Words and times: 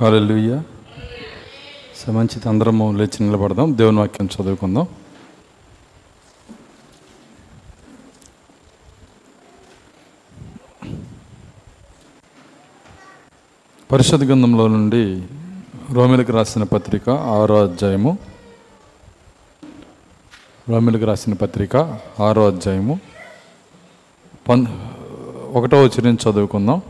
Hallelujah 0.00 0.60
so 1.96 2.12
మంచిది. 2.12 2.48
అందరము 2.48 2.92
లేచి 2.92 3.26
నిలబడదాం. 3.26 3.78
దేవుని 3.78 3.98
వాక్యం 3.98 4.26
చదువుకుందాం. 4.26 4.86
పరిషత్ 13.92 14.22
గ్రంథంలో 14.22 14.68
నుండి 14.68 15.22
రోమిలకు 15.92 16.32
రాసిన 16.32 16.62
పత్రిక 16.62 17.10
ఆరో 17.10 17.62
అధ్యాయము. 17.62 18.18
రోమిలకు 20.68 21.04
రాసిన 21.04 21.32
పత్రిక 21.32 21.76
ఆరో 22.22 22.46
అధ్యాయము. 22.46 23.00
పన్ 24.48 24.66
ఒకటో 25.52 25.82
వచ్చి 25.82 26.12
చదువుకుందాం. 26.12 26.82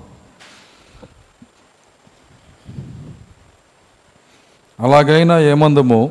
అలాగైనా 4.80 5.40
ఏమందము? 5.40 6.10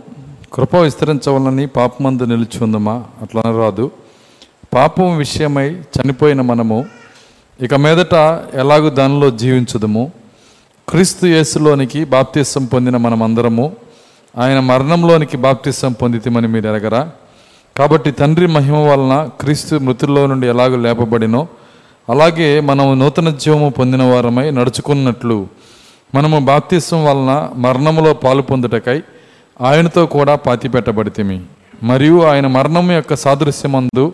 కృప 0.53 0.75
విస్తరించవలని 0.75 1.65
పాపమందు 1.67 2.23
నిలిచి 2.23 2.63
ఉందమా 2.63 3.03
అట్లా 3.21 3.41
రాదు 3.41 3.91
పాపం 4.73 5.17
విషయమై 5.17 5.71
చనిపోయిన 5.71 6.41
మనము 6.41 6.85
ఇక 7.61 7.73
మీదట 7.73 8.13
ఎలాగూ 8.53 8.89
దానిలో 8.89 9.29
జీవించదము? 9.29 10.11
క్రీస్తు 10.89 11.25
యేసులోనికి 11.25 12.05
బాప్తిసం 12.05 12.65
పొందిన 12.65 12.97
మనమందరము 12.97 13.75
ఆయన 14.37 14.59
మరణంలోనికి 14.59 15.37
బాప్తిసం 15.37 15.93
పొందితమని 15.93 16.47
మీరు 16.47 16.67
ఎరగరా? 16.67 17.09
కాబట్టి 17.77 18.11
తండ్రి 18.11 18.47
మహిమ 18.47 18.75
వలన 18.75 19.29
క్రీస్తు 19.41 19.75
మృతుల్లో 19.75 20.27
నుండి 20.27 20.47
ఎలాగో 20.47 20.75
లేపబడినో 20.75 21.47
అలాగే 22.09 22.59
మనము 22.59 22.93
నూతన 22.93 23.29
జీవము 23.29 23.69
పొందిన 23.69 24.03
వారమై 24.03 24.51
నడుచుకున్నట్లు 24.51 25.47
మనము 26.13 26.39
బాప్తిస్వం 26.39 27.05
వలన 27.05 27.49
మరణములో 27.55 28.13
పాలు 28.13 28.41
పొందుటకై 28.41 29.03
ఆయనతో 29.61 30.05
కూడా 30.05 30.35
పాతి 30.35 30.69
పెట్టబడితిమి 30.69 31.41
మరియు 31.83 32.23
ఆయన 32.23 32.47
మరణం 32.47 32.91
యొక్క 32.91 33.15
సాదృశ్యమందు 33.15 34.13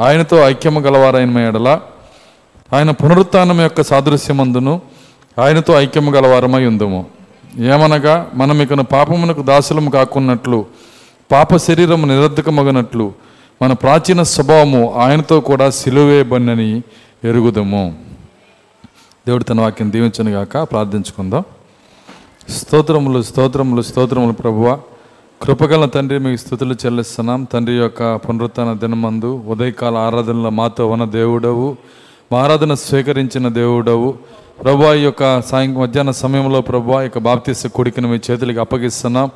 ఆయనతో 0.00 0.48
ఐక్యము 0.48 0.80
గలవారైన 0.80 1.38
ఎడల 1.38 1.68
ఆయన 2.72 2.90
పునరుత్నం 2.90 3.60
యొక్క 3.60 3.82
సాదృశ్యమందును 3.82 4.80
ఆయనతో 5.38 5.78
ఐక్యము 5.78 6.10
గలవారమై 6.10 6.66
ఉందము. 6.66 7.06
ఏమనగా 7.58 8.30
మనం 8.34 8.62
ఇకను 8.62 8.82
పాపమునకు 8.82 9.42
దాసులము 9.42 9.90
కాకున్నట్లు 9.90 10.66
పాప 11.32 11.56
శరీరము 11.56 12.06
నిరర్ధకమగనట్లు 12.06 13.12
మన 13.62 13.72
ప్రాచీన 13.72 14.22
స్వభావము 14.22 14.94
ఆయనతో 14.96 15.40
కూడా 15.40 15.70
సిలువేయబడినని 15.70 16.82
ఎరుగుదము. 17.24 17.94
దేవుడు 19.28 19.44
తన 19.44 19.60
వాక్యం 19.60 19.92
దీవించను 19.92 20.30
గాక 20.30 20.62
ప్రార్థించుకుందాం. 20.62 21.42
స్తోత్రములు 22.48 23.22
స్తోత్రములు 23.22 23.82
స్తోత్రములు 23.82 24.32
ప్రభువ. 24.32 24.78
కృపగల 25.42 25.84
తండ్రి 25.84 26.18
మీకు 26.18 26.40
స్థుతులు 26.40 26.74
చెల్లిస్తున్నాం. 26.74 27.44
తండ్రి 27.44 27.74
యొక్క 27.74 28.16
పునరుత్న 28.16 28.72
దినమందు 28.72 29.42
ఉదయకాల 29.48 29.96
ఆరాధనలో 29.96 30.50
మాతో 30.50 30.86
ఉన్న 30.86 31.04
దేవుడవు. 31.04 31.76
మా 32.32 32.38
ఆరాధన 32.38 32.74
స్వీకరించిన 32.74 33.48
దేవుడవు. 33.48 34.14
ప్రభు 34.62 34.94
ఈ 34.94 35.02
యొక్క 35.02 35.42
సాయం 35.42 35.74
మధ్యాహ్న 35.74 36.10
సమయంలో 36.10 36.60
ప్రభు 36.60 37.00
ఈ 37.00 37.02
యొక్క 37.02 37.18
బాప్తిస్త 37.18 37.66
కొడుకుని 37.66 38.06
మీ 38.06 38.20
చేతులకి 38.30 38.58
అప్పగిస్తున్నాం. 38.58 39.30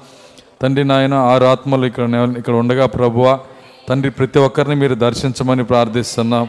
తండ్రి 0.62 0.84
నాయన 0.84 1.14
ఆరు 1.14 1.44
ఆత్మలు 1.44 1.86
ఇక్కడ 1.86 2.34
ఇక్కడ 2.38 2.54
ఉండగా 2.54 2.86
ప్రభువ 2.86 3.38
తండ్రి 3.88 4.10
ప్రతి 4.10 4.38
ఒక్కరిని 4.38 4.74
మీరు 4.74 4.94
దర్శించమని 4.94 5.64
ప్రార్థిస్తున్నాం. 5.64 6.48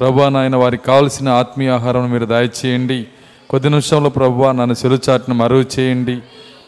ప్రభా 0.00 0.28
నాయన 0.28 0.56
వారికి 0.56 0.84
కావలసిన 0.84 1.28
ఆత్మీయ 1.28 1.70
ఆహారం 1.70 2.10
మీరు 2.10 2.26
దయచేయండి. 2.26 3.06
కొద్ది 3.50 3.68
నిమిషంలో 3.68 4.10
ప్రభు 4.10 4.50
నన్ను 4.50 4.74
సెలుచాట్ను 4.74 5.34
మరువు 5.34 5.64
చేయండి. 5.74 6.16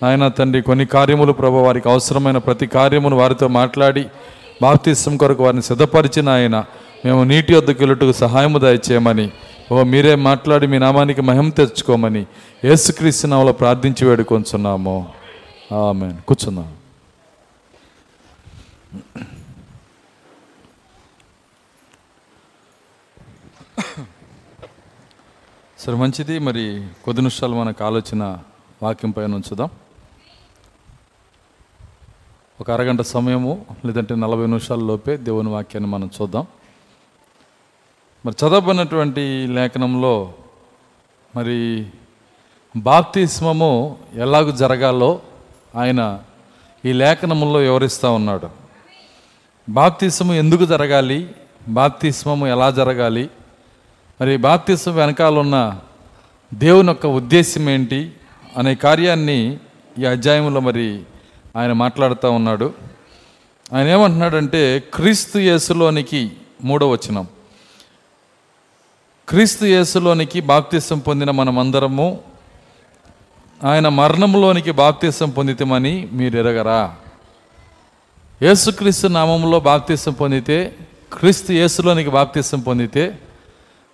నాయన 0.03 0.29
తండ్రి 0.29 0.63
కొన్ని 0.63 0.87
కార్యములు 0.87 1.33
ప్రభు 1.33 1.57
వారికి 1.57 1.89
అవసరమైన 1.89 2.39
ప్రతి 2.39 2.67
కార్యమును 2.67 3.17
వారితో 3.17 3.49
మాట్లాడి 3.49 4.05
బాప్తిస్తం 4.63 5.17
కొరకు 5.17 5.45
వారిని 5.45 5.63
సిద్ధపరిచిన 5.63 6.29
ఆయన 6.29 6.65
మేము 7.05 7.25
నీటి 7.25 7.55
వద్దకు 7.55 7.77
వెళ్ళుటకు 7.81 8.13
సహాయము 8.13 8.59
దయచేయమని. 8.59 9.31
ఓ 9.73 9.83
మీరే 9.83 10.15
మాట్లాడి 10.15 10.67
మీ 10.67 10.79
నామానికి 10.79 11.23
మహిమ 11.23 11.49
తెచ్చుకోమని 11.49 12.27
యేసుక్రీస్తు 12.65 13.27
నామలో 13.27 13.53
ప్రార్థించి 13.53 14.09
వేడుకొంచున్నాము. 14.09 15.09
ఆమె 15.73 16.13
కూర్చున్నాము 16.29 16.87
సరే 25.87 25.95
మంచిది. 25.95 26.39
మరి 26.39 26.89
కొద్ది 27.05 27.23
నిమిషాలు 27.23 27.55
మనకు 27.55 27.85
ఆలోచన 27.85 28.39
వాక్యం 28.83 29.11
పైన 29.11 29.35
ఉంచుదాం. 29.35 29.69
ఒక 32.61 32.71
అరగంట 32.71 33.01
సమయము 33.01 33.67
లేదంటే 33.85 34.15
నలభై 34.15 34.47
నిమిషాల 34.47 34.79
లోపే 34.79 35.17
దేవుని 35.17 35.49
వాక్యాన్ని 35.49 35.91
మనం 35.91 36.11
చూద్దాం. 36.23 36.47
మరి 38.27 38.35
చదవబడినటువంటి 38.47 39.47
లేఖనంలో 39.47 40.33
మరి 41.37 41.87
బాప్తిస్మము 42.77 43.99
ఎలాగ 44.15 44.51
జరగాలో 44.51 45.21
ఆయన 45.77 46.23
ఈ 46.85 46.93
లేఖనములో 46.93 47.61
వివరిస్తూ 47.61 48.13
ఉన్నాడు. 48.13 48.49
బాప్తిస్మము 49.69 50.35
ఎందుకు 50.35 50.65
జరగాలి? 50.65 51.31
బాప్తిస్మము 51.69 52.47
ఎలా 52.47 52.71
జరగాలి? 52.71 53.31
మరి 54.21 54.37
బాప్తిసం 54.37 54.97
వెనకాల 54.97 55.39
ఉన్న 55.39 55.81
దేవుని 56.55 56.89
యొక్క 56.89 57.07
ఉద్దేశం 57.07 57.71
ఏంటి 57.71 58.13
అనే 58.57 58.75
కార్యాన్ని 58.75 59.59
ఈ 59.99 60.05
అధ్యాయంలో 60.05 60.61
మరి 60.61 61.03
ఆయన 61.57 61.73
మాట్లాడుతూ 61.73 62.31
ఉన్నాడు. 62.31 62.75
ఆయన 63.73 63.87
ఏమంటున్నాడంటే 63.87 64.79
క్రీస్తు 64.95 65.39
యేసులోనికి 65.39 66.33
మూడో 66.65 66.91
వచనం. 66.91 67.27
క్రీస్తు 69.29 69.65
యేసులోనికి 69.65 70.41
బాప్తిసం 70.41 70.99
పొందిన 70.99 71.31
మనమందరము 71.31 72.21
ఆయన 73.65 73.89
మరణంలోనికి 73.89 74.71
బాప్తిసం 74.71 75.31
పొందితమని 75.31 76.09
మీరు 76.13 76.39
ఎరగరా? 76.39 76.95
యేసుక్రీస్తు 78.43 79.07
నామంలో 79.07 79.61
బాప్తిసం 79.61 80.13
పొందితే 80.13 80.75
క్రీస్తు 81.13 81.53
యేసులోనికి 81.53 82.11
బాప్తిసం 82.11 82.61
పొందితే 82.61 83.19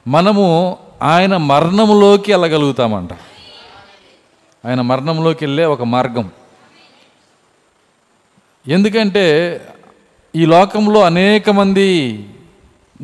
మనము 0.08 0.78
ఆయన 1.02 1.36
మరణంలోకి 1.36 2.32
వెళ్ళగలుగుతామంట. 2.32 3.10
ఆయన 4.66 4.80
మరణంలోకి 4.80 5.44
వెళ్ళే 5.44 5.64
ఒక 5.64 5.82
మార్గం. 5.82 6.30
ఎందుకంటే 8.68 9.60
ఈ 10.36 10.46
లోకంలో 10.46 11.00
అనేక 11.00 11.50
మంది 11.50 12.18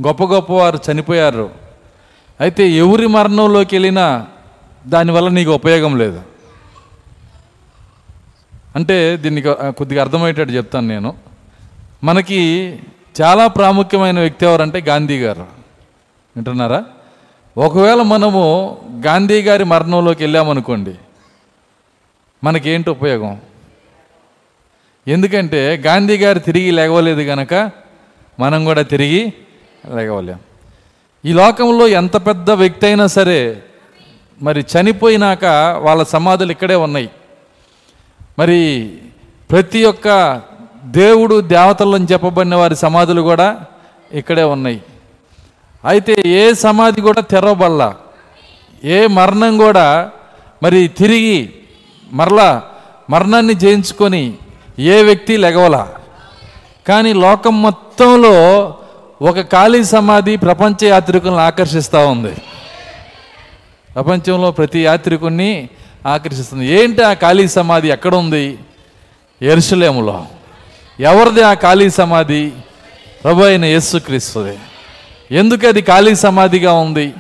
గొప్ప 0.07 0.25
గొప్ప 0.25 0.53
వారు 0.53 0.79
చనిపోయారు. 0.91 1.51
అయితే 2.41 2.69
ఎవరి 2.69 3.07
మరణంలోకి 3.07 3.77
వెళ్ళినా 3.77 4.27
దానివల్ల 4.87 5.29
నీకు 5.29 5.51
ఉపయోగం 5.51 5.99
లేదు. 5.99 6.23
అంటే 8.77 9.17
దీనికి 9.17 9.49
కొద్దిగా 9.71 10.03
అర్థమయ్యేటట్టు 10.03 10.53
చెప్తాను 10.53 10.89
నేను. 10.89 11.15
మనకి 12.05 12.73
చాలా 13.23 13.47
ప్రాముఖ్యమైన 13.47 14.21
వ్యక్తి 14.21 14.47
ఎవరంటే 14.47 14.81
గాంధీ 14.81 15.23
గారు. 15.23 15.58
వింటున్నారా? 16.39 16.85
ఒకవేళ 17.57 18.01
మనము 18.15 18.43
గాంధీ 19.07 19.43
గారి 19.43 19.65
మరణంలోకి 19.65 20.23
వెళ్ళామనుకోండి 20.25 20.95
మనకేంటి 22.45 22.91
ఉపయోగం? 22.91 23.33
ఎందుకంటే 25.09 25.61
గాంధీ 25.87 26.17
గారు 26.19 26.39
తిరిగి 26.39 26.71
లేగవలేదు 26.71 27.23
కనుక 27.23 27.55
మనం 28.41 28.65
కూడా 28.65 28.83
తిరిగి 28.83 29.33
లేవలేం. 29.95 30.39
ఈ 31.25 31.33
లోకంలో 31.33 31.89
ఎంత 31.89 32.17
పెద్ద 32.27 32.51
వ్యక్తి 32.51 32.87
అయినా 32.87 33.07
సరే 33.07 33.63
మరి 34.43 34.61
చనిపోయినాక 34.73 35.45
వాళ్ళ 35.83 36.03
సమాధులు 36.03 36.51
ఇక్కడే 36.51 36.75
ఉన్నాయి. 36.75 37.11
మరి 38.39 38.61
ప్రతి 39.51 39.85
ఒక్క 39.85 40.09
దేవుడు 40.85 41.41
దేవతలను 41.41 42.07
చెప్పబడిన 42.13 42.55
వారి 42.55 42.77
సమాధులు 42.77 43.23
కూడా 43.23 43.49
ఇక్కడే 44.13 44.43
ఉన్నాయి. 44.43 44.81
అయితే 45.85 46.23
ఏ 46.27 46.53
సమాధి 46.53 47.01
కూడా 47.01 47.21
తెరవబడ 47.21 47.95
ఏ 48.85 49.07
మరణం 49.07 49.59
కూడా 49.59 50.11
మరి 50.63 50.89
తిరిగి 50.89 51.53
మరలా 52.13 52.63
మరణాన్ని 53.11 53.55
జయించుకొని 53.55 54.35
ఏ 54.79 55.03
వ్యక్తి 55.03 55.37
లెగవలా. 55.37 55.89
కానీ 56.89 57.13
లోకం 57.13 57.63
మొత్తంలో 57.63 58.35
ఒక 59.23 59.41
ఖాళీ 59.41 59.85
సమాధి 59.85 60.37
ప్రపంచ 60.37 60.85
యాత్రికులను 60.85 61.37
ఆకర్షిస్తూ 61.37 62.09
ఉంది. 62.09 62.35
ప్రపంచంలో 63.95 64.51
ప్రతి 64.51 64.81
యాత్రికుని 64.81 65.69
ఆకర్షిస్తుంది. 66.07 66.67
ఏంటి 66.67 67.03
ఆ 67.03 67.13
ఖాళీ 67.13 67.49
సమాధి 67.49 67.89
ఎక్కడ 67.89 68.15
ఉంది? 68.15 68.59
ఎరుసలేములో 69.43 70.27
ఎవరిది 71.01 71.43
ఆ 71.43 71.55
ఖాళీ 71.55 71.91
సమాధి? 71.91 72.53
ప్రభు 73.25 73.43
అయిన 73.43 73.65
యేసుక్రీస్తుది. 73.65 74.59
ఎందుకు 75.31 75.67
అది 75.67 75.83
ఖాళీ 75.83 76.15
సమాధిగా 76.15 76.73
ఉంది? 76.73 77.15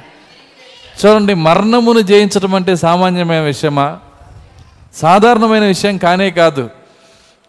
చూడండి 1.07 1.35
మరణమును 1.35 2.01
జయించడం 2.01 2.55
అంటే 2.55 2.77
సామాన్యమైన 2.77 3.41
విషయమా? 3.41 3.99
సాధారణమైన 4.95 5.65
విషయం 5.65 5.99
కానే 5.99 6.31
కాదు. 6.31 6.71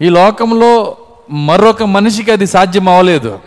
ఈ 0.01 0.09
లోకంలో 0.09 0.97
మరొక 1.31 1.83
మనిషికి 1.83 2.31
అది 2.31 2.47
సాధ్యం 2.47 2.89
అవ్వలేదు. 2.89 3.39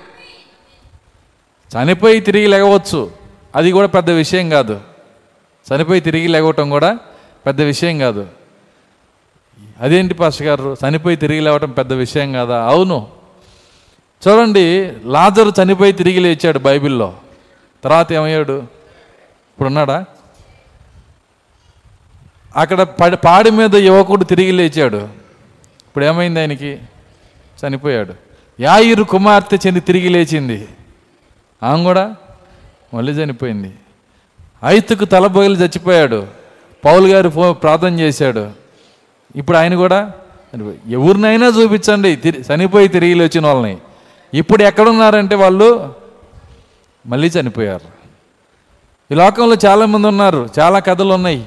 చనిపోయి 1.77 2.21
తిరిగి 2.21 2.47
లేగవచ్చు 2.47 3.11
అది 3.57 3.73
కూడా 3.73 3.87
పెద్ద 3.87 4.11
విషయం 4.11 4.51
కాదు. 4.51 4.81
చనిపోయి 5.75 6.01
తిరిగి 6.01 6.29
లేవటం 6.29 6.71
కూడా 6.71 6.99
పెద్ద 7.47 7.61
విషయం 7.61 7.99
కాదు. 7.99 8.27
అదేంటి 9.81 10.15
పాస్టర్ 10.15 10.47
గారు? 10.47 10.77
చనిపోయి 10.89 11.17
తిరిగి 11.17 11.41
లేవటం 11.41 11.71
పెద్ద 11.71 11.93
విషయం 11.93 12.33
కాదా? 12.33 12.65
అవును. 12.65 13.22
చూడండి 14.29 14.93
లాజరు 15.05 15.53
చనిపోయి 15.63 15.93
తిరిగి 15.93 16.21
లేచాడు 16.21 16.59
బైబిల్లో. 16.59 17.15
తర్వాత 17.85 18.13
ఏమయ్యాడు? 18.13 18.53
ఇప్పుడు 18.53 19.67
ఉన్నాడా? 19.67 20.05
అక్కడ 22.57 22.83
పడి 22.83 23.17
పాడి 23.17 23.51
మీద 23.51 23.77
యువకుడు 23.77 24.25
తిరిగి 24.25 24.53
లేచాడు. 24.53 24.97
ఇప్పుడు 25.83 26.05
ఏమైంది 26.05 26.41
ఆయనకి? 26.41 26.79
చనిపోయాడు. 27.67 28.15
యాయిరు 28.61 29.03
కుమార్తె 29.03 29.59
చెంది 29.67 29.81
తిరిగి 29.81 30.09
లేచింది. 30.09 30.69
ఆమె 31.63 31.83
కూడా 31.83 32.17
మళ్ళీ 32.95 33.13
చనిపోయింది. 33.13 33.75
ఐతుకు 34.65 35.05
తలబోయిలు 35.05 35.55
చచ్చిపోయాడు. 35.55 36.27
పౌలు 36.85 37.07
గారు 37.07 37.29
ఫో 37.29 37.53
ప్రార్థన 37.53 38.01
చేశాడు. 38.01 38.51
ఇప్పుడు 39.37 39.57
ఆయన 39.57 39.75
కూడా 39.75 40.13
చనిపోయి- 40.55 40.93
ఎవరినైనా 40.93 41.47
చూపించండి 41.47 42.17
తిరి- 42.17 42.55
చనిపోయి 42.55 42.89
తిరిగి 42.89 43.15
లేచిన 43.15 43.47
వాళ్ళని. 43.47 43.79
ఇప్పుడు 44.35 44.63
ఎక్కడున్నారంటే 44.63 45.35
వాళ్ళు 45.35 45.95
మళ్ళీ 47.07 47.29
చనిపోయారు. 47.29 48.03
ఈ 49.13 49.15
లోకంలో 49.15 49.57
చాలామంది 49.67 50.07
ఉన్నారు 50.07 50.49
చాలా 50.59 50.79
కథలు 50.79 51.15
ఉన్నాయి. 51.15 51.47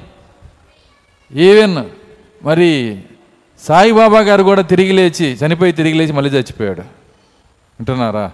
ఈవెన్ 1.34 1.84
మరి 2.42 3.00
సాయిబాబా 3.58 4.20
గారు 4.20 4.42
కూడా 4.42 4.62
తిరిగి 4.62 4.92
లేచి 4.92 5.38
చనిపోయి 5.46 5.72
తిరిగి 5.72 5.94
లేచి 5.94 6.12
మళ్ళీ 6.12 6.30
చచ్చిపోయాడు. 6.30 6.80
వింటున్నారా? 6.80 8.30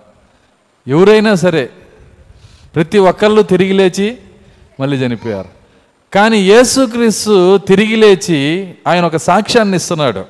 ఎవరైనా 0.89 1.35
సరే 1.35 1.71
ప్రతి 2.75 2.99
ఒక్కళ్ళు 2.99 3.43
తిరిగి 3.43 3.73
లేచి 3.73 4.19
మళ్ళీ 4.81 4.97
చనిపోయారు. 4.97 5.49
కానీ 6.15 6.39
యేసుక్రీస్తు 6.39 7.59
తిరిగి 7.59 7.97
లేచి 7.97 8.75
ఆయన 8.87 9.05
ఒక 9.05 9.17
సాక్ష్యాన్ని 9.17 9.77
ఇస్తున్నాడు. 9.77 10.25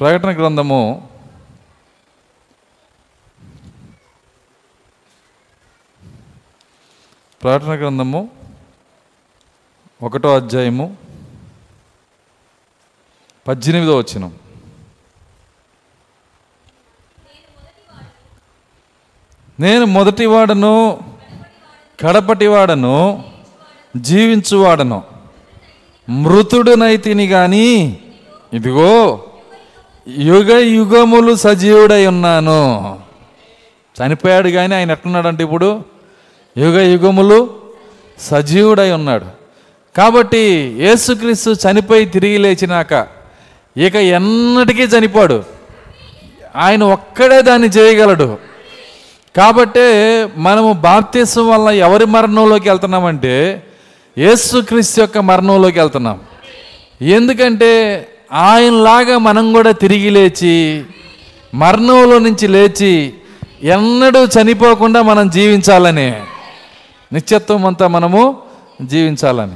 ప్రకటన 0.00 0.32
గ్రంథము 0.36 1.07
ప్రకటన 7.42 7.74
గ్రంథము 7.74 8.28
ఒకటో 10.02 10.36
అధ్యాయము 10.36 10.96
పద్దెనిమిదో 13.48 13.96
వచ్చినం 13.96 14.34
నేను 19.60 19.84
మొదటివాడను 19.84 21.00
కడపటివాడను 22.00 23.24
జీవించువాడను 23.96 25.02
మృతుడునైతిని 26.08 27.26
గాని 27.26 27.98
ఇదిగో 28.52 29.24
యుగ 30.08 30.56
యుగములు 30.56 31.34
సజీవుడై 31.34 32.06
ఉన్నాను. 32.06 33.00
చనిపోయాడు 33.96 34.48
కానీ 34.48 34.74
ఆయన 34.74 34.90
ఎట్లున్నాడంటే 34.90 35.44
ఇప్పుడు? 35.44 35.97
యుగ 36.58 36.78
యుగములు 36.80 37.50
సజీవుడై 38.18 38.90
ఉన్నాడు. 38.90 39.26
కాబట్టి 39.96 40.42
యేసుక్రీస్తు 40.78 41.50
చనిపోయి 41.50 42.04
తిరిగి 42.06 42.38
లేచినాక 42.38 43.06
ఇక 43.76 43.96
ఎన్నటికీ 43.96 44.82
చనిపోడు. 44.82 45.44
ఆయన 46.56 46.82
ఒక్కడే 46.82 47.42
దాన్ని 47.42 47.68
చేయగలడు. 47.68 48.38
కాబట్టే 49.36 49.86
మనము 50.36 50.72
బాప్తీసం 50.72 51.48
వల్ల 51.48 51.68
ఎవరి 51.68 52.06
మరణంలోకి 52.06 52.68
వెళ్తున్నామంటే 52.68 53.62
యేసుక్రీస్తు 54.18 55.00
యొక్క 55.00 55.18
మరణంలోకి 55.18 55.78
వెళ్తున్నాం. 55.78 56.20
ఎందుకంటే 57.02 57.70
ఆయనలాగా 58.32 59.18
మనం 59.18 59.52
కూడా 59.52 59.70
తిరిగి 59.70 60.10
లేచి 60.10 60.82
మరణంలో 61.54 62.18
నుంచి 62.18 62.46
లేచి 62.48 63.14
ఎన్నడూ 63.62 64.24
చనిపోకుండా 64.24 65.02
మనం 65.02 65.30
జీవించాలని 65.30 66.14
నిత్యత్వం 67.12 67.66
అంతా 67.66 67.88
మనము 67.88 68.38
జీవించాలని. 68.82 69.54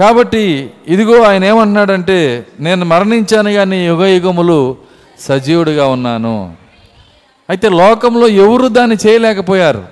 కాబట్టి 0.00 0.70
ఇదిగో 0.88 1.22
ఆయన 1.22 1.44
ఏమంటున్నాడంటే 1.44 2.46
నేను 2.60 2.84
మరణించాను 2.84 3.52
కానీ 3.52 3.86
యుగ 3.86 4.04
యుగములు 4.04 4.76
సజీవుడిగా 5.20 5.86
ఉన్నాను. 5.86 6.54
అయితే 7.50 7.68
లోకంలో 7.68 8.28
ఎవరు 8.28 8.68
దాన్ని 8.68 8.96
చేయలేకపోయారు? 9.06 9.84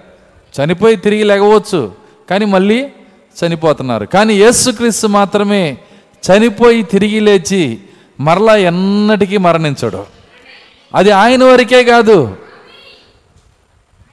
చనిపోయి 0.61 0.97
తిరిగి 0.97 1.23
లేకపోవచ్చు 1.23 1.93
కానీ 2.31 2.45
మళ్ళీ 2.45 2.87
చనిపోతున్నారు. 3.45 4.05
కానీ 4.05 4.35
యేసుక్రీస్తు 4.35 5.07
మాత్రమే 5.07 5.79
చనిపోయి 6.31 6.83
తిరిగి 6.83 7.21
లేచి 7.21 7.79
మరలా 8.21 8.57
ఎన్నటికీ 8.57 9.37
మరణించడు. 9.37 10.05
అది 10.95 11.11
ఆయన 11.11 11.45
వరకే 11.45 11.85
కాదు. 11.85 12.37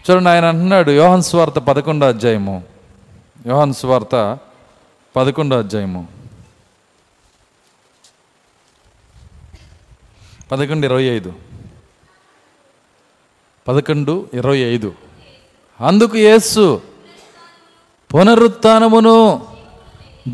చూడండి 0.10 0.30
ఆయన 0.30 0.46
అంటున్నాడు 0.46 0.92
యోహన్ 0.92 1.22
స్వార్థ 1.22 1.54
పదకొండో 1.54 2.08
అధ్యాయము. 2.08 2.69
యోహాన్ 3.48 3.74
స్వార్త 3.74 4.38
పదకొండో 5.16 5.58
అధ్యాయము. 5.58 6.08
పదకొండు 10.52 10.86
ఇరవై 10.86 11.04
ఐదు. 11.04 11.34
పదకొండు 13.68 14.30
ఇరవై 14.34 14.58
ఐదు. 14.58 14.94
అందుకు 15.82 16.18
యేసు 16.18 16.82
పునరుత్నమును 18.14 19.46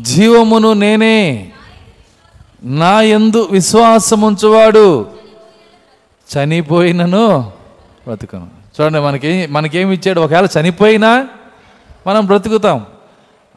జీవమును 0.02 0.72
నేనే 0.72 1.52
నా 2.62 3.00
ఎందు 3.00 3.48
విశ్వాసముంచువాడు 3.50 5.10
చనిపోయినను 6.36 7.40
బ్రతుకను. 8.04 8.50
చూడండి 8.80 8.98
మనకి 8.98 9.46
మనకేమి 9.46 9.94
ఇచ్చాడు? 9.94 10.20
ఒకవేళ 10.20 10.48
చనిపోయినా 10.60 11.28
మనం 12.06 12.26
బ్రతుకుతాం. 12.26 12.86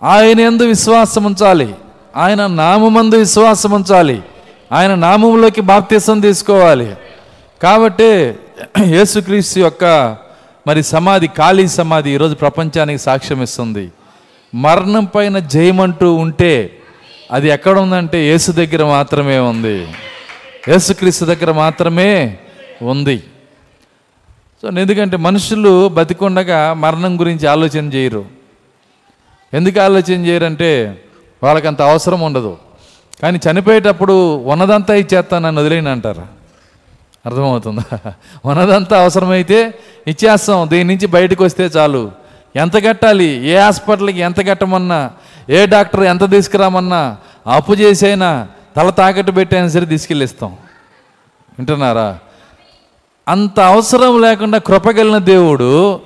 ఆయన 0.04 0.40
ఎందు 0.40 0.64
విశ్వాసం 0.64 1.24
ఉంచాలి. 1.24 1.76
ఆయన 2.18 2.48
నామందు 2.48 3.16
విశ్వాసం 3.16 3.72
ఉంచాలి. 3.72 4.22
ఆయన 4.72 4.96
నామంలోకి 4.96 5.62
బాప్తీసం 5.62 6.20
తీసుకోవాలి. 6.20 6.96
కాబట్టి 7.64 8.36
యేసుక్రీస్తు 8.86 9.60
యొక్క 9.60 9.84
మరి 10.68 10.84
సమాధి 10.84 11.28
ఖాళీ 11.28 11.68
సమాధి 11.68 12.10
ఈరోజు 12.10 12.36
ప్రపంచానికి 12.36 13.04
సాక్ష్యం 13.04 13.44
ఇస్తుంది. 13.44 13.92
మరణం 14.56 15.06
పైన 15.06 15.40
జయమంటూ 15.40 16.14
ఉంటే 16.14 16.80
అది 17.32 17.50
ఎక్కడ 17.50 17.80
ఉందంటే 17.80 18.26
యేసు 18.26 18.52
దగ్గర 18.52 18.86
మాత్రమే 18.86 19.40
ఉంది. 19.40 19.88
యేసుక్రీస్తు 20.70 21.26
దగ్గర 21.26 21.52
మాత్రమే 21.52 22.38
ఉంది. 22.82 23.24
సో 24.62 24.68
ఎందుకంటే 24.68 25.18
మనుషులు 25.18 25.88
బతికుండగా 25.88 26.74
మరణం 26.74 27.20
గురించి 27.20 27.48
ఆలోచన 27.48 27.94
చేయరు. 27.94 28.39
ఎందుకు 29.54 29.80
ఆలోచన 29.80 30.26
చేయరంటే 30.26 31.04
వాళ్ళకి 31.44 31.68
అంత 31.68 31.82
అవసరం 31.82 32.22
ఉండదు. 32.22 32.58
కానీ 33.22 33.40
చనిపోయేటప్పుడు 33.52 34.36
ఉన్నదంతా 34.36 34.94
ఇచ్చేస్తాను 34.94 35.48
నన్ను 35.48 35.62
వదిలేను 35.62 35.92
అంటారు. 35.92 36.22
అర్థమవుతుందా? 37.26 38.12
ఉన్నదంతా 38.46 39.02
అవసరమైతే 39.02 39.74
ఇచ్చేస్తాం. 40.08 40.70
దీని 40.70 40.84
నుంచి 40.84 41.08
బయటకు 41.08 41.44
వస్తే 41.44 41.64
చాలు. 41.64 42.12
ఎంత 42.56 42.86
కట్టాలి? 42.86 43.48
ఏ 43.48 43.58
హాస్పిటల్కి 43.58 44.20
ఎంత 44.20 44.48
కట్టమన్నా? 44.48 45.12
ఏ 45.50 45.66
డాక్టర్ 45.66 46.04
ఎంత 46.04 46.32
తీసుకురామన్నా? 46.32 47.18
అప్పు 47.48 47.74
చేసైనా 47.74 48.48
తల 48.76 48.90
తాకట్టు 48.90 49.32
పెట్టైనా 49.32 49.70
సరే 49.70 49.86
తీసుకెళ్ళిస్తాం. 49.86 50.52
వింటున్నారా? 51.60 52.20
అంత 53.28 53.60
అవసరం 53.60 54.22
లేకుండా 54.22 54.58
కృపగలిగిన 54.58 55.18
దేవుడు 55.18 56.00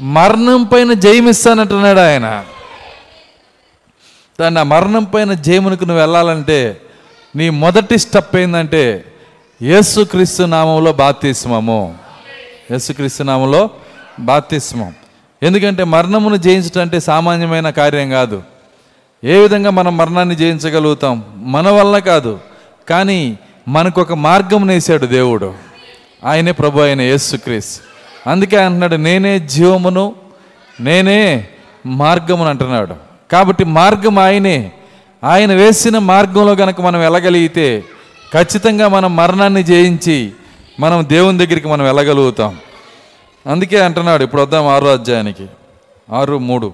మరణం 0.00 0.62
పైన 0.62 0.92
జయమిస్తానంటున్నాడు 0.92 1.98
ఆయన. 1.98 2.44
దాన్ని 4.40 4.60
ఆ 4.60 4.62
మరణం 4.62 5.04
పైన 5.04 5.32
జయమునికి 5.32 5.86
నువ్వు 5.86 6.02
వెళ్ళాలంటే 6.02 6.80
నీ 7.36 7.50
మొదటి 7.50 7.98
స్టెప్ 7.98 8.36
ఏంటంటే 8.36 9.04
యేసుక్రీస్తు 9.62 10.42
నామంలో 10.42 10.92
బాప్తిస్మము. 10.92 11.94
యేసుక్రీస్తు 12.70 13.22
నామంలో 13.22 13.70
బాప్తిస్మం 14.20 14.94
ఎందుకంటే 15.42 15.84
మరణమును 15.84 16.36
జయించడం 16.36 16.80
అంటే 16.80 17.00
సామాన్యమైన 17.00 17.70
కార్యం 17.70 18.10
కాదు. 18.10 18.42
ఏ 19.24 19.38
విధంగా 19.38 19.70
మనం 19.70 19.96
మరణాన్ని 19.96 20.36
జయించగలుగుతాం? 20.36 21.24
మన 21.36 21.68
వల్ల 21.68 21.98
కాదు. 21.98 22.40
కానీ 22.88 23.38
మనకు 23.68 24.00
ఒక 24.00 24.12
మార్గం 24.12 24.66
నేసాడు 24.66 25.06
దేవుడు. 25.06 25.54
ఆయనే 26.24 26.52
ప్రభు 26.52 26.80
అయిన 26.80 27.00
యేసుక్రీస్తు. 27.00 27.80
అందుకే 28.30 28.56
అంటున్నాడు 28.56 28.96
నేనే 28.96 29.38
జీవమును 29.40 30.14
నేనే 30.80 31.48
మార్గమును 31.86 32.50
అంటున్నాడు. 32.50 33.03
కాబట్టి 33.32 33.64
మార్గం 33.64 34.18
ఆయనే. 34.18 34.72
ఆయన 35.24 35.52
వేసిన 35.52 35.98
మార్గంలో 35.98 36.54
కనుక 36.54 36.80
మనం 36.80 37.00
వెళ్ళగలిగితే 37.00 37.84
ఖచ్చితంగా 38.34 38.88
మనం 38.88 39.16
మరణాన్ని 39.16 39.62
జయించి 39.62 40.32
మనం 40.80 41.04
దేవుని 41.08 41.38
దగ్గరికి 41.38 41.68
మనం 41.68 41.84
వెళ్ళగలుగుతాం 41.84 42.58
అందుకే 43.46 43.80
అంటున్నాడు 43.80 44.24
ఇప్పుడు 44.24 44.42
వద్దాం 44.42 44.66
ఆరో 44.66 44.92
అధ్యాయానికి. 44.92 45.46
ఆరు 46.12 46.38
మూడు. 46.38 46.72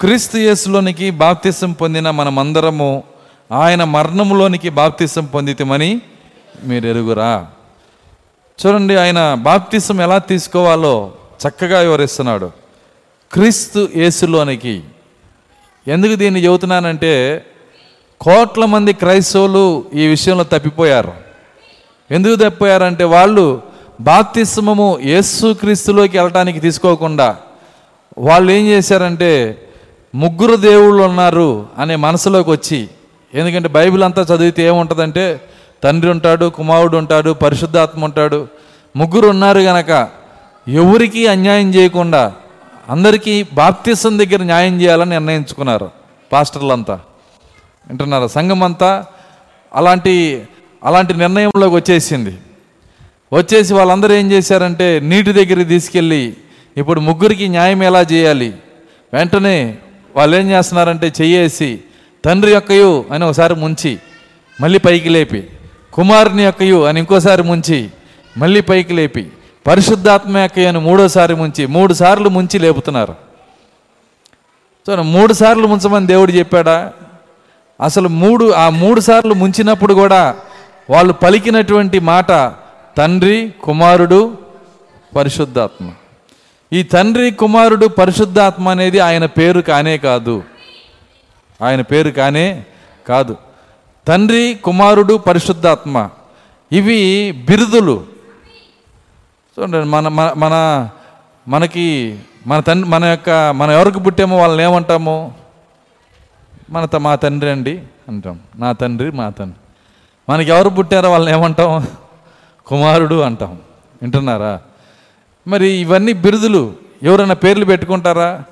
క్రీస్తు 0.00 0.36
యేసులోనికి 0.36 1.10
బాప్తిసం 1.10 1.72
పొందిన 1.72 2.10
మనమందరము 2.10 3.02
ఆయన 3.52 3.84
మరణంలోనికి 3.84 4.68
బాప్తిసం 4.68 5.24
పొందితమని 5.24 6.00
మీరు 6.64 6.86
ఎరుగురా. 6.86 7.46
చూడండి 8.66 8.96
ఆయన 8.96 9.34
బాప్తిసం 9.34 10.00
ఎలా 10.00 10.18
తీసుకోవాలో 10.18 11.12
చక్కగా 11.48 11.80
వివరిస్తున్నాడు. 11.80 12.50
క్రీస్తు 13.32 13.88
యేసులోనికి 13.96 14.82
ఎందుకు 15.86 16.14
దీన్ని 16.14 16.44
చెబుతున్నానంటే 16.44 17.44
కోట్ల 18.20 18.64
మంది 18.64 18.92
క్రైస్తవులు 18.92 19.84
ఈ 19.94 20.06
విషయంలో 20.06 20.44
తప్పిపోయారు. 20.44 21.12
ఎందుకు 22.10 22.34
తప్పిపోయారంటే 22.34 23.04
వాళ్ళు 23.04 23.62
బాప్తిస్మము 24.00 24.98
యేసు 25.04 25.52
క్రీస్తులోకి 25.52 26.18
వెళ్ళటానికి 26.18 26.60
తీసుకోకుండా 26.60 27.36
వాళ్ళు 28.18 28.52
ఏం 28.52 28.66
చేశారంటే 28.66 29.58
ముగ్గురు 30.14 30.56
దేవుళ్ళు 30.56 31.02
ఉన్నారు 31.02 31.66
అనే 31.78 31.96
మనసులోకి 31.96 32.50
వచ్చి 32.50 32.88
ఎందుకంటే 33.34 33.68
బైబిల్ 33.68 34.02
అంతా 34.02 34.22
చదివితే 34.22 34.62
ఏముంటుందంటే 34.62 35.40
తండ్రి 35.82 36.10
ఉంటాడు 36.10 36.46
కుమారుడు 36.46 36.96
ఉంటాడు 36.96 37.30
పరిశుద్ధాత్మ 37.32 38.04
ఉంటాడు 38.04 38.48
ముగ్గురు 38.96 39.28
ఉన్నారు 39.28 39.58
గనక 39.58 40.08
ఎవరికి 40.68 41.26
అన్యాయం 41.26 41.74
చేయకుండా 41.74 42.32
అందరికీ 42.88 43.46
బాప్తిసం 43.52 44.18
దగ్గర 44.18 44.42
న్యాయం 44.42 44.80
చేయాలని 44.80 45.10
నిర్ణయించుకున్నారు 45.10 45.90
పాస్టర్లంతా. 46.32 46.94
వింటున్నారు? 47.88 48.26
సంఘం 48.28 48.62
అంతా 48.62 49.04
అలాంటి 49.74 50.42
అలాంటి 50.84 51.14
నిర్ణయంలోకి 51.14 51.74
వచ్చేసింది. 51.74 52.38
వచ్చేసి 53.32 53.74
వాళ్ళందరూ 53.74 54.14
ఏం 54.14 54.30
చేశారంటే 54.32 55.00
నీటి 55.00 55.32
దగ్గరికి 55.32 55.64
తీసుకెళ్ళి 55.64 56.36
ఇప్పుడు 56.76 57.00
ముగ్గురికి 57.00 57.48
న్యాయం 57.48 57.82
ఎలా 57.82 58.00
చేయాలి? 58.00 58.52
వెంటనే 59.12 59.76
వాళ్ళు 60.16 60.36
ఏం 60.36 60.50
చేస్తున్నారంటే 60.50 61.12
చెయ్యేసి 61.20 61.80
తండ్రి 62.24 62.52
యొక్కయు 62.52 63.04
అని 63.10 63.24
ఒకసారి 63.24 63.54
ముంచి 63.54 63.98
మళ్ళీ 64.60 64.78
పైకి 64.78 65.08
లేపి 65.08 65.42
కుమారుని 65.92 66.44
యొక్కయు 66.44 66.84
అని 66.84 66.98
ఇంకోసారి 67.00 67.42
ముంచి 67.42 67.90
మళ్ళీ 68.38 68.60
పైకి 68.60 68.92
లేపి 68.92 69.26
పరిశుద్ధాత్మ 69.66 70.38
యొక్కయు 70.38 70.68
అని 70.68 70.78
మూడోసారి 70.78 71.34
ముంచి 71.34 71.66
మూడు 71.66 71.94
సార్లు 71.94 72.28
ముంచి 72.28 72.58
లేపుతున్నారు. 72.58 73.14
సో 74.86 75.02
మూడు 75.02 75.32
సార్లు 75.32 75.66
ముంచమని 75.66 76.06
దేవుడు 76.06 76.32
చెప్పాడా? 76.32 76.92
అసలు 77.80 78.08
మూడు 78.08 78.52
ఆ 78.52 78.68
మూడు 78.68 79.00
సార్లు 79.00 79.34
ముంచినప్పుడు 79.34 79.94
కూడా 79.94 80.34
వాళ్ళు 80.90 81.12
పలికినటువంటి 81.12 81.98
మాట 81.98 82.52
తండ్రి 82.96 83.54
కుమారుడు 83.62 84.38
పరిశుద్ధాత్మ. 85.16 85.90
ఈ 86.72 86.82
తండ్రి 86.82 87.30
కుమారుడు 87.30 87.86
పరిశుద్ధాత్మ 87.86 88.68
అనేది 88.68 89.00
ఆయన 89.00 89.26
పేరు 89.26 89.60
కానే 89.60 89.98
కాదు. 89.98 90.42
ఆయన 91.62 91.80
పేరు 91.80 92.10
కానే 92.10 92.64
కాదు. 93.08 93.36
తండ్రి 94.08 94.58
కుమారుడు 94.64 95.18
పరిశుద్ధాత్మ. 95.18 96.08
ఇవి 96.72 97.32
బిరుదులు. 97.32 98.13
చూడండి 99.60 99.86
మన 99.86 100.08
మన 100.08 100.32
మన 100.36 100.88
మనకి 101.48 102.18
మన 102.46 102.60
తండ్రి 102.60 102.90
మన 102.90 103.04
యొక్క 103.04 103.30
మనం 103.30 103.72
ఎవరికి 103.72 104.00
పుట్టామో 104.00 104.38
వాళ్ళని 104.38 104.62
ఏమంటాము? 104.62 105.34
మన 106.70 106.84
త- 106.84 106.96
మా 106.96 107.14
తండ్రి 107.14 107.50
అండి 107.50 107.82
అంటాం. 108.08 108.40
నా 108.56 108.72
తండ్రి 108.72 109.10
మా 109.10 109.30
తండ్రి. 109.30 109.60
మనకి 110.28 110.50
ఎవరు 110.50 110.68
పుట్టారో 110.68 111.10
వాళ్ళని 111.10 111.36
ఏమంటాం? 111.36 111.86
కుమారుడు 112.66 113.20
అంటాం. 113.20 113.58
వింటున్నారా? 114.02 114.60
మరి 115.48 115.68
ఇవన్నీ 115.68 116.12
బిరుదులు. 116.12 116.74
ఎవరైనా 117.02 117.34
పేర్లు 117.34 117.64
పెట్టుకుంటారా? 117.64 118.42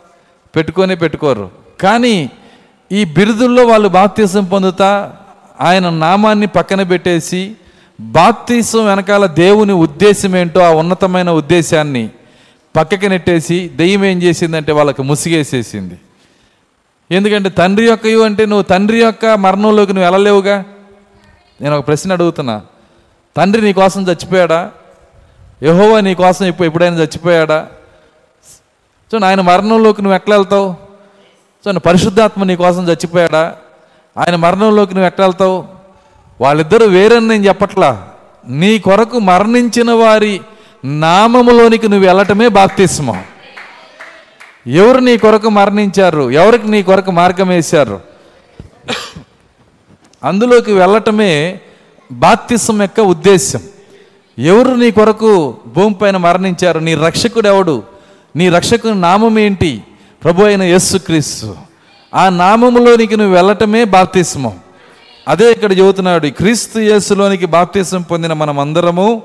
పెట్టుకొని 0.56 0.97
పెట్టుకోరు. 0.97 1.50
కానీ 1.80 2.30
ఈ 2.92 3.04
బిరుదుల్లో 3.04 3.66
వాళ్ళు 3.66 3.88
బాప్తీసం 3.88 4.44
పొందుతా 4.44 5.16
ఆయన 5.61 5.90
నామాన్ని 5.90 6.47
పక్కన 6.47 6.82
పెట్టేసి 6.82 7.56
బాప్తీసం 8.00 8.87
వెనకాల 8.87 9.26
దేవుని 9.26 9.72
ఉద్దేశం 9.72 10.37
ఏంటో 10.37 10.61
ఆ 10.61 10.68
ఉన్నతమైన 10.68 11.30
ఉద్దేశాన్ని 11.30 12.11
పక్కకి 12.76 13.08
నెట్టేసి 13.08 13.68
దెయ్యం 13.68 14.04
ఏం 14.04 14.22
చేసిందంటే 14.22 14.72
వాళ్ళకి 14.72 15.02
ముసిగేసేసింది. 15.02 15.99
ఎందుకంటే 17.11 17.49
తండ్రి 17.49 17.87
యొక్క 17.87 18.06
అంటే 18.06 18.46
నువ్వు 18.46 18.62
తండ్రి 18.62 19.00
యొక్క 19.00 19.26
మరణంలోకి 19.26 19.92
నువ్వు 19.92 20.11
వెళ్ళలేవుగా? 20.11 20.64
నేను 21.61 21.78
ఒక 21.78 21.87
ప్రశ్న 21.87 22.12
అడుగుతున్నా. 22.12 22.62
తండ్రి 23.37 23.62
నీ 23.62 23.72
కోసం 23.72 24.02
చచ్చిపోయాడా? 24.02 24.70
యహోవా 25.62 26.00
నీ 26.00 26.14
కోసం 26.14 26.44
ఇప్పుడు 26.44 26.66
ఎప్పుడైనా 26.66 26.96
చచ్చిపోయాడా? 26.96 27.68
సో 29.12 29.26
ఆయన 29.26 29.40
మరణంలోకి 29.40 30.02
నువ్వు 30.02 30.14
ఎట్లా 30.14 30.37
వెళ్తావు? 30.37 30.75
సో 31.64 31.78
పరిశుద్ధాత్మ 31.78 32.44
నీ 32.44 32.56
కోసం 32.56 32.88
చచ్చిపోయాడా? 32.88 33.56
ఆయన 34.18 34.37
మరణంలోకి 34.37 34.94
నువ్వు 34.94 35.06
ఎట్లా 35.06 35.26
వెళ్తావు? 35.26 35.72
వాళ్ళిద్దరూ 36.42 36.87
వేరని 36.87 37.28
నేను 37.28 37.44
చెప్పట్లా. 37.44 38.08
నీ 38.49 38.78
కొరకు 38.78 39.18
మరణించిన 39.18 39.90
వారి 39.90 40.40
నామములోనికి 40.84 41.88
నువ్వు 41.88 42.06
వెళ్ళటమే 42.06 42.49
బాప్తిస్మం. 42.49 43.22
ఎవరు 44.66 44.99
నీ 44.99 45.16
కొరకు 45.16 45.49
మరణించారు? 45.49 46.30
ఎవరికి 46.30 46.70
నీ 46.70 46.82
కొరకు 46.82 47.11
మార్గం 47.11 47.49
వేశారు? 47.49 48.00
అందులోకి 50.25 50.72
వెళ్ళటమే 50.72 51.61
బాప్తిసం 52.12 52.82
యొక్క 52.82 53.00
ఉద్దేశం 53.00 53.61
ఎవరు 54.38 54.75
నీ 54.75 54.90
కొరకు 54.90 55.56
భూమిపైన 55.66 56.16
మరణించారు? 56.16 56.78
నీ 56.78 56.94
రక్షకుడు 56.94 57.49
ఎవడు? 57.49 57.82
నీ 58.37 58.49
రక్షకుని 58.49 59.00
నామం 59.00 59.38
ఏంటి? 59.38 59.82
ప్రభు 60.25 60.42
అయిన 60.42 60.62
యేసుక్రీస్తు. 60.62 61.56
ఆ 62.14 62.28
నామములోనికి 62.28 63.16
నువ్వు 63.16 63.34
వెళ్ళటమే 63.34 63.84
బాప్తిస్మం. 63.84 64.58
అదే 65.29 65.52
ఇక్కడ 65.52 65.79
చెబుతున్నాడు 65.79 66.29
క్రీస్తు 66.29 66.79
యేసులోనికి 66.79 67.47
బాప్తీసం 67.47 68.02
పొందిన 68.02 68.33
మనం 68.33 68.59
అందరము 68.59 69.23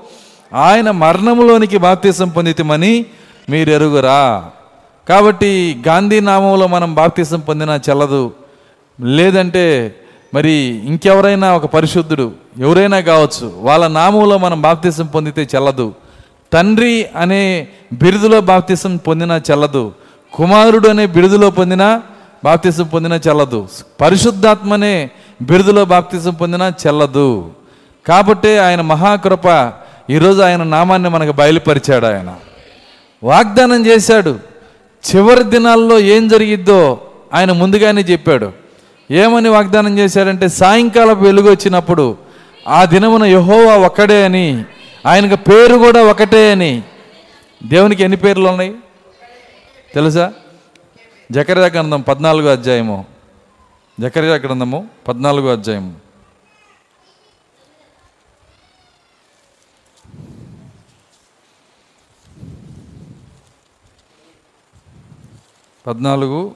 ఆయన 0.54 0.92
మరణములోనికి 0.92 1.78
బాప్తీసం 1.78 2.30
పొందితమని 2.30 3.06
మీరు 3.50 3.70
ఎరుగురా 3.70 4.46
కాబట్టి 5.10 5.82
గాంధీ 5.88 6.20
నామంలో 6.20 6.68
మనం 6.68 6.96
బాప్తీసం 6.96 7.40
పొందినా 7.40 7.80
చెల్లదు. 7.90 8.32
లేదంటే 9.02 9.96
మరి 10.34 10.54
ఇంకెవరైనా 10.86 11.56
ఒక 11.56 11.66
పరిశుద్ధుడు 11.66 12.32
ఎవరైనా 12.60 13.00
కావచ్చు 13.00 13.54
వాళ్ళ 13.58 13.88
నామంలో 13.88 14.38
మనం 14.38 14.62
బాప్తీసం 14.62 15.06
పొందితే 15.06 15.48
చెల్లదు. 15.56 15.94
తండ్రి 16.54 17.06
అనే 17.16 17.68
బిరుదులో 17.94 18.42
బాప్తీసం 18.42 18.98
పొందినా 18.98 19.42
చెల్లదు. 19.52 19.92
కుమారుడు 20.34 20.88
అనే 20.88 21.06
బిరుదులో 21.06 21.50
పొందినా 21.50 22.02
బాప్తీసం 22.44 22.86
పొందినా 22.86 23.20
చెల్లదు. 23.28 23.68
పరిశుద్ధాత్మనే 24.02 25.10
బిరుదులో 25.42 25.86
బాప్తిజం 25.86 26.34
పొందినా 26.34 26.74
చెల్లదు. 26.88 27.52
కాబట్టే 28.08 28.58
ఆయన 28.58 28.82
మహాకృప 28.82 29.74
ఈరోజు 30.10 30.42
ఆయన 30.42 30.64
నామాన్ని 30.64 31.10
మనకు 31.10 31.32
బయలుపరిచాడు 31.32 32.06
ఆయన. 32.06 32.36
వాగ్దానం 33.24 33.86
చేశాడు. 33.86 34.40
చివరి 35.16 35.44
దినాల్లో 35.44 36.00
ఏం 36.00 36.28
జరిగిద్దో 36.28 37.02
ఆయన 37.34 37.52
ముందుగానే 37.52 38.02
చెప్పాడు. 38.02 38.52
ఏమని 39.12 39.50
వాగ్దానం 39.50 39.98
చేశాడంటే 39.98 40.48
సాయంకాలపు 40.48 41.20
వెలుగు 41.20 41.52
వచ్చినప్పుడు 41.52 42.18
ఆ 42.68 42.86
దినమున 42.86 43.24
యహోవా 43.24 43.76
ఒక్కడే 43.76 44.26
అని 44.26 44.64
ఆయనకు 45.06 45.36
పేరు 45.36 45.76
కూడా 45.76 46.04
ఒకటే 46.04 46.52
అని. 46.52 46.84
దేవునికి 47.66 48.04
ఎన్ని 48.04 48.18
పేర్లు 48.18 48.50
ఉన్నాయి? 48.50 48.74
తెలుసా? 49.96 50.34
జకర్యా 51.32 51.66
గ్రంథం 51.66 52.02
పద్నాలుగో 52.02 52.52
అధ్యాయము. 52.52 53.17
జకర్యా 54.00 54.36
గ్రంథము 54.36 54.88
పద్నాలుగో 55.08 55.52
అధ్యాయం 55.52 56.02
పద్నాలుగు 65.88 66.56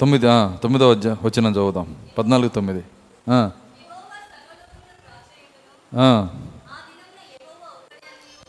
తొమ్మిది 0.00 0.26
తొమ్మిదో 0.62 0.90
అధ్యాయం 0.90 1.18
వచ్చిన 1.22 1.46
చదువుదాం. 1.46 1.96
పద్నాలుగు 2.18 2.48
తొమ్మిది. 2.48 2.84
ఆ. 3.30 3.50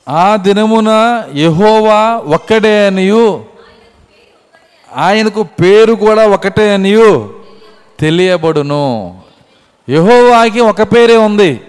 ఆ 0.10 0.36
దినమున 0.36 0.88
యహోవా 1.36 2.18
ఒక్కడే 2.18 2.88
అనియు. 2.88 3.55
ఆయనకు 4.96 5.44
పేరు 5.44 5.94
కూడా 5.94 6.28
ఒకటే 6.28 6.74
అనియు 6.74 7.34
తెలియబడును. 8.00 9.18
యహోవాకి 9.90 10.60
ఒక 10.60 10.82
పేరే 10.82 11.18
ఉంది. 11.18 11.62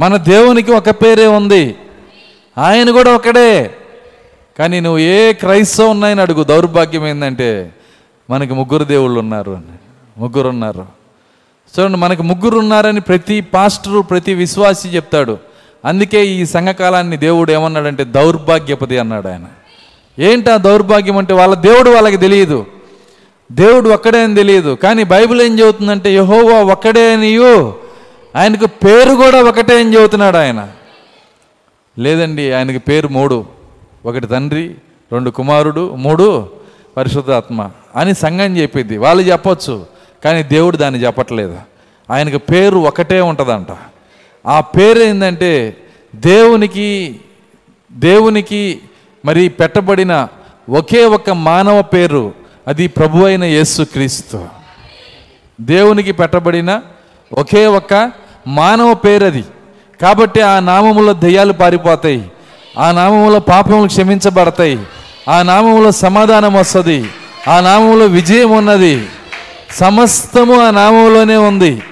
మన 0.00 0.16
దేవునికి 0.16 0.72
ఒక 0.72 0.90
పేరే 0.90 1.26
ఉంది. 1.26 1.76
ఆయన 2.58 2.90
కూడా 2.90 3.14
ఒకడే. 3.14 3.74
కానీ 4.58 4.80
నువ్వు 4.80 4.98
ఏ 4.98 5.32
క్రైస్తవం 5.32 5.90
ఉన్నాయని 5.90 6.20
అడుగు 6.20 6.44
దౌర్భాగ్యం 6.44 7.06
ఏంటంటే 7.06 7.72
మనకి 8.30 8.54
ముగ్గురు 8.54 8.84
దేవుళ్ళు 8.84 9.20
ఉన్నారు 9.20 9.52
అని. 9.52 9.78
ముగ్గురు 10.18 10.48
ఉన్నారు 10.48 10.86
చూడండి 11.78 11.98
మనకు 11.98 12.22
ముగ్గురు 12.22 12.58
ఉన్నారని 12.58 13.00
ప్రతి 13.00 13.40
పాస్టరు 13.40 14.00
ప్రతి 14.00 14.34
విశ్వాసి 14.34 14.88
చెప్తాడు. 14.88 15.38
అందుకే 15.84 16.26
ఈ 16.26 16.46
సంఘకాలాన్ని 16.46 17.16
దేవుడు 17.16 17.52
ఏమన్నాడంటే 17.52 18.04
దౌర్భాగ్యపతి 18.04 18.98
అన్నాడు 18.98 19.28
ఆయన. 19.28 19.44
ఏంటి 20.18 20.50
ఆ 20.50 20.56
దౌర్భాగ్యం 20.56 21.16
అంటే 21.16 21.34
వాళ్ళ 21.34 21.54
దేవుడు 21.54 21.90
వాళ్ళకి 21.90 22.16
తెలియదు. 22.16 22.66
దేవుడు 23.52 23.90
ఒక్కడే 23.90 24.24
అని 24.24 24.34
తెలియదు. 24.34 24.74
కానీ 24.74 25.04
బైబిల్ 25.04 25.42
ఏం 25.42 25.58
చెబుతుందంటే 25.58 26.14
యహోవా 26.14 26.62
ఒక్కడే 26.62 27.14
అనియు 27.14 27.74
ఆయనకు 28.36 28.66
పేరు 28.66 29.14
కూడా 29.14 29.42
ఒకటే 29.42 29.80
అని 29.80 29.94
చెబుతున్నాడు 29.94 30.36
ఆయన. 30.36 30.68
లేదండి 31.98 32.52
ఆయనకి 32.52 32.78
పేరు 32.78 33.08
మూడు. 33.08 33.44
ఒకటి 34.06 34.26
తండ్రి 34.26 34.74
రెండు 35.12 35.30
కుమారుడు 35.30 35.94
మూడు 35.94 36.48
పరిశుద్ధాత్మ 36.96 37.70
అని 37.96 38.14
సంఘం 38.14 38.56
చెప్పింది 38.56 38.96
వాళ్ళు 38.96 39.22
చెప్పొచ్చు 39.22 39.86
కానీ 40.24 40.42
దేవుడు 40.42 40.76
దాన్ని 40.76 41.04
చెప్పట్లేదు. 41.04 41.58
ఆయనకు 42.10 42.38
పేరు 42.38 42.78
ఒకటే 42.78 43.20
ఉంటుందంట. 43.20 43.76
ఆ 44.46 44.60
పేరు 44.60 44.98
ఏంటంటే 44.98 45.76
దేవునికి 46.14 47.20
దేవునికి 47.92 48.80
మరి 49.26 49.48
పెట్టబడిన 49.48 50.28
ఒకే 50.70 51.04
ఒక 51.04 51.30
మానవ 51.30 51.82
పేరు 51.82 52.34
అది 52.68 52.88
ప్రభు 52.88 53.24
అయిన 53.24 53.44
యేసుక్రీస్తు 53.44 54.48
దేవునికి 55.60 56.12
పెట్టబడిన 56.12 56.80
ఒకే 57.32 57.66
ఒక 57.66 58.12
మానవ 58.48 58.94
పేరు 58.94 59.24
అది 59.24 59.44
కాబట్టి 60.02 60.40
ఆ 60.40 60.60
నామములో 60.60 61.12
దెయ్యాలు 61.12 61.52
పారిపోతాయి. 61.52 62.30
ఆ 62.78 62.92
నామములో 62.92 63.40
పాపములు 63.40 63.88
క్షమించబడతాయి. 63.88 64.78
ఆ 65.28 65.42
నామములో 65.42 65.90
సమాధానం 65.90 66.54
వస్తుంది. 66.54 67.08
ఆ 67.48 67.60
నామములో 67.60 68.06
విజయం 68.06 68.50
ఉన్నది. 68.50 69.06
సమస్తము 69.70 70.60
ఆ 70.60 70.70
నామంలోనే 70.70 71.36
ఉంది. 71.36 71.82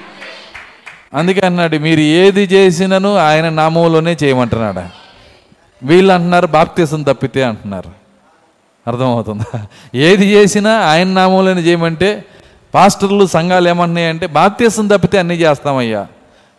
అందుకే 1.14 1.40
అన్నాడు 1.40 1.76
మీరు 1.76 2.00
ఏది 2.00 2.42
చేసినను 2.42 3.16
ఆయన 3.16 3.48
నామంలోనే 3.48 4.16
చేయమంటున్నాడు? 4.24 5.03
వీళ్ళు 5.84 6.12
అంటున్నారు 6.12 6.46
బాప్తీసం 6.46 7.02
తప్పితే 7.02 7.42
అంటున్నారు. 7.42 7.90
అర్థమవుతుందా? 8.86 9.66
ఏది 9.94 10.26
చేసినా 10.26 10.76
ఆయన 10.76 11.08
నామంలోనే 11.08 11.60
చేయమంటే 11.60 12.24
పాస్టర్లు 12.74 13.26
సంఘాలు 13.26 13.68
ఏమంటున్నాయంటే 13.68 14.26
బాప్తీసం 14.26 14.86
తప్పితే 14.86 15.18
అన్నీ 15.18 15.34
చేస్తామయ్యా. 15.34 16.06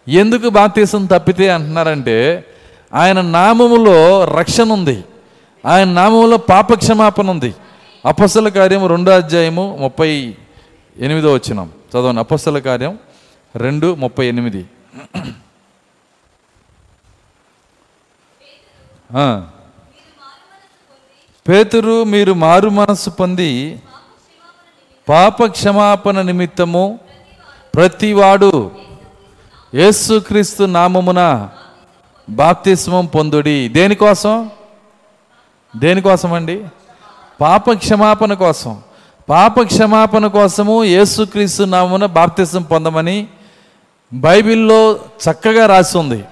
ఎందుకు 0.07 0.49
బాప్తీసం 0.49 1.05
తప్పితే 1.05 1.49
అంటున్నారంటే 1.49 2.45
ఆయన 2.93 3.21
నామములో 3.21 4.25
రక్షణ 4.25 4.73
ఉంది. 4.73 5.03
ఆయన 5.65 5.87
నామంలో 5.87 6.37
పాపక్షమాపణ 6.37 7.29
ఉంది. 7.29 7.55
అపస్సల 8.05 8.49
కార్యం 8.49 8.87
రెండో 8.87 9.11
అధ్యాయము 9.11 9.77
ముప్పై 9.81 10.35
ఎనిమిదో 10.99 11.33
వచ్చినాం 11.33 11.69
చదవండి. 11.91 12.19
అపస్సల 12.19 12.59
కార్యం 12.59 12.99
రెండు 13.55 13.95
ముప్పై 13.95 14.27
ఎనిమిది. 14.27 14.65
పేతురు 21.47 22.03
మీరు 22.03 22.33
మారు 22.33 22.69
మనస్సు 22.69 23.09
పొంది 23.09 23.81
పాప 25.09 25.45
క్షమాపణ 25.45 26.21
నిమిత్తము 26.21 26.99
ప్రతివాడు 27.75 28.71
యేసుక్రీస్తు 29.73 30.63
నామమున 30.63 31.49
బాప్తిస్మం 32.29 33.05
పొందుడి. 33.05 33.69
దేనికోసం 33.69 34.51
దేనికోసం 35.77 36.33
అండి 36.33 36.65
పాప 37.41 37.71
క్షమాపణ 37.71 38.33
కోసం. 38.33 38.81
పాప 39.29 39.61
క్షమాపణ 39.61 40.27
కోసము 40.27 40.83
యేసుక్రీస్తు 40.83 41.63
నామమున 41.63 42.05
బాప్తిస్మం 42.05 42.63
పొందమని 42.63 43.27
బైబిల్లో 44.13 44.99
చక్కగా 45.25 45.65
రాసి 45.65 45.97
ఉంది. 45.97 46.23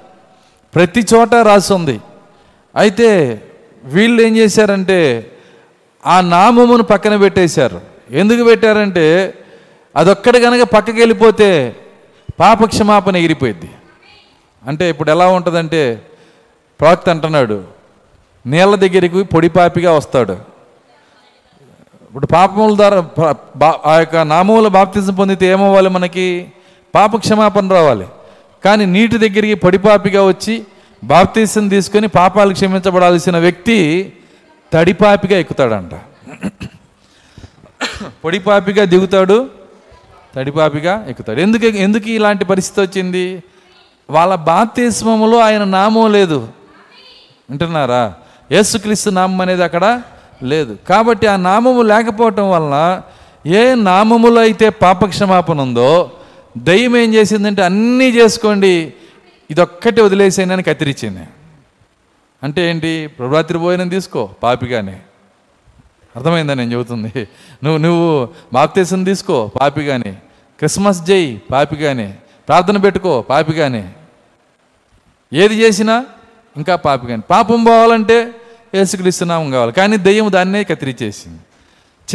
ప్రతి 0.75 1.05
చోట 1.13 1.33
రాసి 1.33 1.73
ఉంది. 1.73 2.01
అయితే 2.75 3.41
వీళ్ళు 3.83 4.21
ఏం 4.21 4.37
చేశారంటే 4.37 5.31
ఆ 6.05 6.21
నామమును 6.21 6.83
పక్కన 6.83 7.15
పెట్టేశారు. 7.15 7.81
ఎందుకు 8.11 8.43
పెట్టారంటే 8.43 9.33
అదొక్కటి 9.95 10.39
కనుక 10.39 10.61
పక్కకి 10.61 10.99
వెళ్ళిపోతే 10.99 11.75
పాపక్షమాపణ 12.39 13.15
ఎగిరిపోయింది 13.15 13.69
అంటే 14.67 14.89
ఇప్పుడు 14.89 15.11
ఎలా 15.11 15.27
ఉంటుందంటే 15.27 16.01
ప్రవక్త 16.79 17.09
అంటున్నాడు 17.09 17.63
నీళ్ళ 18.45 18.75
దగ్గరికి 18.75 19.23
పొడిపాపిగా 19.23 19.91
వస్తాడు. 19.91 20.33
ఇప్పుడు 22.01 22.25
పాపముల 22.25 22.75
ద్వారా 22.75 23.09
బా- 23.55 23.79
ఆ 23.85 23.99
యొక్క 23.99 24.17
నామముల 24.17 24.67
బాప్తిజం 24.67 25.15
పొందితే 25.15 25.45
ఏమవ్వాలి 25.45 25.89
మనకి? 25.89 26.47
పాప 26.95 27.15
క్షమాపణ 27.15 27.71
రావాలి. 27.71 28.05
కానీ 28.65 28.85
నీటి 28.85 29.17
దగ్గరికి 29.17 29.53
పొడిపాపిగా 29.53 30.27
వచ్చి 30.27 30.65
బాప్తీసం 31.11 31.67
తీసుకొని 31.67 32.07
పాపాలు 32.07 32.53
క్షమించబడాల్సిన 32.53 33.37
వ్యక్తి 33.37 33.77
తడిపాపిగా 34.73 35.37
ఎక్కుతాడంట. 35.39 35.93
పొడిపాపిగా 38.23 38.83
దిగుతాడు 38.85 39.49
తడిపాపిగా 40.35 41.05
ఎక్కుతాడు. 41.09 41.39
ఎందుకు 41.39 41.65
ఎందుకు 41.65 42.09
ఇలాంటి 42.09 42.45
పరిస్థితి 42.45 42.81
వచ్చింది? 42.81 43.43
వాళ్ళ 44.09 44.35
బాప్తిస్మములో 44.35 45.37
ఆయన 45.39 45.63
నామం 45.63 46.11
లేదు. 46.11 46.47
వింటున్నారా? 47.49 48.13
యేసుక్రీస్తు 48.51 49.09
నామం 49.09 49.41
అనేది 49.41 49.63
అక్కడ 49.63 50.01
లేదు. 50.43 50.77
కాబట్టి 50.89 51.27
ఆ 51.27 51.35
నామము 51.35 51.81
లేకపోవటం 51.81 52.51
వలన 52.51 53.01
ఏ 53.45 53.75
నామములో 53.75 54.41
అయితే 54.41 54.69
పాపక్షమాపణ 54.69 55.61
ఉందో 55.61 56.11
దయ్యం 56.57 56.97
ఏం 56.97 57.13
చేసిందంటే 57.13 57.61
అన్నీ 57.63 58.09
చేసుకోండి. 58.09 58.93
ఇదొక్కటి 59.51 60.01
వదిలేసేనని 60.01 60.63
కత్తిరించింది 60.63 61.27
అంటే 62.43 62.69
ఏంటి? 62.69 63.07
ప్రభరాత్రి 63.07 63.57
భోజనం 63.57 63.89
తీసుకో 63.89 64.29
పాపిగానే. 64.43 65.01
అర్థమైందా 66.15 66.53
నేను 66.53 66.71
చెబుతుంది? 66.71 67.27
నువ్వు 67.63 67.77
నువ్వు 67.77 68.29
బాప్తీసం 68.53 69.03
తీసుకో 69.03 69.47
పాపిగానే. 69.47 70.11
క్రిస్మస్ 70.57 71.05
జై 71.05 71.39
పాపిగానే. 71.51 72.15
ప్రార్థన 72.47 72.77
పెట్టుకో 72.77 73.21
పాపిగానే. 73.21 73.93
ఏది 75.33 75.55
చేసినా 75.55 76.05
ఇంకా 76.57 76.75
పాపిగానే. 76.75 77.21
పాపం 77.29 77.63
పోవాలంటే 77.63 78.31
ఏసుక్రీస్తునామం 78.75 79.51
కావాలి. 79.51 79.71
కానీ 79.71 79.97
దెయ్యం 79.97 80.31
దాన్నే 80.31 80.63
కత్తిరించేసింది 80.63 81.39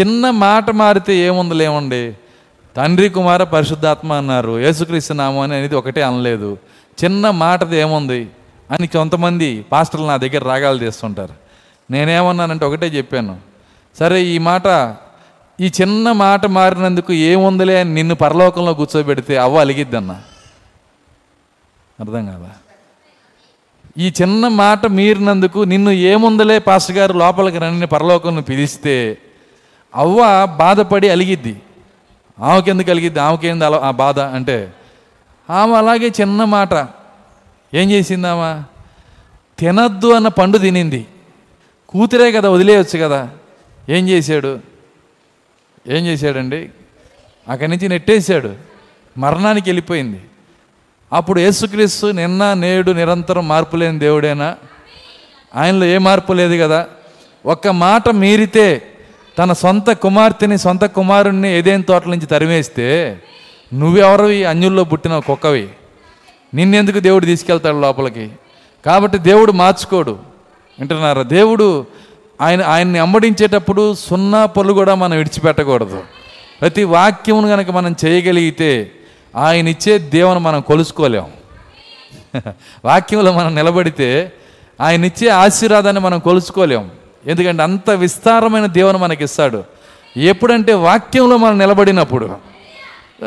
చిన్న 0.01 0.31
మాట 0.31 0.71
మారితే 0.71 1.17
ఏముంది 1.17 1.55
లేవండి? 1.55 2.15
తండ్రి 2.77 3.09
కుమార 3.09 3.43
పరిశుద్ధాత్మ 3.45 4.13
అన్నారు 4.13 4.59
యేసుక్రీస్తు 4.59 5.13
నామం 5.13 5.39
అనేది 5.39 5.75
ఒకటే 5.75 6.03
అనలేదు. 6.03 6.59
చిన్న 7.05 7.31
మాటది 7.31 7.77
ఏముంది? 7.77 8.29
అని 8.71 8.87
కొంతమంది 8.87 9.65
పాస్టర్లు 9.73 10.07
నా 10.07 10.17
దగ్గర 10.17 10.45
రాగాలు 10.45 10.79
తీస్తుంటారు 10.79 11.35
నేనేమన్నానంటే 11.91 12.65
ఒకటే 12.65 12.87
చెప్పాను. 12.87 13.37
సరే 13.99 14.23
ఈ 14.23 14.39
మాట 14.39 14.97
ఈ 15.61 15.71
చిన్న 15.81 16.13
మాట 16.13 16.47
మారినందుకు 16.47 17.13
ఏముందిలే 17.13 17.81
అని 17.81 17.95
నిన్ను 17.95 18.15
పరలోకంలో 18.15 18.75
కూర్చోబెడితే 18.75 19.37
అవ్వ 19.37 19.61
అలిగిద్దన్న. 19.61 20.11
అర్థం 22.01 22.27
కాదా? 22.27 22.51
ఈ 23.99 24.13
చిన్న 24.23 24.49
మాట 24.49 24.87
మీరినందుకు 24.87 25.59
నిన్ను 25.59 25.91
ఏముందలే 25.91 26.59
పాస్టర్ 26.59 26.97
గారు 26.97 27.13
లోపలికి 27.13 27.59
రండి 27.59 27.87
పరలోకం 27.87 28.41
పిలిస్తే 28.41 29.19
అవ్వ 29.95 30.49
బాధపడి 30.59 31.09
అలిగిద్ది. 31.09 31.63
ఆమెకి 32.41 32.71
ఎందుకు 32.71 32.91
అలిగిద్ది 32.91 33.21
ఆమెకేంది 33.21 33.65
అలా 33.65 33.79
ఆ 33.79 33.91
బాధ 33.91 34.21
అంటే 34.21 34.73
ఆమె 35.51 35.77
అలాగే 35.77 36.09
చిన్న 36.09 36.45
మాట. 36.45 36.75
ఏం 37.75 37.91
చేసిందామా 37.91 38.65
తినద్దు 39.59 40.13
అన్న 40.13 40.29
పండు 40.29 40.59
తినింది. 40.59 41.07
కూతురే 41.89 42.33
కదా 42.33 42.51
వదిలేయచ్చు 42.51 42.99
కదా. 42.99 43.29
ఏం 43.89 44.09
చేశాడు? 44.09 44.61
ఏం 45.89 46.07
చేశాడండి? 46.07 46.71
అక్కడి 47.49 47.71
నుంచి 47.71 47.89
నెట్టేశాడు. 47.89 48.55
మరణానికి 49.19 49.71
వెళ్ళిపోయింది. 49.71 50.21
అప్పుడు 51.13 51.41
యేసుక్రీస్తు 51.41 52.07
నిన్న 52.07 52.55
నేడు 52.55 52.93
నిరంతరం 52.93 53.49
మార్పు 53.49 53.77
లేని 53.77 53.99
దేవుడేనా? 53.99 54.57
ఆయనలో 55.55 55.87
ఏ 55.87 55.99
మార్పు 55.99 56.33
లేదు 56.33 56.63
కదా. 56.63 56.87
ఒక్క 57.47 57.69
మాట 57.69 58.09
మీరితే 58.09 58.98
తన 59.39 59.53
సొంత 59.53 59.93
కుమార్తెని 59.93 60.59
సొంత 60.59 60.85
కుమారుణ్ణి 60.85 61.53
ఏదేం 61.53 61.81
తోటల 61.81 62.11
నుంచి 62.11 62.27
తరిమేస్తే 62.27 63.21
నువ్వెవరివి? 63.75 64.45
అన్యుల్లో 64.45 64.85
పుట్టిన 64.85 65.19
కుక్కవి. 65.19 65.69
నిన్నెందుకు 66.55 66.99
దేవుడు 66.99 67.27
తీసుకెళ్తాడు 67.27 67.81
లోపలికి? 67.81 68.31
కాబట్టి 68.87 69.19
దేవుడు 69.19 69.53
మార్చుకోడు. 69.53 70.11
వింటున్నారా? 70.79 71.23
దేవుడు 71.23 71.87
ఆయన 72.41 72.63
ఆయన్ని 72.63 72.99
అమ్మడించేటప్పుడు 72.99 73.95
సున్నా 73.95 74.47
పళ్ళు 74.47 74.73
కూడా 74.73 74.95
మనం 74.95 75.17
విడిచిపెట్టకూడదు. 75.17 76.03
ప్రతి 76.61 76.85
వాక్యమును 76.85 77.49
కనుక 77.49 77.71
మనం 77.71 77.97
చేయగలిగితే 78.05 78.93
ఆయన 79.37 79.69
ఇచ్చే 79.69 79.99
దేవుని 79.99 80.41
మనం 80.41 80.61
కొలుసుకోలేం. 80.61 81.27
వాక్యంలో 82.85 83.33
మనం 83.33 83.55
నిలబడితే 83.55 84.33
ఆయన 84.81 85.05
ఇచ్చే 85.05 85.29
ఆశీర్వాదాన్ని 85.29 86.03
మనం 86.03 86.19
కొలుసుకోలేం. 86.19 86.91
ఎందుకంటే 87.29 87.63
అంత 87.63 87.91
విస్తారమైన 87.91 88.67
దేవుని 88.67 88.99
మనకి 88.99 89.25
ఇస్తాడు 89.25 89.65
ఎప్పుడంటే 90.17 90.75
వాక్యంలో 90.75 91.37
మనం 91.37 91.59
నిలబడినప్పుడు. 91.59 92.37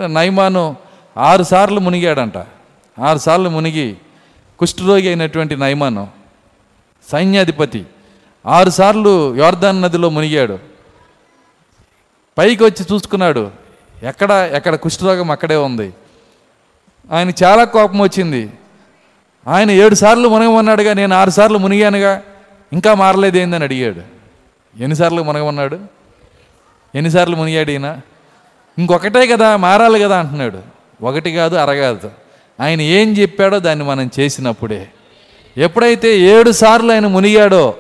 నైమాను 0.08 0.76
ఆరుసార్లు 1.18 1.80
మునిగాడంట. 1.80 2.38
ఆరుసార్లు 3.00 3.50
మునిగి 3.50 3.98
కుష్ఠరోగి 4.60 5.08
అయినటువంటి 5.08 5.56
నయమాను 5.56 6.08
సైన్యాధిపతి 7.12 7.86
ఆరుసార్లు 8.46 9.36
యోర్ధాన్ 9.36 9.38
యోర్దాన్ 9.38 9.82
నదిలో 9.82 10.10
మునిగాడు. 10.10 10.60
పైకి 12.38 12.64
వచ్చి 12.64 12.86
చూసుకున్నాడు 12.94 13.52
ఎక్కడ 14.04 14.32
ఎక్కడ 14.32 14.76
కుష్ఠరోగం 14.76 15.32
అక్కడే 15.32 15.56
ఉంది. 15.56 15.94
ఆయన 17.12 17.32
చాలా 17.44 17.64
కోపం 17.64 18.00
వచ్చింది. 18.00 18.52
ఆయన 19.48 19.72
ఏడు 19.72 19.96
సార్లు 19.96 20.28
మునగమన్నాడుగా 20.30 20.94
నేను 20.94 21.16
ఆరు 21.16 21.30
సార్లు 21.30 21.58
మునిగానుగా 21.58 22.22
ఇంకా 22.74 22.94
మారలేదేందని 22.94 23.64
అడిగాడు. 23.64 24.02
ఎన్నిసార్లు 24.80 25.24
మునగమన్నాడు? 25.24 25.80
ఎన్నిసార్లు 26.96 27.36
మునిగాడు 27.36 27.72
ఈయన? 27.72 28.02
ఇంకొకటే 28.80 29.28
కదా 29.28 29.58
మారాలి 29.58 30.00
కదా 30.00 30.20
అంటున్నాడు. 30.20 30.60
ఒకటి 31.02 31.34
కాదు 31.34 31.56
అరగాదు 31.56 32.12
ఆయన 32.62 32.82
ఏం 32.82 33.14
చెప్పాడో 33.14 33.60
దాన్ని 33.60 33.86
మనం 33.86 34.12
చేసినప్పుడే. 34.20 34.88
ఎప్పుడైతే 35.58 36.20
ఏడు 36.20 36.52
సార్లు 36.52 36.92
ఆయన 36.92 37.08
మునిగాడో 37.08 37.78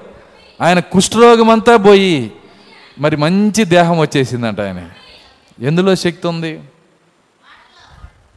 ఆయన 0.61 0.79
కుష్ఠరోగమంతా 0.79 1.77
పోయి 1.77 2.31
మరి 2.99 3.15
మంచి 3.15 3.65
దేహం 3.65 3.99
వచ్చేసిందంట 3.99 4.61
ఆయన. 4.61 4.89
ఎందులో 5.59 5.95
శక్తి 5.95 6.27
ఉంది? 6.27 6.59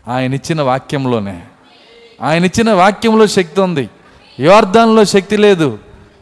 ఆయన 0.09 0.35
ఇచ్చిన 0.35 0.62
వాక్యంలోనే. 0.62 1.43
ఆయన 2.23 2.45
ఇచ్చిన 2.45 2.71
వాక్యంలో 2.71 3.27
శక్తి 3.27 3.61
ఉంది. 3.61 3.90
యోర్ధాన్లో 4.40 5.05
శక్తి 5.05 5.37
లేదు. 5.37 5.79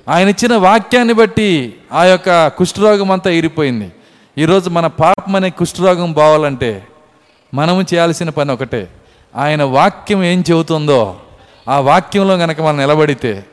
ఆయన 0.09 0.29
ఇచ్చిన 0.29 0.57
వాక్యాన్ని 0.57 1.15
బట్టి 1.15 1.75
ఆ 1.93 2.05
యొక్క 2.05 2.49
కుష్ఠరోగం 2.49 3.11
అంతా 3.11 3.31
ఇరిపోయింది. 3.31 3.93
ఈరోజు 4.39 4.71
మన 4.71 4.87
పాపం 4.87 5.37
అనే 5.37 5.51
కుష్ఠరోగం 5.51 6.13
పోవాలంటే 6.13 6.87
మనము 7.55 7.83
చేయాల్సిన 7.83 8.29
పని 8.29 8.53
ఒకటే. 8.53 8.89
ఆయన 9.37 9.63
వాక్యం 9.63 10.25
ఏం 10.25 10.45
చెబుతుందో 10.51 11.17
ఆ 11.69 11.81
వాక్యంలో 11.81 12.35
గనక 12.35 12.61
మనం 12.61 12.77
నిలబడితే 12.77 13.45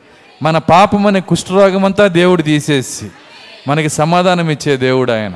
మన 0.42 0.58
పాపం 0.58 1.06
అనే 1.06 1.20
కుష్ఠరోగం 1.20 1.84
అంతా 1.84 2.06
దేవుడు 2.06 2.42
తీసేసి 2.42 3.08
మనకి 3.68 3.88
సమాధానం 3.88 4.50
ఇచ్చే 4.50 4.76
దేవుడు 4.76 5.12
ఆయన. 5.12 5.32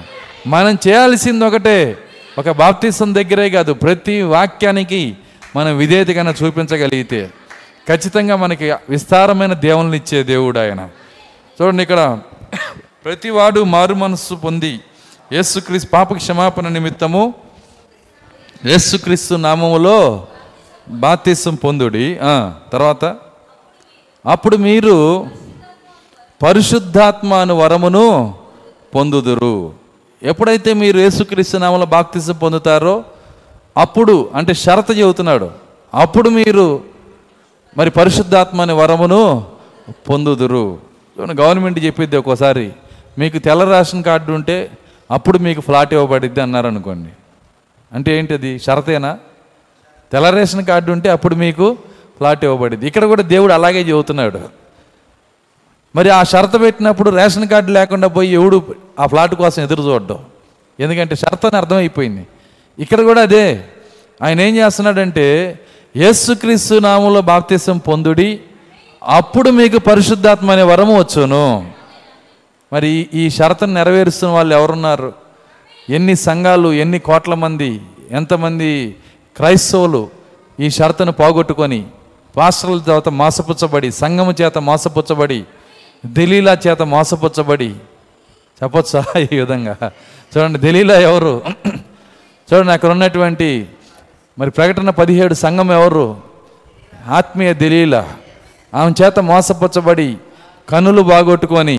మనం 0.46 0.78
చేయాల్సింది 0.88 1.44
ఒకటే. 1.44 1.96
ఒక 2.38 2.50
బాప్తిసం 2.50 3.14
దగ్గరే 3.14 3.50
కాదు 3.50 3.72
ప్రతి 3.72 4.22
వాక్యానికి 4.22 5.16
మనం 5.56 5.76
విధేయత 5.76 6.08
కన్నా 6.08 6.34
చూపించగలిగితే 6.42 7.30
ఖచ్చితంగా 7.88 8.36
మనకి 8.36 8.72
విస్తారమైన 8.88 9.52
దేవుల్ని 9.52 9.96
ఇచ్చే 9.96 10.22
దేవుడు 10.22 10.58
ఆయన. 10.58 10.88
చూడండి 11.58 11.82
ఇక్కడ. 11.86 12.02
ప్రతివాడు 13.04 13.60
మారు 13.74 13.94
మనస్సు 13.94 14.34
పొంది 14.44 14.72
యేసుక్రీస్తు 15.32 15.88
పాప 15.96 16.12
క్షమాపణ 16.20 16.68
నిమిత్తము 16.68 17.22
యేసుక్రీస్తు 18.70 19.34
నామములో 19.46 19.98
బాతీసం 21.04 21.54
పొందుడి. 21.64 22.06
తర్వాత 22.72 23.04
అప్పుడు 24.24 24.56
మీరు 24.68 24.96
పరిశుద్ధాత్మ 26.42 27.34
అను 27.34 27.54
వరమును 27.54 28.06
పొందుదురు. 28.94 29.56
ఎప్పుడైతే 30.22 30.70
మీరు 30.82 30.98
యేసుక్రీస్తు 31.04 31.56
నామంలో 31.56 31.86
బాప్తిసం 31.96 32.36
పొందుతారో 32.44 32.94
అప్పుడు 33.84 34.14
అంటే 34.34 34.54
షరత 34.54 34.90
చెబుతున్నాడు. 34.98 35.48
అప్పుడు 35.94 36.28
మీరు 36.38 36.66
మరి 37.78 37.90
పరిశుద్ధాత్మ 37.90 38.60
అనే 38.60 38.74
వరమును 38.82 39.22
పొందుదురు. 40.08 40.93
గవర్నమెంట్ 41.18 41.84
చెప్పిద్ది 41.84 42.16
ఒక్కోసారి 42.16 42.72
మీకు 43.18 43.38
తెల్ల 43.38 43.64
రేషన్ 43.64 44.04
కార్డు 44.04 44.32
ఉంటే 44.32 44.70
అప్పుడు 45.10 45.38
మీకు 45.38 45.60
ఫ్లాట్ 45.60 45.94
ఇవ్వబడిద్ది 45.94 46.40
అన్నారు 46.40 46.66
అనుకోండి. 46.66 47.10
అంటే 47.92 48.18
ఏంటది? 48.18 48.58
షరతేనా? 48.58 49.18
తెల్ల 50.12 50.30
రేషన్ 50.30 50.64
కార్డు 50.64 50.92
ఉంటే 50.92 51.08
అప్పుడు 51.08 51.34
మీకు 51.34 51.74
ఫ్లాట్ 52.16 52.44
ఇవ్వబడింది 52.44 52.86
ఇక్కడ 52.86 53.04
కూడా 53.04 53.22
దేవుడు 53.22 53.52
అలాగే 53.52 53.80
చెబుతున్నాడు. 53.80 54.40
మరి 55.96 56.10
ఆ 56.10 56.22
షరత 56.22 56.60
పెట్టినప్పుడు 56.60 57.10
రేషన్ 57.10 57.48
కార్డు 57.48 57.70
లేకుండా 57.70 58.08
పోయి 58.08 58.28
ఎవడు 58.28 58.74
ఆ 59.00 59.06
ఫ్లాట్ 59.06 59.34
కోసం 59.34 59.62
ఎదురు 59.62 59.82
చూడడం? 59.82 60.18
ఎందుకంటే 60.80 61.16
షరత్ 61.16 61.46
అని 61.46 61.56
అర్థమైపోయింది. 61.56 62.26
ఇక్కడ 62.78 63.00
కూడా 63.00 63.22
అదే. 63.22 63.64
ఆయన 64.22 64.40
ఏం 64.40 64.56
చేస్తున్నాడంటే 64.56 65.58
యేసుక్రీస్తు 65.96 66.74
నామంలో 66.74 67.20
బాప్తీసం 67.20 67.78
పొందుడి 67.78 68.40
అప్పుడు 69.06 69.50
మీకు 69.50 69.78
పరిశుద్ధాత్మ 69.78 70.50
అనే 70.50 70.62
వరము 70.62 70.98
వచ్చును. 70.98 71.70
మరి 72.72 73.08
ఈ- 73.14 73.30
షరతును 73.30 73.74
నెరవేరుస్తున్న 73.74 74.32
వాళ్ళు 74.32 74.54
ఎవరున్నారు? 74.54 75.12
ఎన్ని 75.90 76.16
సంఘాలు 76.16 76.72
ఎన్ని 76.72 76.98
కోట్ల 76.98 77.34
మంది 77.34 77.80
ఎంతమంది 78.10 78.96
క్రైస్తవులు 79.36 80.10
ఈ 80.60 80.70
షరతును 80.70 81.12
పోగొట్టుకొని 81.12 81.84
పాస్టర్ల 82.36 82.80
చేత 82.90 83.08
మోసపుచ్చబడి 83.08 83.92
సంఘము 83.92 84.34
చేత 84.42 84.58
మోసపుచ్చబడి 84.58 85.44
దలీలా 86.06 86.58
చేత 86.66 86.82
మోసపుచ్చబడి 86.82 87.74
చెప్పొచ్చా 88.62 89.04
ఈ 89.32 89.36
విధంగా? 89.36 89.76
చూడండి 90.36 90.58
దలీలా 90.58 91.00
ఎవరు? 91.00 91.42
చూడండి 92.52 92.72
అక్కడ 92.72 92.90
ఉన్నటువంటి 92.90 93.66
మరి 94.38 94.50
ప్రకటన 94.50 94.90
పదిహేడు 94.90 95.34
సంఘం 95.34 95.72
ఎవరు? 95.72 96.16
ఆత్మీయ 97.08 97.54
దలీలా. 97.54 98.08
ఆమె 98.74 98.92
చేత 99.02 99.18
మోసపుచ్చబడి 99.18 100.16
కనులు 100.68 101.02
బాగొట్టుకొని 101.02 101.78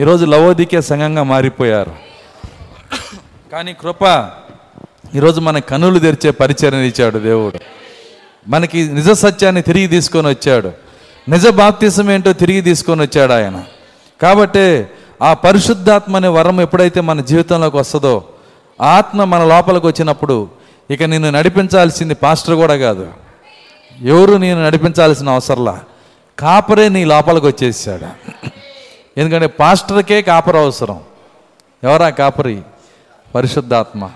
ఈరోజు 0.00 0.24
లవోదికే 0.24 0.80
సంఘంగా 0.80 1.22
మారిపోయారు. 1.22 1.92
కానీ 3.52 3.72
కృప 3.72 4.30
ఈరోజు 5.14 5.40
మన 5.40 5.58
కనులు 5.58 5.98
తెరిచే 5.98 6.30
పరిచయం 6.30 6.74
ఇచ్చాడు 6.74 7.18
దేవుడు. 7.18 7.58
మనకి 8.48 8.82
నిజ 8.82 9.10
సత్యాన్ని 9.10 9.62
తిరిగి 9.62 9.86
తీసుకొని 9.86 10.28
వచ్చాడు. 10.28 10.72
నిజ 11.28 11.48
బాప్తిసం 11.48 12.10
ఏంటో 12.10 12.32
తిరిగి 12.32 12.60
తీసుకొని 12.60 13.02
వచ్చాడు 13.02 13.32
ఆయన. 13.32 13.64
కాబట్టి 14.22 14.86
ఆ 15.22 15.34
పరిశుద్ధాత్మ 15.34 16.16
అనే 16.16 16.28
వరం 16.28 16.60
ఎప్పుడైతే 16.60 17.00
మన 17.00 17.20
జీవితంలోకి 17.20 17.76
వస్తుందో 17.76 18.24
ఆత్మ 18.80 19.24
మన 19.24 19.44
లోపలికి 19.44 19.86
వచ్చినప్పుడు 19.86 20.48
ఇక 20.90 21.02
నిన్ను 21.02 21.30
నడిపించాల్సింది 21.30 22.14
పాస్టర్ 22.14 22.54
కూడా 22.54 22.76
కాదు. 22.76 23.08
ఎవరు 24.02 24.36
నేను 24.36 24.66
నడిపించాల్సిన 24.66 25.28
అవసరంలా? 25.28 25.80
కాపరే 26.40 26.88
నీ 26.88 27.04
లోపలికి 27.04 27.46
వచ్చేసాడు. 27.46 28.06
ఎందుకంటే 29.20 29.46
పాస్టర్కే 29.46 30.22
కాపర్ 30.22 30.56
అవసరం. 30.56 31.00
ఎవరా 31.84 32.08
కాపరి? 32.08 32.58
పరిశుద్ధాత్మ. 33.34 34.10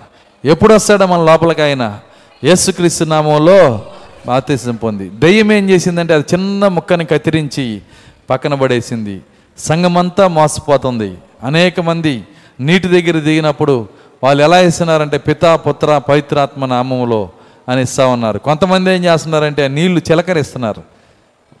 ఎప్పుడు 0.45 0.73
వస్తాడో 0.73 1.05
మన 1.05 1.23
లోపలికి 1.23 1.61
ఆయన? 1.61 1.99
యేసుక్రీస్తు 2.43 3.03
నామంలో 3.03 3.85
బాప్తిసం 4.27 4.75
పొంది. 4.75 5.09
దయ్యం 5.09 5.51
ఏం 5.51 5.69
చేసిందంటే 5.69 6.13
అది 6.13 6.25
చిన్న 6.33 6.67
ముక్కని 6.67 7.05
కత్తిరించి 7.05 7.81
పక్కన 8.29 8.53
పడేసింది. 8.53 9.21
సంఘమంతా 9.57 10.27
మోసపోతుంది. 10.27 11.17
అనేక 11.43 11.79
మంది 11.79 12.23
నీటి 12.59 12.87
దగ్గర 12.87 13.19
దిగినప్పుడు 13.19 13.87
వాళ్ళు 14.23 14.43
ఎలా 14.43 14.59
ఇస్తున్నారంటే 14.59 15.17
పితా 15.17 15.55
పుత్ర 15.55 15.97
పవిత్రాత్మ 15.97 16.65
నామములో 16.65 17.29
అని 17.69 17.81
ఇస్తా 17.81 18.07
ఉన్నారు. 18.07 18.39
కొంతమంది 18.39 18.95
ఏం 18.95 19.05
చేస్తున్నారంటే 19.05 19.65
ఆ 19.65 19.67
నీళ్ళు 19.67 20.01
చిలకరిస్తున్నారు. 20.11 20.94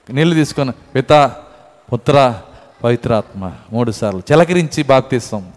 నీళ్ళు 0.09 0.35
తీసుకొని 0.35 0.71
పిత 0.71 1.31
పుత్ర 1.93 2.33
పవిత్రాత్మ 2.83 3.51
మూడు 3.71 3.91
సార్లు. 3.91 4.21
చిలకరించి 4.31 4.83
బాప్తిస్తాం 4.83 5.47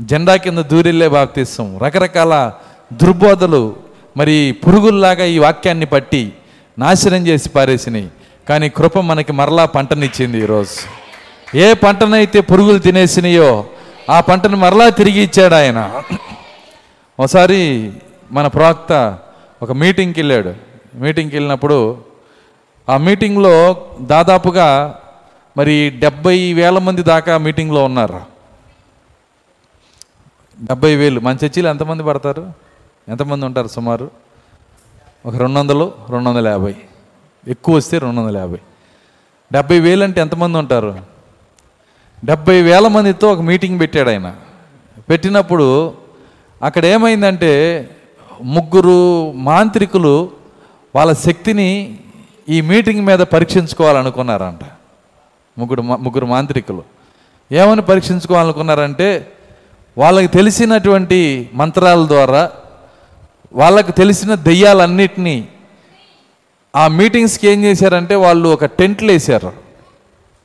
జెండా 0.00 0.36
కింద 0.36 0.58
దూరిల్లే 0.58 1.08
బాప్తిస్తాం 1.08 1.78
రకరకాల 1.78 2.52
దుర్బోధలు 2.92 3.76
మరి 4.16 4.56
పురుగుల్లాగా 4.66 5.24
ఈ 5.24 5.38
వాక్యాన్ని 5.38 5.86
పట్టి 5.86 6.32
నాశనం 6.78 7.26
చేసి 7.26 7.48
పారేసినాయి. 7.48 8.08
కానీ 8.48 8.68
కృప 8.68 8.98
మనకి 8.98 9.32
మరలా 9.32 9.64
పంటనిచ్చింది 9.64 10.38
ఈరోజు. 10.38 10.76
ఏ 11.56 11.74
పంటనైతే 11.74 12.40
పురుగులు 12.40 12.78
తినేసినాయో 12.78 13.64
ఆ 14.10 14.20
పంటను 14.20 14.56
మరలా 14.56 14.88
తిరిగి 14.88 15.20
ఇచ్చాడు 15.20 15.54
ఆయన. 15.54 16.02
ఒకసారి 17.20 17.92
మన 18.30 18.46
ప్రవక్త 18.46 19.18
ఒక 19.62 19.72
మీటింగ్కి 19.72 20.20
వెళ్ళాడు. 20.20 20.54
మీటింగ్కి 20.94 21.36
వెళ్ళినప్పుడు 21.36 22.07
ఆ 22.88 22.96
మీటింగ్లో 22.96 23.86
దాదాపుగా 24.00 25.00
మరి 25.56 25.90
డెబ్బై 25.90 26.52
వేల 26.52 26.78
మంది 26.78 27.02
దాకా 27.02 27.38
మీటింగ్లో 27.38 27.84
ఉన్నారు. 27.84 28.20
డెబ్బై 30.64 30.96
వేలు. 30.96 31.20
మన 31.20 31.36
చర్చిలో 31.44 31.70
ఎంతమంది 31.70 32.02
పడతారు? 32.02 32.52
ఎంతమంది 33.08 33.46
ఉంటారు 33.46 33.68
సుమారు? 33.68 34.10
ఒక 35.26 35.36
రెండు 35.36 35.58
వందలు 35.58 35.92
రెండు 36.10 36.28
వందల 36.28 36.48
యాభై. 36.48 36.74
ఎక్కువ 37.48 37.74
వస్తే 37.74 37.98
రెండు 37.98 38.20
వందల 38.20 38.36
యాభై. 38.36 38.58
డెబ్బై 39.52 39.80
వేలు 39.80 40.04
అంటే 40.04 40.20
ఎంతమంది 40.20 40.58
ఉంటారు? 40.58 41.00
డెబ్బై 42.24 42.62
వేల 42.62 42.88
మందితో 42.88 43.32
ఒక 43.32 43.40
మీటింగ్ 43.40 43.80
పెట్టాడు 43.80 44.08
ఆయన. 44.08 44.36
పెట్టినప్పుడు 45.08 45.94
అక్కడ 46.62 46.84
ఏమైందంటే 46.84 47.84
ముగ్గురు 48.42 49.32
మాంత్రికులు 49.32 50.30
వాళ్ళ 50.94 51.12
శక్తిని 51.12 52.00
ఈ 52.48 52.60
మీటింగ్ 52.60 53.06
మీద 53.06 53.18
పరీక్షించుకోవాలనుకున్నారంట. 53.18 54.64
ముగ్గురు 55.58 55.82
మా- 55.82 55.98
ముగ్గురు 55.98 56.26
మాంత్రికులు. 56.26 56.84
ఏమని 57.52 57.82
పరీక్షించుకోవాలనుకున్నారంటే 57.82 59.32
వాళ్ళకి 59.98 60.26
తెలిసినటువంటి 60.26 61.50
మంత్రాల 61.54 62.06
ద్వారా 62.06 62.50
వాళ్ళకు 63.52 63.90
తెలిసిన 63.90 64.34
దెయ్యాలన్నిటినీ 64.34 65.48
ఆ 66.76 66.88
మీటింగ్స్కి 66.88 67.48
ఏం 67.48 67.64
చేశారంటే 67.64 68.14
వాళ్ళు 68.14 68.48
ఒక 68.48 68.64
టెంట్లు 68.64 69.12
వేసారు 69.12 69.52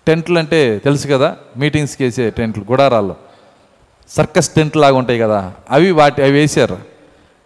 టెంట్లు 0.08 0.40
అంటే 0.40 0.78
తెలుసు 0.78 1.08
కదా 1.08 1.36
మీటింగ్స్కి 1.58 2.04
వేసే 2.04 2.30
టెంట్లు 2.30 2.66
గుడారాల్లో 2.72 3.16
సర్కస్ 4.10 4.50
టెంట్ 4.50 4.78
లాగా 4.78 4.96
ఉంటాయి 4.96 5.20
కదా 5.20 5.54
అవి 5.70 5.92
వాటి 5.92 6.22
అవి 6.22 6.32
వేసారు 6.32 6.78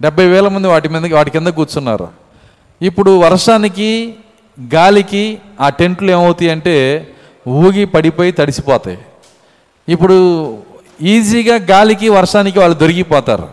డెబ్బై 0.02 0.28
వేల 0.28 0.48
మంది 0.48 0.68
వాటి 0.68 0.90
మీద 0.90 1.14
వాటి 1.14 1.32
కింద 1.32 1.48
కూర్చున్నారు. 1.48 2.08
ఇప్పుడు 2.82 3.20
వర్షానికి 3.20 4.16
గాలికి 4.76 5.40
ఆ 5.62 5.70
టెంట్లు 5.70 6.12
ఏమవుతాయి 6.12 6.52
అంటే 6.52 7.08
ఊగి 7.48 7.86
పడిపోయి 7.86 8.32
తడిసిపోతాయి. 8.32 8.98
ఇప్పుడు 9.90 10.58
ఈజీగా 11.02 11.56
గాలికి 11.56 12.10
వర్షానికి 12.10 12.60
వాళ్ళు 12.60 12.78
దొరికిపోతారు. 12.78 13.50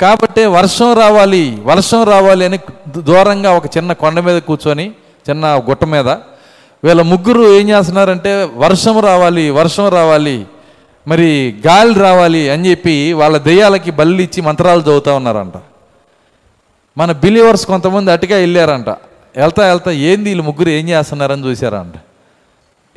కాబట్టి 0.00 0.44
వర్షం 0.44 0.92
రావాలి 0.92 1.58
వర్షం 1.62 2.02
రావాలి 2.02 2.44
అని 2.44 2.58
దూరంగా 2.98 3.52
ఒక 3.52 3.76
చిన్న 3.76 3.92
కొండ 3.92 4.20
మీద 4.20 4.42
కూర్చొని 4.42 4.92
చిన్న 5.30 5.62
గుట్ట 5.68 5.84
మీద 5.84 6.08
వీళ్ళ 6.84 7.02
ముగ్గురు 7.02 7.58
ఏం 7.58 7.68
చేస్తున్నారంటే 7.68 8.50
వర్షం 8.54 9.00
రావాలి 9.00 9.50
వర్షం 9.50 9.88
రావాలి 9.88 10.46
మరి 11.08 11.54
గాలి 11.66 11.94
రావాలి 11.94 12.50
అని 12.50 12.70
చెప్పి 12.70 13.12
వాళ్ళ 13.12 13.38
దెయ్యాలకి 13.38 13.90
బల్లిచ్చి 13.90 14.42
మంత్రాలు 14.42 14.80
చదువుతూ 14.80 15.14
ఉన్నారంట. 15.14 15.52
మన 16.98 17.12
బిలీవర్స్ 17.12 17.66
కొంతమంది 17.66 18.10
అటుగా 18.10 18.36
వెళ్ళారంట. 18.36 18.88
వెళ్తా 19.36 19.66
వెళ్తా 19.66 19.90
ఏంది 19.90 20.28
వీళ్ళు 20.28 20.42
ముగ్గురు 20.42 20.68
ఏం 20.68 20.88
చేస్తున్నారని 20.88 21.46
చూశారంట. 21.46 21.94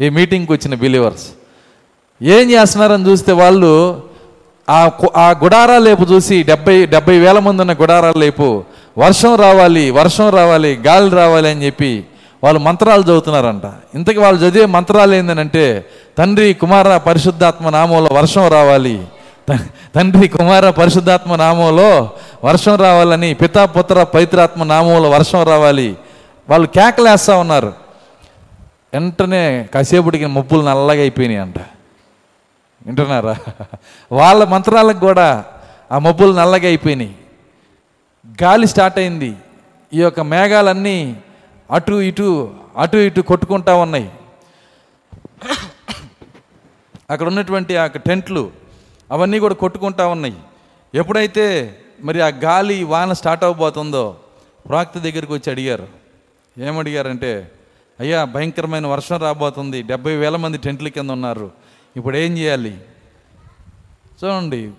ఈ 0.01 0.09
మీటింగ్కి 0.09 0.51
వచ్చిన 0.51 0.75
బిలీవర్స్ 0.75 1.27
ఏం 2.21 2.51
చేస్తున్నారని 2.51 3.09
చూస్తే 3.09 3.31
వాళ్ళు 3.31 4.03
ఆ 4.69 4.87
కు- 4.87 5.09
ఆ 5.15 5.31
గుడారాల 5.43 5.77
లేపు 5.77 6.03
చూసి 6.03 6.43
డెబ్బై 6.43 6.85
డెబ్బై 6.85 7.19
వేల 7.19 7.39
మంది 7.39 7.61
ఉన్న 7.61 7.73
గుడారాల 7.73 8.13
లేపు 8.17 8.63
వర్షం 8.97 9.35
రావాలి 9.35 9.91
వర్షం 9.91 10.29
రావాలి 10.29 10.79
గాలి 10.87 11.09
రావాలి 11.09 11.49
అని 11.49 11.65
చెప్పి 11.65 12.05
వాళ్ళు 12.43 12.59
మంత్రాలు 12.59 13.01
చదువుతున్నారంట. 13.01 13.63
ఇంతకీ 13.95 14.17
వాళ్ళు 14.17 14.41
చదివే 14.41 14.65
మంత్రాలు 14.65 15.13
ఏంటంటే 15.13 15.85
తండ్రి 16.17 16.53
కుమార 16.53 16.97
పరిశుద్ధాత్మ 16.97 17.69
నామంలో 17.69 18.09
వర్షం 18.15 18.47
రావాలి. 18.47 19.05
త- 19.49 19.67
తండ్రి 19.95 20.27
కుమార 20.27 20.69
పరిశుద్ధాత్మ 20.69 21.35
నామంలో 21.35 22.09
వర్షం 22.43 22.75
రావాలని 22.75 23.33
పితాపుత్ర 23.33 24.03
పవిత్రాత్మ 24.03 24.63
నామంలో 24.63 25.09
వర్షం 25.09 25.43
రావాలి. 25.43 25.95
వాళ్ళు 26.49 26.67
కేకలేస్తా 26.67 27.37
ఉన్నారు. 27.37 27.73
వెంటనే 28.93 29.69
కాసేపుడికి 29.73 30.25
ముప్పులు 30.25 30.61
నల్లగా 30.61 30.99
అయిపోయినాయి 30.99 31.39
అంట. 31.39 31.59
వింటున్నారా? 32.85 33.35
వాళ్ళ 34.11 34.43
మంత్రాలకు 34.43 34.99
కూడా 34.99 35.45
ఆ 35.91 35.99
మబ్బులు 35.99 36.33
నల్లగా 36.33 36.65
అయిపోయినాయి. 36.65 37.15
గాలి 38.43 38.67
స్టార్ట్ 38.67 38.99
అయింది. 38.99 39.35
ఈ 39.93 40.01
యొక్క 40.01 40.19
మేఘాలన్నీ 40.19 41.17
అటు 41.71 41.93
ఇటు 41.93 42.55
అటు 42.77 42.97
ఇటు 42.97 43.21
కొట్టుకుంటా 43.21 43.75
ఉన్నాయి. 43.75 44.11
అక్కడ 47.09 47.27
ఉన్నటువంటి 47.27 47.77
ఆ 47.77 47.87
టెంట్లు 47.87 48.51
అవన్నీ 49.11 49.39
కూడా 49.39 49.55
కొట్టుకుంటా 49.55 50.07
ఉన్నాయి. 50.07 50.35
ఎప్పుడైతే 50.95 51.77
మరి 52.03 52.21
ఆ 52.21 52.27
గాలి 52.27 52.83
వాన 52.83 53.13
స్టార్ట్ 53.13 53.43
అవబోతుందో 53.43 54.15
ప్రాక్త 54.69 54.97
దగ్గరికి 54.97 55.33
వచ్చి 55.33 55.51
అడిగారు. 55.51 56.06
ఏమడిగారంటే 56.57 57.51
అయ్యా 57.99 58.23
భయంకరమైన 58.23 58.87
వర్షం 58.87 59.17
రాబోతుంది. 59.19 59.81
డెబ్బై 59.81 60.15
వేల 60.15 60.35
మంది 60.35 60.57
టెంట్ల 60.57 60.87
కింద 60.87 61.09
ఉన్నారు. 61.09 61.51
ఇప్పుడు 61.95 62.17
ఏం 62.17 62.37
చేయాలి? 62.37 62.73
చూడండి 64.19 64.71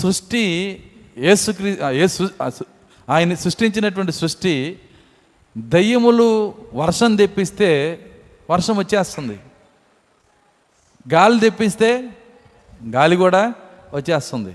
సృష్టి 0.00 0.44
ఏసుక్రీ 1.16 1.78
ఏసు 1.88 2.22
యేసు 2.40 2.64
ఆయన 3.08 3.34
సృష్టించినటువంటి 3.34 4.12
సృష్టి 4.12 4.78
దయ్యములు 5.58 6.54
వర్షం 6.74 7.16
తెప్పిస్తే 7.16 7.70
వర్షం 8.50 8.76
వచ్చేస్తుంది. 8.76 9.38
గాలి 11.14 11.40
తెప్పిస్తే 11.40 11.90
గాలి 12.94 13.16
కూడా 13.16 13.54
వచ్చేస్తుంది. 13.94 14.54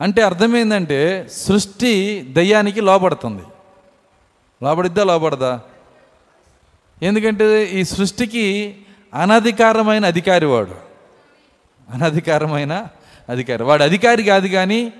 అంటే 0.00 0.22
అర్థమైందంటే 0.22 1.28
సృష్టి 1.32 1.92
దయ్యానికి 2.32 2.80
లోపడుతుంది 2.80 3.42
లోపడిద్దా 4.62 5.04
లోపడదా 5.04 5.60
ఎందుకంటే 7.02 7.64
ఈ 7.64 7.84
సృష్టికి 7.84 8.76
అనధికారమైన 9.14 10.06
అధికారి 10.06 10.46
వాడు. 10.46 10.74
అనధికారమైన 11.90 12.86
అధికారి. 13.28 13.62
వాడు 13.62 13.82
అధికారి 13.82 14.22
కాదు 14.22 14.48
కానీ 14.48 14.92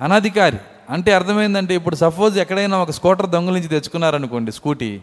అనధికారి. 0.00 0.58
అంటే 0.90 1.12
అర్థమైందంటే 1.12 1.74
ఇప్పుడు 1.74 1.96
సపోజ్ 1.96 2.38
ఎక్కడైనా 2.38 2.78
ఒక 2.78 2.90
స్కూటర్ 2.90 3.30
దొంగలించి 3.30 3.68
తెచ్చుకున్నారనుకోండి 3.68 4.52
స్కూటీ. 4.52 5.00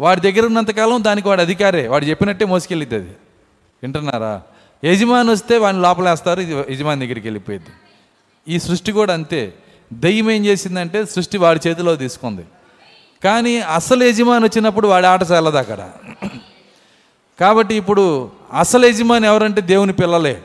వాడి 0.00 0.20
దగ్గర 0.20 0.46
ఉన్నంతకాలం 0.46 1.04
దానికి 1.04 1.28
వాడు 1.28 1.40
అధికారే. 1.40 1.88
వాడు 1.88 2.04
చెప్పినట్టే 2.04 2.44
మోసుకెళ్ళిద్ది 2.44 2.94
అది 2.94 3.10
వింటున్నారా? 3.82 4.42
యజమాని 4.84 5.30
వస్తే 5.30 5.58
వాడిని 5.58 5.82
లోపలేస్తారు 5.82 6.40
ఇది 6.40 6.74
యజమాని 6.74 7.00
దగ్గరికి 7.00 7.26
వెళ్ళిపోయింది 7.26 7.68
ఈ 8.48 8.58
సృష్టి 8.58 8.92
కూడా 8.92 9.14
అంతే. 9.14 9.52
దయ్యం 9.92 10.30
ఏం 10.30 10.46
చేసిందంటే 10.46 11.04
సృష్టి 11.04 11.38
వాడి 11.38 11.60
చేతిలో 11.68 11.96
తీసుకుంది. 11.96 12.42
కానీ 13.26 13.54
అసలు 13.60 14.04
యజమాని 14.04 14.44
వచ్చినప్పుడు 14.44 14.88
వాడి 14.88 15.06
ఆట 15.06 15.20
చాలదు 15.30 15.56
అక్కడ. 15.56 15.80
కాబట్టి 17.40 17.74
ఇప్పుడు 17.74 18.30
అసలు 18.52 18.86
యజమాని 18.86 19.26
ఎవరంటే 19.26 19.60
దేవుని 19.60 19.92
పిల్లలే. 19.92 20.36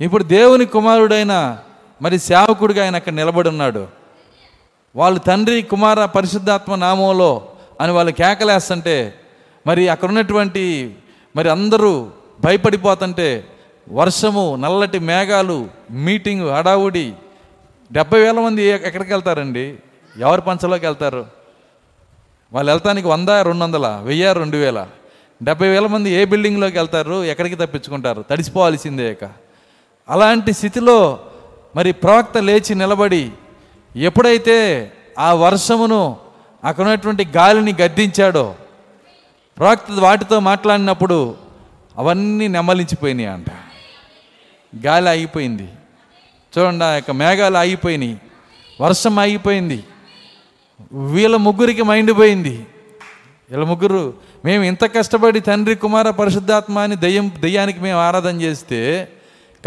ఇప్పుడు 0.00 0.24
దేవుని 0.24 0.66
కుమారుడైన 0.66 1.34
మరి 2.02 2.18
సేవకుడిగా 2.18 2.82
ఆయన 2.82 2.96
అక్కడ 2.96 3.12
నిలబడి 3.12 3.48
ఉన్నాడు. 3.48 3.82
వాళ్ళు 4.96 5.20
తండ్రి 5.20 5.62
కుమార 5.62 6.04
పరిశుద్ధాత్మ 6.04 6.74
నామంలో 6.74 7.48
అని 7.80 7.92
వాళ్ళు 7.92 8.12
కేకలేస్తుంటే 8.12 8.96
మరి 9.66 9.88
అక్కడ 9.88 10.08
ఉన్నటువంటి 10.08 10.94
మరి 11.36 11.48
అందరూ 11.50 12.10
భయపడిపోతుంటే 12.40 13.44
వర్షము 13.92 14.56
నల్లటి 14.56 14.98
మేఘాలు 14.98 15.58
మీటింగ్ 15.90 16.48
హడావుడి 16.50 17.12
డెబ్బై 17.92 18.20
వేల 18.20 18.38
మంది 18.40 18.62
ఎక్కడికి 18.62 19.12
వెళ్తారండి? 19.12 19.64
ఎవరి 20.18 20.42
పంచలోకి 20.42 20.86
వెళ్తారు? 20.86 21.26
వాళ్ళు 22.54 22.72
వెళ్తానికి 22.72 23.08
వంద 23.08 23.28
రెండు 23.28 23.64
వందల 23.64 24.00
వెయ్యి 24.04 24.32
రెండు 24.32 24.56
వేల. 24.56 24.86
డెబ్బై 25.42 25.68
వేల 25.68 25.86
మంది 25.86 26.10
ఏ 26.10 26.24
బిల్డింగ్లోకి 26.24 26.78
వెళ్తారు 26.78 27.24
ఎక్కడికి 27.24 27.54
తప్పించుకుంటారు? 27.54 28.24
తడిసిపోవాల్సిందే 28.30 29.12
ఇక. 29.12 29.30
అలాంటి 30.08 30.52
స్థితిలో 30.52 31.18
మరి 31.76 31.92
ప్రవక్త 31.92 32.38
లేచి 32.38 32.74
నిలబడి 32.74 33.32
ఎప్పుడైతే 33.96 34.90
ఆ 35.18 35.32
వర్షమును 35.32 36.16
అక్కడ 36.64 36.84
ఉన్నటువంటి 36.84 37.28
గాలిని 37.36 37.74
గద్దించాడో 37.82 38.54
ప్రవక్త 39.58 39.86
వాటితో 39.98 40.40
మాట్లాడినప్పుడు 40.40 41.34
అవన్నీ 41.96 42.48
నెమ్మలించిపోయినాయి 42.48 43.28
అంట. 43.28 43.46
గాలి 44.86 45.08
ఆగిపోయింది. 45.08 45.68
చూడండి 46.58 46.84
ఆ 46.84 46.94
యొక్క 46.94 47.10
మేఘాలు 47.10 47.56
ఆగిపోయినాయి. 47.56 48.20
వర్షం 48.80 49.18
ఆగిపోయింది. 49.18 49.84
వీళ్ళ 50.92 51.36
ముగ్గురికి 51.36 51.82
మైండ్ 51.82 52.18
పోయింది. 52.18 52.66
వీళ్ళ 53.50 53.64
ముగ్గురు 53.64 54.14
మేము 54.44 54.64
ఇంత 54.64 54.94
కష్టపడి 54.96 55.40
తండ్రి 55.40 55.74
కుమార 55.74 56.10
పరిశుద్ధాత్మ 56.10 56.78
అని 56.78 56.96
దయ్యం 56.96 57.32
దయ్యానికి 57.40 57.80
మేము 57.80 57.98
ఆరాధన 57.98 58.40
చేస్తే 58.40 59.08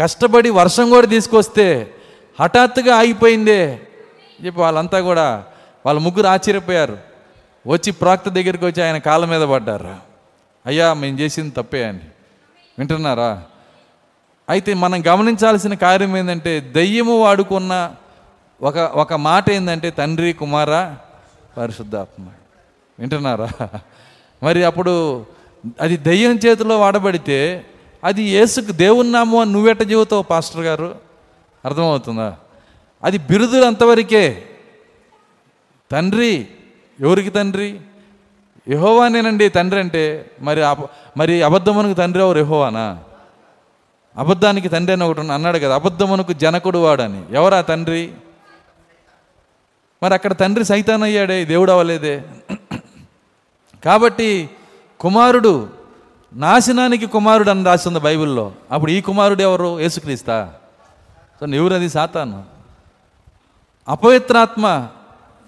కష్టపడి 0.00 0.50
వర్షం 0.50 0.90
కూడా 0.90 1.06
తీసుకొస్తే 1.06 1.94
హఠాత్తుగా 2.40 2.96
ఆగిపోయిందే. 2.96 3.80
చెప్పి 4.46 4.60
వాళ్ళంతా 4.60 5.00
కూడా 5.00 5.44
వాళ్ళ 5.86 6.00
ముగ్గురు 6.00 6.26
ఆశ్చర్యపోయారు. 6.26 6.98
వచ్చి 7.66 7.92
ప్రాక్త 7.92 8.28
దగ్గరికి 8.28 8.64
వచ్చి 8.64 8.82
ఆయన 8.82 8.96
కాళ్ళ 8.96 9.24
మీద 9.24 9.40
పడ్డారు. 9.40 9.96
అయ్యా 10.66 10.94
మేము 10.94 11.18
చేసింది 11.18 11.50
తప్పే 11.50 11.84
అని. 11.84 12.00
వింటున్నారా? 12.78 13.42
అయితే 14.48 14.74
మనం 14.74 15.02
గమనించాల్సిన 15.06 15.74
కార్యం 15.74 16.16
ఏంటంటే 16.16 16.60
దయ్యము 16.60 17.20
వాడుకున్న 17.20 17.94
ఒక 18.62 18.76
ఒక 18.76 19.14
మాట 19.14 19.50
ఏంటంటే 19.50 19.90
తండ్రి 19.90 20.32
కుమార 20.32 20.94
పరిశుద్ధాత్మ. 21.56 22.26
వింటున్నారా? 22.98 23.68
మరి 24.42 24.64
అప్పుడు 24.64 25.24
అది 25.80 25.96
దయ్యం 25.96 26.38
చేతిలో 26.46 26.78
వాడబడితే 26.78 27.66
అది 28.04 28.22
యేసుకు 28.22 28.72
దేవుని 28.72 29.12
నామం 29.12 29.38
అని 29.38 29.52
నువ్వెట్ట 29.52 29.82
చెబుతావు 29.82 30.22
పాస్టర్ 30.22 30.60
గారు? 30.60 30.94
అర్థమవుతుందా? 31.64 32.36
అది 33.04 33.18
బిరుదులు 33.18 33.64
అంతవరకే. 33.64 34.42
తండ్రి 35.92 36.46
ఎవరికి 37.00 37.30
తండ్రి? 37.30 37.80
యహోవానేనండి 38.68 39.48
తండ్రి 39.48 39.80
అంటే 39.80 40.30
మరి 40.40 40.62
అబ- 40.62 40.86
మరి 41.16 41.42
అబద్ధమునకు 41.42 41.92
తండ్రి 41.92 42.22
ఎవరు? 42.22 42.38
యహోవానా? 42.38 42.98
అబద్ధానికి 44.16 44.68
తండ్రి 44.68 44.92
అని 44.92 45.04
ఒకటి 45.04 45.32
అన్నాడు 45.32 45.58
కదా 45.58 45.74
అబద్ధమునకు 45.74 46.32
జనకుడు 46.32 46.78
వాడని. 46.78 47.24
ఎవరా 47.36 47.60
తండ్రి? 47.60 48.12
మరి 50.02 50.14
అక్కడ 50.14 50.32
తండ్రి 50.32 50.64
సైతానయ్యాడే 50.64 51.44
దేవుడు 51.44 51.72
అవ్వలేదే. 51.72 52.22
కాబట్టి 53.84 54.50
కుమారుడు 55.00 55.68
నాశనానికి 56.34 57.06
కుమారుడు 57.06 57.50
అని 57.50 57.64
రాసింది 57.64 58.00
బైబిల్లో. 58.00 58.52
అప్పుడు 58.72 58.90
ఈ 58.90 59.00
కుమారుడు 59.00 59.42
ఎవరు? 59.42 59.80
యేసుక్రీస్తా. 59.80 60.52
సో 61.40 61.46
ఎవరది? 61.46 61.88
సాతాను. 61.88 62.44
అపవిత్రాత్మ 63.88 64.88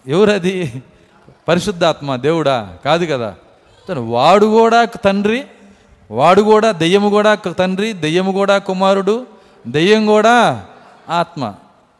ఎవరది? 0.06 0.82
పరిశుద్ధాత్మ 1.48 2.16
దేవుడా? 2.16 2.76
కాదు 2.84 3.06
కదా. 3.06 3.34
వాడు 3.98 4.46
కూడా 4.46 4.84
తండ్రి 4.84 5.44
వాడు 6.10 6.42
కూడా 6.42 6.72
దెయ్యము 6.72 7.08
కూడా 7.08 7.34
తండ్రి 7.34 7.92
దెయ్యము 7.92 8.32
కూడా 8.32 8.58
కుమారుడు 8.58 9.26
దెయ్యం 9.68 10.06
కూడా 10.06 10.66
ఆత్మ. 11.08 11.54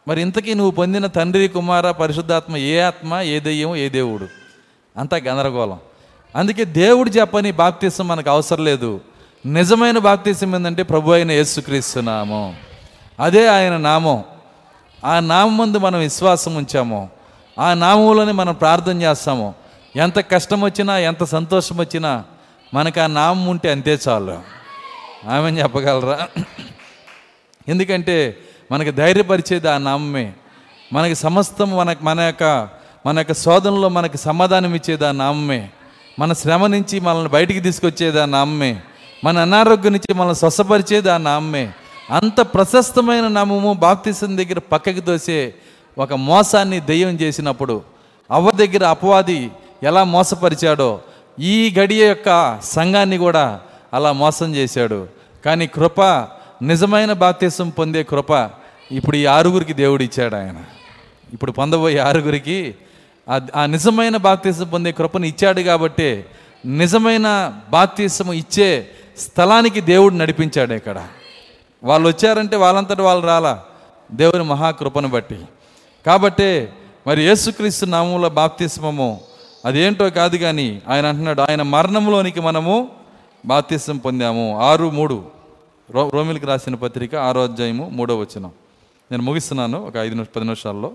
మరి 0.07 0.21
ఇంతకీ 0.21 0.53
నువ్వు 0.53 0.71
పొందిన 0.71 1.05
తండ్రి 1.05 1.47
కుమార 1.47 1.91
పరిశుద్ధాత్మ 1.91 2.57
ఏ 2.57 2.79
ఆత్మ 2.79 3.19
ఏ 3.19 3.39
దెయ్యం 3.39 3.75
ఏ 3.75 3.89
దేవుడు? 3.89 4.27
అంతా 4.97 5.17
గందరగోళం. 5.17 5.79
అందుకే 6.35 6.65
దేవుడు 6.65 7.09
చెప్పని 7.09 7.51
బాప్తీసం 7.51 8.07
మనకు 8.07 8.29
అవసరం 8.29 8.63
లేదు. 8.63 9.01
నిజమైన 9.45 9.97
బాప్తీసం 9.97 10.55
ఏంటంటే 10.55 10.83
ప్రభు 10.83 11.11
అయిన 11.11 11.31
యేసుక్రీస్తు 11.31 11.99
నామం. 11.99 12.55
అదే 13.19 13.47
ఆయన 13.47 13.77
నామం. 13.77 14.23
ఆ 15.05 15.19
నామం 15.19 15.57
ముందు 15.57 15.77
మనం 15.77 15.99
విశ్వాసం 15.99 16.55
ఉంచాము. 16.55 17.09
ఆ 17.59 17.73
నామంలోనే 17.73 18.31
మనం 18.31 18.53
ప్రార్థన 18.53 19.01
చేస్తాము. 19.01 19.53
ఎంత 19.95 20.19
కష్టం 20.31 20.61
వచ్చినా 20.61 20.99
ఎంత 20.99 21.23
సంతోషం 21.23 21.77
వచ్చినా 21.77 22.23
మనకు 22.73 23.01
ఆ 23.01 23.07
నామం 23.07 23.45
ఉంటే 23.45 23.71
అంతే 23.71 23.99
చాలు. 24.07 24.39
ఆమె 25.29 25.51
చెప్పగలరా? 25.51 26.27
ఎందుకంటే 27.67 28.37
మనకి 28.71 28.91
ధైర్యపరిచేది 28.91 29.69
ఆ 29.69 29.77
నామమే. 29.77 30.33
మనకి 30.93 31.15
సమస్తం 31.15 31.77
మన 31.77 31.95
మన 32.01 32.19
యొక్క 32.19 32.69
మన 33.05 33.17
యొక్క 33.17 33.33
శోధనలో 33.33 33.89
మనకి 33.89 34.17
సమాధానం 34.17 34.75
ఇచ్చేది 34.75 35.07
ఆ 35.07 35.11
నామమే. 35.11 35.69
మన 36.19 36.33
శ్రమ 36.33 36.67
నుంచి 36.67 36.99
మనల్ని 36.99 37.29
బయటికి 37.29 37.59
తీసుకొచ్చేది 37.61 38.21
ఆ 38.21 38.25
నామమే. 38.25 38.81
మన 39.23 39.37
అనారోగ్యం 39.37 39.91
నుంచి 39.91 40.13
మనల్ని 40.13 40.35
స్వస్థపరిచేది 40.35 41.11
ఆ 41.11 41.17
నామమే. 41.17 41.71
అంత 42.11 42.41
ప్రశస్తమైన 42.41 43.27
నామము 43.27 43.73
బాప్తిసం 43.73 44.37
దగ్గర 44.37 44.59
పక్కకి 44.59 45.01
తోసే 45.01 45.53
ఒక 45.97 46.13
మోసాన్ని 46.13 46.79
దెయ్యం 46.79 47.09
చేసినప్పుడు 47.09 47.81
అవ్వ 48.31 48.51
దగ్గర 48.51 48.85
అపవాది 48.85 49.51
ఎలా 49.83 50.03
మోసపరిచాడో 50.03 50.99
ఈ 51.39 51.75
గడియ 51.79 52.07
యొక్క 52.07 52.59
సంఘాన్ని 52.63 53.17
కూడా 53.17 53.59
అలా 53.93 54.11
మోసం 54.11 54.55
చేశాడు. 54.55 55.07
కానీ 55.45 55.67
కృప 55.67 56.01
నిజమైన 56.61 57.13
బాప్తీసం 57.13 57.69
పొందే 57.69 58.03
కృప 58.03 58.49
ఇప్పుడు 58.91 59.17
ఈ 59.17 59.25
ఆరుగురికి 59.25 59.73
దేవుడు 59.73 60.03
ఇచ్చాడు 60.03 60.35
ఆయన. 60.35 60.63
ఇప్పుడు 61.33 61.51
పొందబోయే 61.51 61.97
ఆరుగురికి 61.97 62.75
ఆ- 63.55 63.65
నిజమైన 63.65 64.17
బాప్తీసం 64.17 64.67
పొందే 64.67 64.91
కృపను 64.91 65.25
ఇచ్చాడు 65.25 65.61
కాబట్టి 65.61 66.25
నిజమైన 66.65 67.53
బాప్తీసము 67.69 68.33
ఇచ్చే 68.33 68.87
స్థలానికి 69.17 69.81
దేవుడు 69.81 70.13
నడిపించాడు 70.13 70.73
ఇక్కడ. 70.73 71.07
వాళ్ళు 71.83 72.07
వచ్చారంటే 72.07 72.55
వాళ్ళంతటి 72.55 73.01
వాళ్ళు 73.01 73.27
రాలా. 73.27 73.63
దేవుని 74.11 74.43
మహాకృపను 74.43 75.07
బట్టి. 75.07 75.39
కాబట్టి 76.05 76.67
మరి 77.07 77.21
యేసుక్రీస్తు 77.21 77.85
నామంలో 77.85 78.29
బాప్తిస్మము 78.29 79.21
అదేంటో 79.65 80.09
కాదు 80.09 80.37
కానీ 80.37 80.81
ఆయన 80.87 81.05
అంటున్నాడు 81.05 81.41
ఆయన 81.41 81.61
మరణంలోనికి 81.61 82.41
మనము 82.41 82.89
బాప్తిస్మం 83.45 83.97
పొందాము. 83.97 84.61
ఆరు 84.61 84.89
మూడు 84.89 85.23
రో 85.91 86.09
రోమిలికి 86.09 86.45
రాసిన 86.45 86.75
పత్రిక 86.75 87.15
ఆరో 87.15 87.43
అధ్యాయము 87.43 87.89
మూడో 87.93 88.17
వచనం. 88.17 88.51
నేను 89.11 89.23
ముగిస్తున్నాను 89.23 89.77
ఒక 89.87 89.97
ఐదు 89.97 90.15
నిమిషం 90.15 90.31
పది 90.35 90.45
నిమిషాల్లో. 90.45 90.89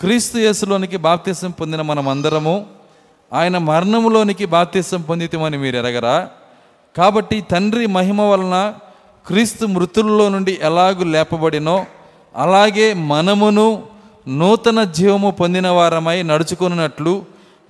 క్రీస్తు 0.00 0.38
యేసులోనికి 0.38 0.96
బాప్తీసం 0.96 1.50
పొందిన 1.50 1.82
మనం 1.82 2.08
అందరము 2.08 2.66
ఆయన 3.32 3.58
మరణములోనికి 3.58 4.46
బాప్తీసం 4.46 5.02
పొందితమని 5.02 5.56
మీరు 5.56 5.76
ఎరగరా? 5.76 6.28
కాబట్టి 6.96 7.44
తండ్రి 7.50 7.86
మహిమ 7.86 8.20
వలన 8.20 8.56
క్రీస్తు 9.26 9.66
మృతుల్లో 9.66 10.28
నుండి 10.28 10.58
ఎలాగు 10.62 11.04
లేపబడినో 11.04 11.86
అలాగే 12.36 12.94
మనమును 12.94 13.66
నూతన 14.28 14.82
జీవము 14.84 15.30
పొందిన 15.30 15.68
వారమై 15.68 16.22
నడుచుకున్నట్లు 16.22 17.14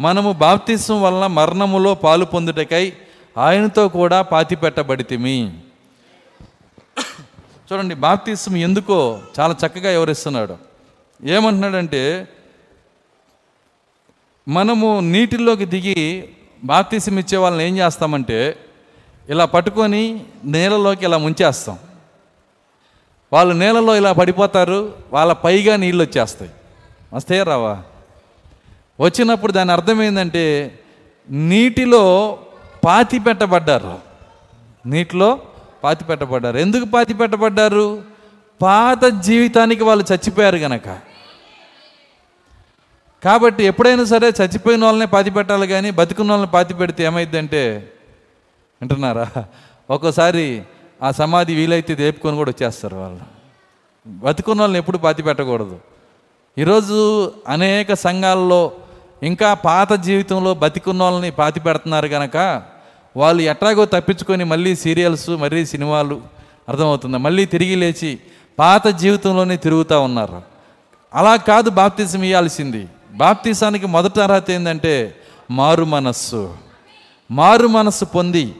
మనము 0.00 0.32
బాప్తిసం 0.32 1.02
వలన 1.02 1.26
మరణములో 1.26 1.94
పాలు 1.94 2.24
పొందుటకై 2.24 2.92
ఆయనతో 3.38 3.88
కూడా 3.88 4.22
పాతి 4.22 4.56
పెట్టబడితిమి 4.56 5.38
చూడండి 7.72 7.94
బాప్తిసం 7.94 8.56
ఎందుకో 8.56 9.20
చాలా 9.40 9.56
చక్కగా 9.66 9.90
వివరిస్తున్నాడు. 9.90 10.56
ఏమంటున్నాడంటే 11.24 12.28
మనము 14.48 15.00
నీటిలోకి 15.00 15.64
దిగి 15.64 16.28
బాప్తిసం 16.64 17.18
ఇచ్చే 17.18 17.38
వాళ్ళని 17.38 17.64
ఏం 17.64 17.78
చేస్తామంటే 17.78 18.56
ఇలా 19.28 19.44
పట్టుకొని 19.44 20.24
నేలలోకి 20.44 21.04
ఇలా 21.04 21.18
ముంచేస్తాం. 21.18 21.78
వాళ్ళు 23.32 23.54
నేలలో 23.54 23.96
ఇలా 23.96 24.12
పడిపోతారు 24.12 24.92
వాళ్ళ 25.12 25.32
పైగా 25.32 25.76
నీళ్ళు 25.76 26.04
వచ్చేస్తాయి. 26.04 26.50
వస్తే 27.14 27.42
రావా? 27.42 27.82
వచ్చినప్పుడు 29.00 29.52
దాని 29.52 29.72
అర్థం 29.72 30.02
ఏంటంటే 30.02 30.78
నీటిలో 31.30 32.38
పాతి 32.84 33.18
పెట్టబడ్డారు. 33.18 33.98
నీటిలో 34.86 35.38
పాతి 35.84 36.04
పెట్టబడ్డారు 36.04 36.58
ఎందుకు 36.58 36.84
పాతి 36.84 37.14
పెట్టబడ్డారు 37.14 38.02
పాత 38.62 39.04
జీవితానికి 39.04 39.84
వాళ్ళు 39.84 40.04
చచ్చిపోయారు 40.12 40.56
గనక. 40.56 40.88
కాబట్టి 43.24 43.64
ఎప్పుడైనా 43.64 44.04
సరే 44.04 44.28
చచ్చిపోయిన 44.28 44.84
వాళ్ళని 44.84 45.06
పాతి 45.06 45.30
పెట్టాలి 45.30 45.66
కానీ 45.66 45.90
బతికున్న 45.90 46.30
వాళ్ళని 46.30 46.50
పాతి 46.50 46.74
పెడితే 46.74 47.04
ఏమైందంటే 47.04 47.92
వింటున్నారా? 48.80 49.26
ఒక్కోసారి 49.90 50.62
ఆ 51.02 51.10
సమాధి 51.10 51.54
వీలైతే 51.54 51.94
దేపుకొని 51.94 52.36
కూడా 52.36 52.50
వచ్చేస్తారు 52.50 52.96
వాళ్ళు. 52.96 53.24
బతుకున్న 54.06 54.60
వాళ్ళని 54.60 54.78
ఎప్పుడు 54.78 54.98
పాతి 54.98 55.22
పెట్టకూడదు 55.22 55.78
ఈరోజు 56.58 56.98
అనేక 57.48 57.94
సంఘాల్లో 57.94 58.72
ఇంకా 59.22 59.54
పాత 59.54 59.92
జీవితంలో 59.92 60.54
బతికున్న 60.54 61.02
వాళ్ళని 61.02 61.30
పాతి 61.30 61.60
పెడుతున్నారు 61.60 62.08
కనుక 62.08 62.36
వాళ్ళు 63.16 63.42
ఎట్లాగో 63.42 63.84
తప్పించుకొని 63.84 64.44
మళ్ళీ 64.44 64.76
సీరియల్స్ 64.76 65.30
మళ్ళీ 65.30 65.66
సినిమాలు 65.66 66.22
అర్థమవుతుంది. 66.68 67.18
మళ్ళీ 67.18 67.44
తిరిగి 67.44 67.74
లేచి 67.74 68.18
పాత 68.58 68.88
జీవితంలోనే 68.88 69.56
తిరుగుతూ 69.56 70.00
ఉన్నారు. 70.00 70.42
అలా 71.14 71.36
కాదు 71.36 71.70
బాప్తిజం 71.70 72.22
ఇవ్వాల్సింది 72.22 72.88
బాప్తిసానికి 73.12 73.86
మొదట 73.86 74.18
అర్హత 74.18 74.50
ఏంటంటే 74.50 75.14
మారు 75.50 75.84
మనస్సు. 75.84 76.56
మారు 77.30 77.66
మనస్సు 77.66 78.04
పొంది 78.04 78.54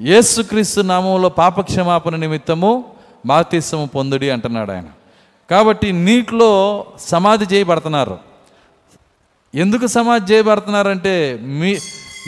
యేసుక్రీస్తు 0.00 0.80
నామంలో 0.80 1.28
పాపక్షమాపణ 1.28 2.16
నిమిత్తము 2.16 2.84
బాప్తిసము 3.26 3.86
పొందుడి 3.86 4.30
అంటున్నాడు 4.30 4.72
ఆయన. 4.72 4.84
కాబట్టి 5.50 5.92
నీటిలో 5.92 6.84
సమాధి 6.98 7.54
చేయబడుతున్నారు. 7.54 8.18
ఎందుకు 9.54 9.86
సమాధి 9.86 10.34
చేయబడుతున్నారంటే 10.34 11.38
మీ 11.42 11.78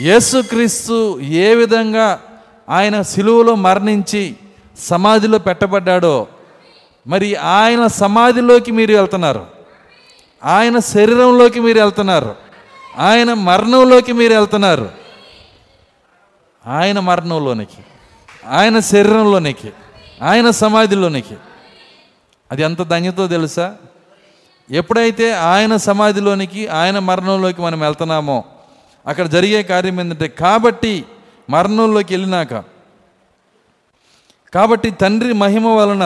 యేసుక్రీస్తు 0.01 1.19
ఏ 1.19 1.55
విధంగా 1.55 2.19
ఆయన 2.69 3.01
సిలువలో 3.01 3.55
మరణించి 3.55 4.35
సమాధిలో 4.79 5.37
పెట్టబడ్డాడో 5.37 6.27
మరి 7.07 7.35
ఆయన 7.35 7.87
సమాధిలోకి 7.87 8.71
మీరు 8.71 8.95
వెళ్తున్నారు. 8.95 9.45
ఆయన 10.43 10.79
శరీరంలోకి 10.79 11.59
మీరు 11.59 11.79
వెళ్తున్నారు. 11.79 12.35
ఆయన 12.97 13.33
మరణంలోకి 13.33 14.13
మీరు 14.13 14.33
వెళ్తున్నారు. 14.33 14.91
ఆయన 16.67 16.99
మరణంలోనికి 16.99 17.85
ఆయన 18.49 18.79
శరీరంలోనికి 18.79 19.71
ఆయన 20.21 20.49
సమాధిలోనికి. 20.49 21.35
అది 22.51 22.61
ఎంత 22.61 22.81
ధన్యతో 22.81 23.27
తెలుసా? 23.27 23.75
ఎప్పుడైతే 24.71 25.33
ఆయన 25.33 25.75
సమాధిలోనికి 25.75 26.67
ఆయన 26.67 26.99
మరణంలోకి 26.99 27.61
మనం 27.61 27.79
వెళ్తున్నామో 27.79 28.43
అక్కడ 29.05 29.25
జరిగే 29.27 29.61
కార్యం 29.63 29.97
ఏంటంటే 29.99 30.27
కాబట్టి 30.39 30.93
మరణంలోకి 31.49 32.11
వెళ్ళినాక 32.13 32.53
కాబట్టి 34.53 34.89
తండ్రి 35.01 35.33
మహిమ 35.33 35.67
వలన 35.73 36.05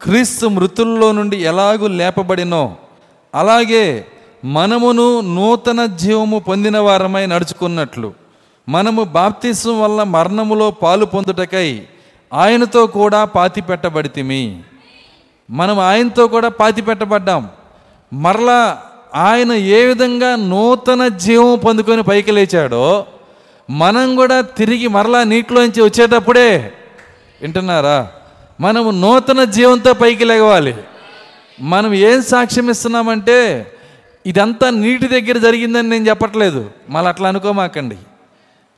క్రీస్తు 0.00 0.46
మృతుల్లో 0.46 1.08
నుండి 1.12 1.36
ఎలాగూ 1.42 1.86
లేపబడినో 1.92 2.62
అలాగే 3.34 3.84
మనమును 4.52 5.06
నూతన 5.34 5.80
జీవము 5.96 6.38
పొందిన 6.38 6.78
వారమై 6.78 7.24
నడుచుకున్నట్లు 7.26 8.08
మనము 8.68 9.02
బాప్తిసం 9.14 9.74
వల్ల 9.80 10.02
మరణములో 10.14 10.66
పాలు 10.82 11.04
పొందుటకై 11.04 11.68
ఆయనతో 12.32 12.82
కూడా 12.96 13.20
పాతి 13.34 13.62
పెట్టబడితిమి 13.62 14.42
మనం 15.48 15.78
ఆయనతో 15.80 16.24
కూడా 16.28 16.48
పాతి 16.60 16.82
పెట్టబడ్డాం 16.82 17.42
మరలా 18.12 18.60
ఆయన 19.14 19.52
ఏ 19.52 19.84
విధంగా 19.84 20.36
నూతన 20.36 21.08
జీవం 21.08 21.58
పొందుకొని 21.58 22.02
పైకి 22.02 22.32
లేచాడో 22.32 23.06
మనం 23.70 24.16
కూడా 24.16 24.40
తిరిగి 24.40 24.88
మరలా 24.88 25.24
నీటిలోంచి 25.24 25.82
వచ్చేటప్పుడే 25.82 26.72
వింటున్నారా? 27.42 28.08
మనము 28.60 28.90
నూతన 28.90 29.44
జీవంతో 29.44 29.92
పైకి 29.92 30.24
లేవాలి. 30.24 30.74
మనం 31.60 31.94
ఏం 31.94 32.22
సాక్ష్యం 32.22 32.70
ఇస్తున్నామంటే 32.70 33.72
ఇదంతా 34.26 34.70
నీటి 34.70 35.06
దగ్గర 35.06 35.38
జరిగిందని 35.38 35.88
నేను 35.88 36.08
చెప్పట్లేదు. 36.08 36.70
మళ్ళీ 36.90 37.08
అట్లా 37.08 37.28
అనుకోమాకండి. 37.28 37.96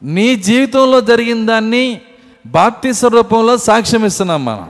నీ 0.03 0.37
జీవితంలో 0.37 1.01
జరిగిన 1.01 1.47
దాన్ని 1.47 2.01
బాప్తిస 2.47 3.05
రూపంలో 3.05 3.57
సాక్ష్యం 3.57 4.07
ఇస్తున్నాం 4.07 4.45
మనం. 4.45 4.68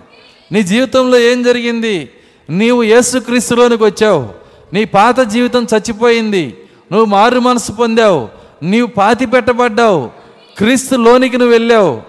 నీ 0.53 0.63
జీవితంలో 0.63 1.19
ఏం 1.19 1.43
జరిగింది? 1.43 2.11
నీవు 2.51 2.83
యేసుక్రీస్తులోనికి 2.83 3.85
వచ్చావు. 3.85 4.44
నీ 4.75 4.85
పాత 4.85 5.21
జీవితం 5.21 5.65
చచ్చిపోయింది. 5.65 6.57
నువ్వు 6.93 7.05
మారు 7.05 7.39
మనసు 7.39 7.73
పొందావు. 7.73 8.29
నీవు 8.63 8.87
పాతి 8.87 9.27
పెట్టబడ్డావు. 9.27 10.11
క్రీస్తు 10.59 10.97
లోనికి 10.97 11.39
నువ్వు 11.39 11.53
వెళ్ళావు. 11.53 12.03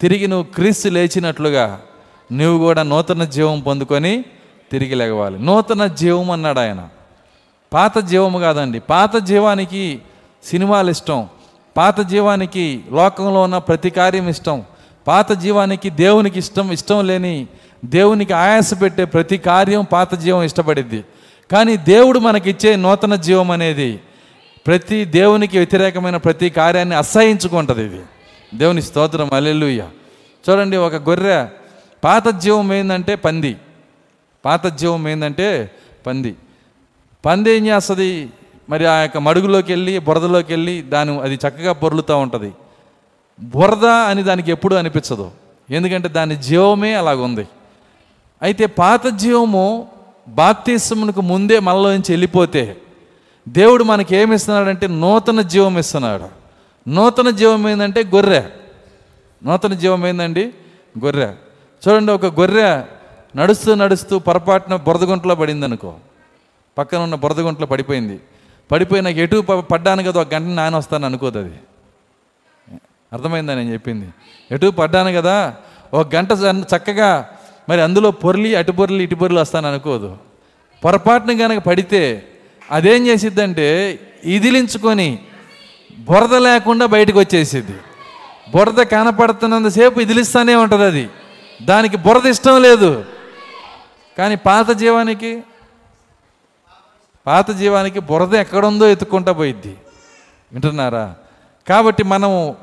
తిరిగి 0.00 0.26
నువ్వు 0.26 0.52
క్రీస్తు 0.54 0.88
లేచినట్లుగా 0.88 1.80
నువ్వు 2.32 2.58
కూడా 2.58 2.82
నూతన 2.82 3.24
జీవం 3.24 3.60
పొందుకొని 3.60 4.24
తిరిగి 4.72 4.94
లేవాలి. 4.94 5.38
నూతన 5.38 5.86
జీవం 5.86 6.30
అన్నాడు 6.30 6.60
ఆయన. 6.60 6.88
పాత 7.72 7.98
జీవము 7.98 8.38
కాదండి. 8.38 8.80
పాత 8.80 9.16
జీవానికి 9.16 10.02
సినిమాలు 10.44 10.90
ఇష్టం. 10.90 11.26
పాత 11.76 12.00
జీవానికి 12.00 12.84
లోకంలో 12.92 13.42
ఉన్న 13.42 13.58
ప్రతి 13.58 13.90
కార్యం 13.90 14.28
ఇష్టం. 14.28 14.62
పాత 15.06 15.32
జీవానికి 15.32 15.90
దేవునికి 15.90 16.38
ఇష్టం 16.38 16.72
ఇష్టం 16.72 17.06
లేని 17.06 17.46
దేవునికి 17.84 18.32
ఆయాస 18.32 18.82
పెట్టే 18.82 19.04
ప్రతి 19.04 19.38
కార్యం 19.38 19.84
పాత 19.92 20.14
జీవం 20.14 20.42
ఇష్టపడిద్ది. 20.42 21.04
కానీ 21.50 21.76
దేవుడు 21.76 22.18
మనకిచ్చే 22.18 22.76
నూతన 22.76 23.14
జీవం 23.14 23.50
అనేది 23.50 24.00
ప్రతి 24.66 25.04
దేవునికి 25.04 25.58
వ్యతిరేకమైన 25.58 26.16
ప్రతి 26.16 26.50
కార్యాన్ని 26.50 26.94
అసహించుకుంటుంది 26.94 27.84
ఇది. 27.84 28.00
దేవుని 28.54 28.82
స్తోత్రం 28.82 29.30
అల్లెలుయ్య 29.32 29.88
చూడండి 30.50 30.76
ఒక 30.76 30.94
గొర్రె 30.94 31.46
పాత 32.04 32.28
జీవం 32.28 32.72
ఏంటంటే 32.72 33.14
పంది. 33.14 33.56
పాత 34.44 34.66
జీవం 34.66 35.08
ఏంటంటే 35.08 35.70
పంది. 36.06 36.34
పంది 37.24 37.52
ఏం 37.52 37.66
చేస్తుంది? 37.66 38.30
మరి 38.70 38.86
ఆ 38.86 38.96
యొక్క 38.96 39.18
మడుగులోకి 39.18 39.72
వెళ్ళి 39.72 39.98
బురదలోకి 39.98 40.52
వెళ్ళి 40.52 40.82
దాని 40.82 41.20
అది 41.20 41.34
చక్కగా 41.34 41.72
పొర్లుతూ 41.72 42.18
ఉంటుంది. 42.18 42.52
బురద 43.40 43.84
అని 43.84 44.22
దానికి 44.22 44.50
ఎప్పుడూ 44.50 44.76
అనిపించదు. 44.76 45.30
ఎందుకంటే 45.70 46.08
దాని 46.08 46.36
జీవమే 46.36 46.94
అలాగుంది. 46.94 47.48
అయితే 48.42 48.66
పాత 48.66 49.06
జీవము 49.06 49.88
బాప్తీసమునకు 50.28 51.20
ముందే 51.20 51.58
మనలోంచి 51.58 52.04
వెళ్ళిపోతే 52.08 52.76
దేవుడు 53.48 53.84
మనకి 53.84 54.16
ఏమి 54.16 54.34
ఇస్తున్నాడంటే 54.34 54.86
నూతన 54.86 55.40
జీవం 55.40 55.78
ఇస్తున్నాడు. 55.78 56.28
నూతన 56.88 57.30
జీవం 57.30 57.68
ఏంటంటే 57.68 58.04
గొర్రె. 58.04 58.42
నూతన 59.44 59.74
జీవం 59.74 60.06
ఏందండి? 60.06 60.54
గొర్రె. 61.04 61.32
చూడండి 61.88 62.12
ఒక 62.12 62.26
గొర్రె 62.26 62.82
నడుస్తూ 63.36 63.74
నడుస్తూ 63.74 64.18
పొరపాటున 64.18 64.76
బురదగుంటలో 64.76 65.34
పడింది 65.34 65.66
అనుకో 65.66 65.94
పక్కన 66.78 66.98
ఉన్న 66.98 67.14
బురదగుంటలో 67.14 67.66
పడిపోయింది. 67.66 68.20
పడిపోయిన 68.72 69.08
ఎటు 69.08 69.40
ప- 69.40 69.52
పడ్డాను 69.52 70.02
కదా 70.02 70.20
ఒక 70.20 70.34
గంట 70.34 70.46
నాయన 70.46 70.76
వస్తాను 70.76 71.06
అనుకోదు 71.06 71.38
అది. 71.38 71.54
అర్థమైందా 73.12 73.54
నేను 73.54 73.72
చెప్పింది? 73.72 74.08
ఎటు 74.50 74.70
పడ్డాను 74.70 75.12
కదా? 75.12 75.54
ఒక 75.94 76.14
గంట 76.14 76.28
చక్కగా 76.76 77.30
మరి 77.68 77.80
అందులో 77.80 78.10
పొర్లి 78.10 78.54
అటు 78.54 78.72
పొర్లి 78.72 79.04
ఇటు 79.04 79.14
పొర్లి 79.14 79.40
వస్తాను 79.40 79.68
అనుకోదు. 79.68 80.16
పొరపాటున 80.84 81.38
కనుక 81.38 81.58
పడితే 81.58 82.28
అదేం 82.70 83.06
చేసిద్దంటే 83.06 83.98
ఇదిలించుకొని 84.24 85.18
బురద 85.98 86.34
లేకుండా 86.34 86.86
బయటకు 86.86 87.18
వచ్చేసిద్ది 87.18 87.74
బురద 88.54 88.82
కనపడుతున్నంతసేపు 88.82 90.00
ఇదిలిస్తానే 90.00 90.54
ఉంటుంది 90.54 90.84
అది. 90.84 91.10
దానికి 91.62 91.96
బురద 91.96 92.26
ఇష్టం 92.26 92.62
లేదు. 92.62 93.04
కానీ 94.18 94.36
పాత 94.36 94.70
జీవానికి 94.70 95.42
పాత 97.26 97.50
జీవానికి 97.50 97.98
బురద 97.98 98.34
ఎక్కడుందో 98.34 98.88
ఎత్తుక్కుంటా 98.88 99.32
పోయిద్ది. 99.32 99.76
వింటున్నారా? 100.52 101.14
కాబట్టి 101.68 102.02
మనం 102.02 102.54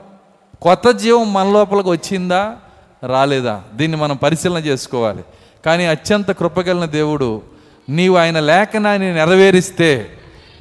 కొత్త 0.62 0.92
జీవం 0.92 1.34
మన 1.34 1.46
లోపలికి 1.50 1.90
వచ్చిందా? 1.90 2.58
రాలేదా? 3.04 3.64
దీన్ని 3.74 3.98
మనం 3.98 4.16
పరిశీలన 4.16 4.58
చేసుకోవాలి. 4.58 5.24
కానీ 5.66 5.86
అత్యంత 5.86 6.32
కృపగలిగిన 6.32 6.86
దేవుడు 6.86 7.42
నీవు 7.90 8.18
ఆయన 8.18 8.40
లేఖనాన్ని 8.40 9.14
నెరవేరిస్తే 9.14 10.08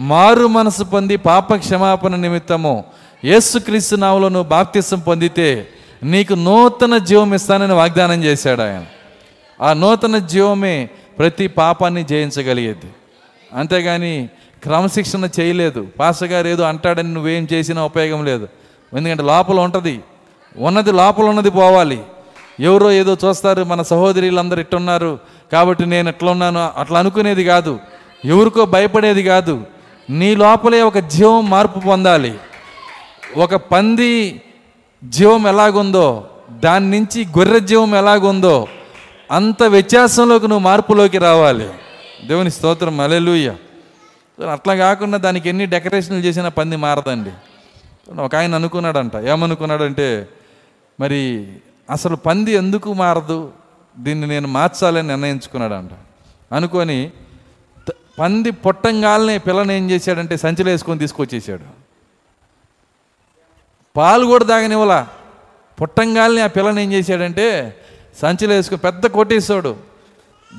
మారు 0.01 0.47
మనసు 0.47 0.85
పొంది 0.85 1.17
పాప 1.17 1.55
క్షమాపణ 1.55 2.17
నిమిత్తము 2.17 2.85
యేసుక్రీస్తు 3.25 3.97
నావులో 3.97 4.29
నువ్వు 4.29 4.49
బాప్తిసం 4.49 4.99
పొందితే 4.99 5.69
నీకు 6.03 6.35
నూతన 6.35 6.99
జీవం 6.99 7.35
ఇస్తానని 7.35 7.73
వాగ్దానం 7.73 8.25
చేశాడు 8.25 8.63
ఆయన. 8.63 8.85
ఆ 9.61 9.73
నూతన 9.73 10.19
జీవమే 10.19 10.89
ప్రతి 11.19 11.49
పాపాన్ని 11.49 12.05
జయించగలిగేది. 12.05 12.87
అంతేగాని 13.55 14.29
క్రమశిక్షణ 14.63 15.29
చేయలేదు. 15.41 15.87
పాసగారు 16.01 16.49
ఏదో 16.49 16.65
అంటాడని 16.65 17.15
నువ్వేం 17.15 17.49
చేసినా 17.53 17.85
ఉపయోగం 17.85 18.25
లేదు. 18.25 18.49
ఎందుకంటే 18.97 19.23
లోపల 19.23 19.61
ఉంటుంది. 19.61 20.01
ఉన్నది 20.57 20.93
లోపల 20.93 21.25
ఉన్నది 21.25 21.51
పోవాలి. 21.51 22.01
ఎవరో 22.61 22.93
ఏదో 22.93 23.17
చూస్తారు 23.25 23.65
మన 23.65 23.83
సహోదరులందరూ 23.83 24.61
ఇట్టున్నారు 24.61 25.19
కాబట్టి 25.53 25.87
నేను 25.87 26.09
ఎట్లా 26.09 26.31
ఉన్నాను 26.31 26.71
అట్లా 26.77 26.99
అనుకునేది 26.99 27.45
కాదు. 27.45 27.79
ఎవరికో 28.25 28.67
భయపడేది 28.67 29.23
కాదు. 29.23 29.67
నీ 30.11 30.35
లోపలే 30.35 30.83
ఒక 30.83 30.99
జీవం 30.99 31.51
మార్పు 31.51 31.79
పొందాలి. 31.79 32.35
ఒక 33.37 33.55
పంది 33.55 34.43
జీవం 35.05 35.47
ఎలాగుందో 35.47 36.29
దాని 36.51 36.91
నుంచి 36.91 37.25
గొర్రె 37.25 37.61
జీవం 37.61 37.95
ఎలాగుందో 37.95 38.67
అంత 39.31 39.63
వ్యత్యాసంలోకి 39.63 40.49
నువ్వు 40.49 40.65
మార్పులోకి 40.65 41.19
రావాలి. 41.19 41.69
దేవుని 42.27 42.51
స్తోత్రం 42.51 43.01
అలెలుయ్య 43.01 43.55
అట్లా 44.53 44.75
కాకుండా 44.75 45.19
దానికి 45.19 45.49
ఎన్ని 45.49 45.67
డెకరేషన్లు 45.67 46.21
చేసినా 46.21 46.49
పంది 46.49 46.77
మారదండి. 46.77 47.31
ఒక 48.21 48.35
ఆయన 48.37 48.55
అనుకున్నాడంట 48.55 49.17
ఏమనుకున్నాడంటే 49.17 50.29
మరి 51.01 51.47
అసలు 51.91 52.17
పంది 52.17 52.53
ఎందుకు 52.53 52.93
మారదు? 52.93 53.53
దీన్ని 53.99 54.27
నేను 54.27 54.49
మార్చాలని 54.49 55.09
నిర్ణయించుకున్నాడంట. 55.09 55.91
అనుకొని 56.55 57.11
పంది 58.19 58.51
పొట్టంగాల్ని 58.51 59.39
పిల్లని 59.39 59.75
ఏం 59.75 59.91
చేశాడంటే 59.91 60.37
సంచిలో 60.37 60.71
వేసుకొని 60.71 60.99
తీసుకొచ్చేసాడు. 60.99 61.65
పాలు 63.97 64.25
కూడా 64.27 64.45
తాగనివ్వలా. 64.45 65.07
పుట్టంగాల్ని 65.83 66.43
ఆ 66.43 66.47
పిల్లని 66.47 66.83
ఏం 66.83 66.93
చేశాడంటే 66.93 67.77
సంచిలో 68.23 68.55
వేసుకొని 68.55 68.79
పెద్ద 68.79 69.07
కొట్టేసాడు 69.07 69.77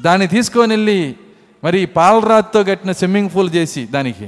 దాన్ని 0.01 0.27
తీసుకొని 0.27 0.73
వెళ్ళి 0.73 1.15
మరి 1.63 1.85
పాలరాతితో 1.85 2.63
కట్టిన 2.63 2.91
స్విమ్మింగ్ 2.91 3.29
పూల్ 3.35 3.49
చేసి 3.55 3.85
దానికి. 3.85 4.25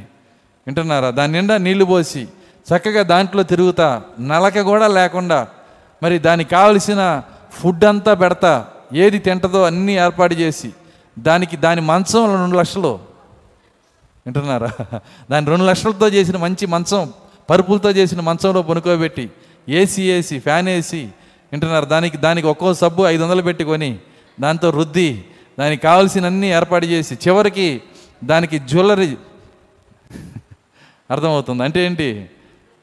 వింటున్నారా? 0.67 1.09
దాని 1.09 1.33
నిండా 1.33 1.57
నీళ్ళు 1.57 1.85
పోసి 1.85 2.27
చక్కగా 2.69 3.03
దాంట్లో 3.03 3.43
తిరుగుతా 3.43 4.01
నలక 4.19 4.61
కూడా 4.61 4.87
లేకుండా 4.87 5.47
మరి 6.03 6.19
దానికి 6.19 6.49
కావలసిన 6.49 7.23
ఫుడ్ 7.51 7.83
అంతా 7.85 8.13
పెడతా 8.13 8.67
ఏది 8.93 9.19
తింటదో 9.19 9.63
అన్నీ 9.63 9.93
ఏర్పాటు 9.95 10.33
చేసి 10.33 10.73
దానికి 11.19 11.57
దాని 11.57 11.81
మంచం 11.81 12.41
రెండు 12.41 12.57
లక్షలు. 12.57 12.99
వింటున్నారా? 14.25 14.71
దాని 15.31 15.45
రెండు 15.45 15.65
లక్షలతో 15.65 16.07
చేసిన 16.07 16.37
మంచి 16.37 16.65
మంచం 16.65 17.13
పరుపులతో 17.49 17.91
చేసిన 17.91 18.21
మంచంలో 18.21 18.61
పనుకోబెట్టి 18.61 19.31
ఏసీ 19.69 20.03
ఏసీ 20.03 20.39
ఫ్యాన్ 20.39 20.69
ఏసీ 20.69 21.03
వింటున్నారు? 21.51 21.85
దానికి 21.85 22.17
దానికి 22.17 22.47
ఒక్కో 22.47 22.73
సబ్బు 22.73 23.03
ఐదు 23.03 23.23
వందలు 23.23 23.41
పెట్టుకొని 23.41 23.99
దాంతో 24.39 24.69
రుద్ది 24.69 25.25
దానికి 25.59 25.83
కావాల్సినన్ని 25.83 26.47
ఏర్పాటు 26.47 26.85
చేసి 26.85 27.17
చివరికి 27.27 27.81
దానికి 28.23 28.59
జ్యువెలరీ. 28.59 29.17
అర్థమవుతుంది. 31.11 31.63
అంటే 31.63 31.85
ఏంటి? 31.85 32.29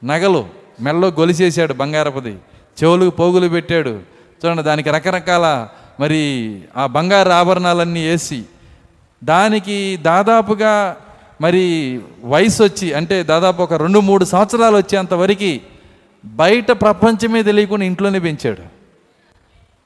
నగలు 0.03 0.47
మెల్లో 0.81 1.07
గొలిసేసాడు 1.07 1.73
బంగారపది. 1.73 2.37
చెవులకు 2.83 3.09
పోగులు 3.09 3.47
పెట్టాడు. 3.47 3.99
చూడండి 4.45 4.63
దానికి 4.63 4.89
రకరకాల 4.89 5.67
మరి 5.99 6.61
ఆ 6.77 6.85
బంగారు 6.85 7.29
ఆభరణాలన్నీ 7.29 8.07
వేసి 8.07 8.43
దానికి 9.23 9.97
దాదాపుగా 10.01 10.97
మరి 11.41 11.99
వయసు 12.23 12.63
వచ్చి 12.63 12.93
అంటే 12.93 13.23
దాదాపు 13.23 13.61
ఒక 13.61 13.73
రెండు 13.73 13.99
మూడు 13.99 14.25
సంవత్సరాలు 14.25 14.77
వచ్చేంతవరకు 14.77 15.57
బయట 16.25 16.71
ప్రపంచమే 16.71 17.43
తెలియకుండా 17.43 17.85
ఇంట్లోనే 17.85 18.19
పెంచాడు. 18.19 18.61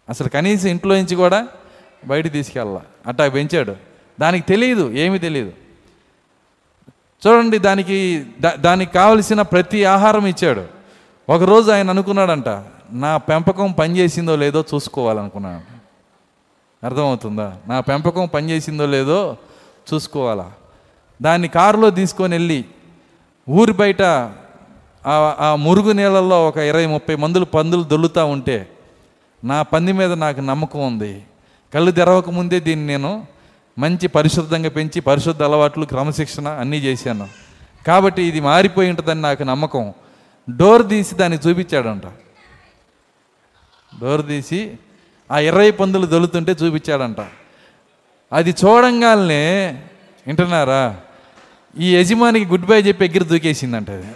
అసలు 0.10 0.30
కనీసం 0.30 0.70
ఇంట్లో 0.70 0.96
నుంచి 0.96 1.16
కూడా 1.16 1.48
బయట 2.06 2.32
తీసుకెళ్ళాల. 2.32 2.80
అట్టా 3.08 3.28
పెంచాడు. 3.28 3.76
దానికి 4.20 4.48
తెలియదు 4.48 4.92
ఏమీ 4.92 5.20
తెలియదు. 5.20 5.52
చూడండి 7.28 7.58
దానికి 7.58 8.26
దానికి 8.56 8.94
కావలసిన 8.94 9.42
ప్రతి 9.42 9.86
ఆహారం 9.86 10.26
ఇచ్చాడు. 10.28 10.66
ఒకరోజు 11.30 11.72
ఆయన 11.72 11.90
అనుకున్నాడంట 11.90 12.48
నా 13.04 13.18
పెంపకం 13.18 13.72
పనిచేసిందో 13.72 14.36
లేదో 14.36 14.60
చూసుకోవాలనుకున్నాను 14.74 15.62
అర్థమవుతుందా? 16.84 17.48
నా 17.68 17.80
పెంపకం 17.80 18.26
పనిచేసిందో 18.34 18.86
లేదో 18.86 19.38
చూసుకోవాలా? 19.90 20.52
దాన్ని 21.22 21.48
కారులో 21.48 21.90
తీసుకొని 21.90 22.36
వెళ్ళి 22.36 22.66
ఊరి 23.50 23.74
బయట 23.74 24.02
ఆ 25.42 25.56
మురుగు 25.60 25.92
నీళ్ళల్లో 25.92 26.48
ఒక 26.48 26.58
ఇరవై 26.58 26.86
ముప్పై 26.86 27.16
మందులు 27.16 27.46
పందులు 27.46 27.84
దొల్లుతూ 27.84 28.26
ఉంటే 28.26 28.58
నా 29.44 29.62
పంది 29.62 29.92
మీద 29.92 30.12
నాకు 30.12 30.42
నమ్మకం 30.42 30.82
ఉంది. 30.88 31.24
కళ్ళు 31.74 31.92
తెరవక 31.92 32.30
ముందే 32.30 32.60
దీన్ని 32.60 32.88
నేను 32.88 33.12
మంచి 33.80 34.08
పరిశుద్ధంగా 34.08 34.70
పెంచి 34.70 35.00
పరిశుద్ధ 35.00 35.44
అలవాట్లు 35.44 35.86
క్రమశిక్షణ 35.86 36.48
అన్నీ 36.48 36.78
చేశాను. 36.78 37.28
కాబట్టి 37.88 38.22
ఇది 38.24 38.40
మారిపోయి 38.40 38.90
ఉంటుందని 38.90 39.22
నాకు 39.22 39.44
నమ్మకం. 39.44 39.94
డోర్ 40.50 40.88
తీసి 40.88 41.16
దాన్ని 41.16 41.40
చూపించాడంట. 41.46 42.08
డోర్ 44.02 44.28
తీసి 44.28 44.72
ఆ 45.32 45.40
ఇరవై 45.40 45.72
పందులు 45.72 46.06
దొలుతుంటే 46.06 46.52
చూపించాడంట. 46.52 47.18
అది 48.34 48.50
చూడంగానే 48.50 49.68
వింటున్నారా? 50.28 50.98
ఈ 51.80 51.96
యజమానికి 51.96 52.46
గుడ్ 52.46 52.66
బై 52.66 52.82
చెప్పి 52.82 53.06
ఎగిరి 53.06 53.26
దూకేసిందంట 53.26 53.90
అది. 53.90 54.08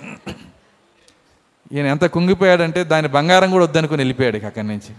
ఈయన 1.73 1.85
ఎంత 1.85 2.05
కుంగిపోయాడంటే 2.05 2.83
దాని 2.83 3.07
బంగారం 3.07 3.51
కూడా 3.51 3.65
వద్దనుకుని 3.65 3.97
వెళ్ళిపోయాడు 3.97 4.45
అక్కడి 4.45 4.67
నుంచి. 4.67 4.95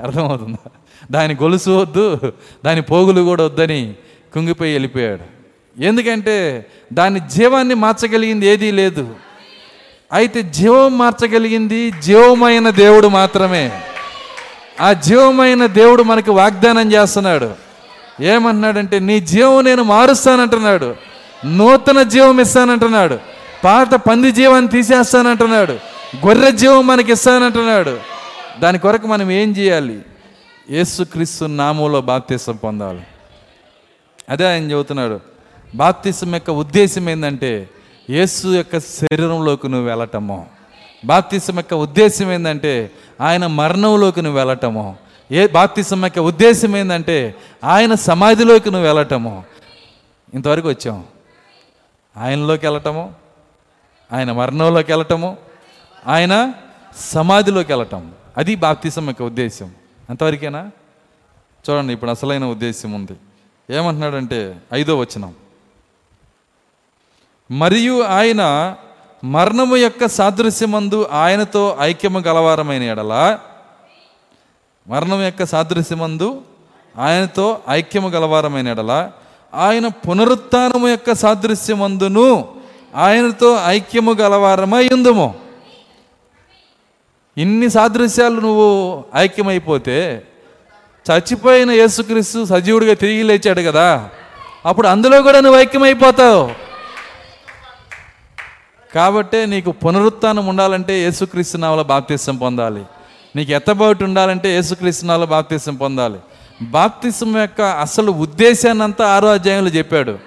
అర్థమవుతుందా? 0.00 0.70
దాని 1.10 1.34
గొలుసు 1.34 1.70
వద్దు 1.70 2.32
దాని 2.64 2.82
పోగులు 2.82 3.22
కూడా 3.22 3.44
వద్దని 3.44 3.94
కుంగిపోయి 4.34 4.72
వెళ్ళిపోయాడు. 4.72 5.38
ఎందుకంటే 5.82 6.66
దాని 6.92 7.20
జీవాన్ని 7.20 7.74
మార్చగలిగింది 7.74 8.46
ఏదీ 8.46 8.70
లేదు. 8.70 9.16
అయితే 10.12 10.42
జీవం 10.42 10.98
మార్చగలిగింది 10.98 11.90
జీవమైన 11.90 12.70
దేవుడు 12.70 13.08
మాత్రమే. 13.08 13.82
ఆ 14.80 14.92
జీవమైన 14.92 15.66
దేవుడు 15.66 16.02
మనకి 16.02 16.30
వాగ్దానం 16.30 16.92
చేస్తున్నాడు. 16.92 17.50
ఏమంటున్నాడంటే 18.20 18.98
నీ 18.98 19.20
జీవం 19.20 19.64
నేను 19.64 19.82
మారుస్తానంటున్నాడు. 19.82 20.96
నూతన 21.46 22.02
జీవం 22.02 22.40
ఇస్తానంటున్నాడు. 22.40 23.18
పాత 23.64 23.94
పంది 23.94 24.32
జీవాన్ని 24.32 24.70
తీసేస్తానంటున్నాడు. 24.70 25.72
గొర్రె 26.26 26.50
జీవం 26.50 26.86
మనకి 26.86 27.12
ఇస్తానంటున్నాడు. 27.12 27.98
దాని 28.60 28.78
కొరకు 28.78 29.06
మనం 29.06 29.30
ఏం 29.30 29.50
చేయాలి? 29.50 29.98
యేసుక్రీస్తు 30.70 31.44
నామంలో 31.44 32.00
బాప్తీసం 32.00 32.56
పొందాలి. 32.56 33.00
అదే 34.28 34.48
ఆయన 34.52 34.70
చెబుతున్నాడు. 34.70 35.20
బాప్తీసం 35.74 36.34
యొక్క 36.34 36.50
ఉద్దేశం 36.50 37.10
ఏంటంటే 37.10 37.68
యేసు 38.10 38.48
యొక్క 38.48 38.78
శరీరంలోకి 38.78 39.68
నువ్వు 39.68 39.88
వెళ్ళటము. 39.88 40.46
బాప్తీసం 41.04 41.56
యొక్క 41.56 41.74
ఉద్దేశం 41.74 42.32
ఏంటంటే 42.32 42.90
ఆయన 43.20 43.46
మరణంలోకి 43.46 44.22
నువ్వు 44.22 44.38
వెళ్ళటము. 44.38 44.96
ఏ 45.32 45.46
బాప్తిసం 45.46 46.04
యొక్క 46.04 46.18
ఉద్దేశం 46.18 46.76
ఏంటంటే 46.76 47.34
ఆయన 47.64 47.94
సమాధిలోకి 47.94 48.70
నువ్వు 48.70 48.86
వెళ్ళటము. 48.86 49.44
ఇంతవరకు 50.34 50.68
వచ్చాం. 50.68 51.04
ఆయనలోకి 52.16 52.66
వెళ్ళటము 52.66 53.14
ఆయన 54.12 54.32
మరణంలోకి 54.32 54.92
వెళ్ళటము 54.92 55.36
ఆయన 56.06 56.52
సమాధిలోకి 56.96 57.72
వెళ్ళటం 57.72 58.12
అది 58.36 58.54
బాప్తిసం 58.54 59.06
యొక్క 59.06 59.22
ఉద్దేశం. 59.22 59.72
అంతవరకేనా? 60.10 60.70
చూడండి 61.70 61.92
ఇప్పుడు 61.92 62.10
అసలైన 62.10 62.44
ఉద్దేశం 62.44 62.92
ఉంది. 62.92 63.12
ఏమంటున్నాడంటే 63.70 64.60
ఐదో 64.74 64.98
వచనం. 64.98 65.34
మరియు 67.50 68.02
ఆయన 68.02 68.74
మరణము 69.24 69.76
యొక్క 69.76 70.06
సాదృశ్యమందు 70.06 71.06
ఆయనతో 71.12 71.76
ఐక్యము 71.80 72.18
గలవారమైన 72.18 72.82
ఎడల 72.82 73.38
మరణం 74.88 75.22
యొక్క 75.22 75.44
సాదృశ్యమందు 75.44 76.42
ఆయనతో 76.98 77.60
ఐక్యము 77.70 78.08
గలవారమైన 78.08 78.68
ఎడల 78.68 79.10
ఆయన 79.54 79.86
పునరుత్నము 79.86 80.88
యొక్క 80.88 81.14
సాదృశ్యమందును 81.14 82.48
ఆయనతో 82.96 83.58
ఐక్యము 83.66 84.12
గలవారమై 84.12 84.88
ఉందుము. 84.92 85.34
ఇన్ని 87.38 87.70
సాదృశ్యాలు 87.70 88.40
నువ్వు 88.40 89.04
ఐక్యమైపోతే 89.16 90.22
చచ్చిపోయిన 91.10 91.70
యేసుక్రీస్తు 91.70 92.44
సజీవుడిగా 92.44 92.94
తిరిగి 92.94 93.22
లేచాడు 93.22 93.60
కదా. 93.60 94.08
అప్పుడు 94.66 94.88
అందులో 94.88 95.22
కూడా 95.22 95.40
నువ్వు 95.40 95.60
ఐక్యమైపోతావు. 95.60 96.67
కాబట్టే 98.94 99.46
నీకు 99.46 99.72
పునరుత్నం 99.72 100.46
ఉండాలంటే 100.46 100.98
యేసుక్రీస్తు 100.98 101.56
నామలో 101.56 101.84
బాప్తీసం 101.84 102.36
పొందాలి. 102.36 102.82
నీకు 103.36 103.52
ఎత్తబోటు 103.52 104.04
ఉండాలంటే 104.04 104.54
యేసుక్రీస్తు 104.54 105.06
నామలో 105.06 105.26
బాప్తీసం 105.26 105.74
పొందాలి. 105.74 106.18
బాప్తిసం 106.62 107.40
యొక్క 107.40 107.60
అసలు 107.60 108.10
ఉద్దేశాన్ని 108.12 108.84
అంతా 108.84 109.08
ఆరో 109.08 109.28
అధ్యాయంలో 109.28 109.70
చెప్పాడు. 109.70 110.18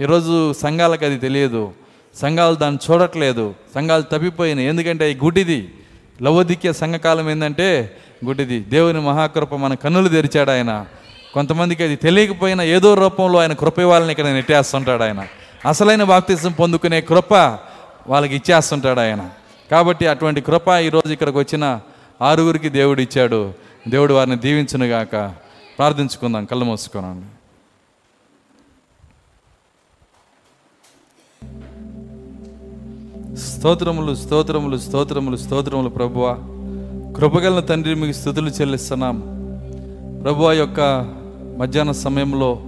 ఈరోజు 0.00 0.52
సంఘాలకు 0.52 1.04
అది 1.04 1.18
తెలియదు. 1.18 1.72
సంఘాలు 2.16 2.54
దాన్ని 2.54 2.92
చూడట్లేదు. 2.92 3.54
సంఘాలు 3.74 4.02
తప్పిపోయినాయి. 4.02 4.68
ఎందుకంటే 4.68 5.12
ఈ 5.12 5.14
గుడిది 5.14 5.74
లవోదిక్య 6.22 6.72
సంఘకాలం 6.72 7.30
ఏంటంటే 7.30 7.96
గుడిది. 8.26 8.60
దేవుని 8.60 9.00
మహాకృప 9.00 9.54
మన 9.54 9.74
కన్నులు 9.74 10.08
తెరిచాడు 10.08 10.50
ఆయన. 10.50 10.86
కొంతమందికి 11.34 11.82
అది 11.82 11.96
తెలియకపోయినా 11.96 12.62
ఏదో 12.64 12.94
రూపంలో 12.94 13.38
ఆయన 13.38 13.52
కృప 13.52 13.78
ఇవ్వాలని 13.78 14.10
ఇక్కడ 14.10 14.24
నెట్టేస్తుంటాడు 14.24 15.02
ఆయన. 15.02 15.26
అసలైన 15.68 16.02
బాప్తిసం 16.02 16.52
పొందుకునే 16.52 17.00
కృప 17.00 17.58
వాళ్ళకి 18.08 18.36
ఇచ్చేస్తుంటాడు 18.36 19.00
ఆయన. 19.00 19.30
కాబట్టి 19.70 20.06
అటువంటి 20.06 20.40
కృప 20.40 20.68
ఈరోజు 20.68 21.12
ఇక్కడికి 21.12 21.38
వచ్చిన 21.38 21.80
ఆరుగురికి 22.22 22.68
దేవుడు 22.68 23.00
ఇచ్చాడు. 23.00 23.52
దేవుడు 23.88 24.14
వారిని 24.14 24.36
దీవించునుగాక 24.36 25.34
ప్రార్థించుకుందాం 25.78 26.44
కళ్ళు 26.44 26.64
మూసుకున్నాను. 26.64 27.36
స్తోత్రములు 33.36 34.14
స్తోత్రములు 34.14 34.76
స్తోత్రములు 34.76 35.36
స్తోత్రములు 35.36 35.88
ప్రభువ. 35.88 36.34
కృపగల 37.16 37.60
తండ్రి 37.60 37.94
మీకు 37.94 38.12
స్థుతులు 38.12 38.50
చెల్లిస్తున్నాం. 38.50 39.20
ప్రభువ 40.24 40.52
యొక్క 40.52 40.80
మధ్యాహ్న 41.58 41.92
సమయంలో 41.92 42.58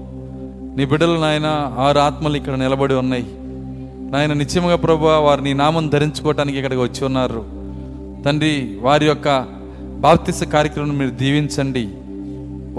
నీ 0.76 0.84
బిడ్డలు 0.84 1.18
నాయన 1.18 1.46
ఆరు 1.78 1.98
ఆత్మలు 1.98 2.36
ఇక్కడ 2.36 2.52
నిలబడి 2.52 2.94
ఉన్నాయి. 2.94 3.47
నాయన 4.10 4.32
నిత్యముగా 4.32 4.76
ప్రభు 4.76 5.04
వారు 5.04 5.40
నీ 5.40 5.52
నామం 5.52 5.88
ధరించుకోవటానికి 5.88 6.58
ఇక్కడికి 6.58 6.80
వచ్చి 6.80 7.04
ఉన్నారు. 7.04 7.44
తండ్రి 8.24 8.78
వారి 8.80 9.06
యొక్క 9.06 9.46
బాప్తిస 9.98 10.42
కార్యక్రమం 10.42 10.98
మీరు 10.98 11.10
దీవించండి. 11.10 11.88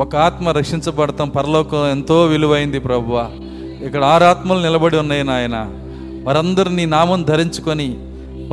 ఒక 0.01 0.15
ఆత్మ 0.15 0.49
రక్షించబడతాం 0.49 1.29
పరలోకం 1.29 1.89
ఎంతో 1.89 2.25
విలువైంది 2.25 2.79
ప్రభువ 2.79 3.29
ఇక్కడ 3.85 4.03
ఆరు 4.03 4.23
ఆత్మలు 4.23 4.59
నిలబడి 4.59 4.97
ఉన్నాయి 4.97 5.23
నాయన. 5.23 5.57
వారందరూ 6.23 6.71
నీ 6.71 6.85
నామం 6.85 7.23
ధరించుకొని 7.23 7.97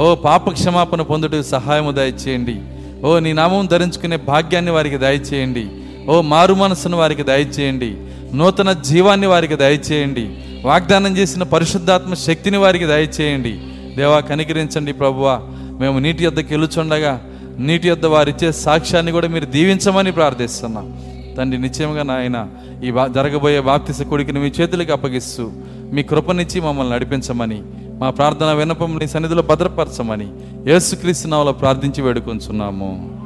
ఓ 0.01 0.15
పాప 0.15 0.51
క్షమాపణ 0.51 1.03
పొందుటకు 1.03 1.43
సహాయము 1.43 1.93
దయచేయండి. 1.93 2.57
ఓ 3.05 3.19
నీ 3.19 3.33
నామం 3.33 3.67
ధరించుకునే 3.67 4.17
భాగ్యాన్ని 4.17 4.71
వారికి 4.71 4.97
దయచేయండి. 4.97 5.67
ఓ 6.09 6.21
మారు 6.21 6.55
మనసును 6.55 6.97
వారికి 6.97 7.23
దయచేయండి. 7.23 7.97
నూతన 8.35 8.73
జీవాన్ని 8.73 9.27
వారికి 9.27 9.57
దయచేయండి. 9.57 10.31
వాగ్దానం 10.65 11.17
చేసిన 11.17 11.43
పరిశుద్ధాత్మ 11.43 12.15
శక్తిని 12.15 12.57
వారికి 12.57 12.87
దయచేయండి. 12.87 13.61
దేవా 13.97 14.21
కనికరించండి 14.21 14.93
ప్రభువా. 14.93 15.41
మేము 15.81 15.99
నీటి 15.99 16.25
యొద్దకి 16.25 16.55
వెళ్ళుచుండగా 16.55 17.21
నీటి 17.59 17.89
యొద్ద 17.89 18.07
వారిచ్చే 18.07 18.53
సాక్ష్యాన్ని 18.53 19.13
కూడా 19.13 19.29
మీరు 19.29 19.45
దీవించమని 19.45 20.13
ప్రార్థిస్తున్నాం. 20.13 20.99
తండ్రి 21.39 21.61
నిశ్చయంగా 21.61 22.03
నాయన 22.03 22.49
ఈ 22.85 22.91
బా 22.91 23.07
జరగబోయే 23.07 23.61
బాప్తిస 23.61 24.03
కొడుకుని 24.03 24.41
మీ 24.41 24.53
చేతులకి 24.61 24.93
అప్పగిస్తూ 24.93 25.51
మీ 25.93 26.03
కృపనిచ్చి 26.03 26.61
మమ్మల్ని 26.61 26.95
నడిపించమని 26.95 27.63
మా 27.99 28.11
ప్రార్థన 28.11 28.53
విన్నపం 28.53 28.99
నీ 28.99 29.07
సన్నిధిలో 29.07 29.43
భద్రపరచమని 29.43 30.29
యేసుక్రీస్తు 30.67 31.29
నావలో 31.29 31.53
ప్రార్థించి 31.53 32.03
వేడుకొంచున్నాము. 32.03 33.19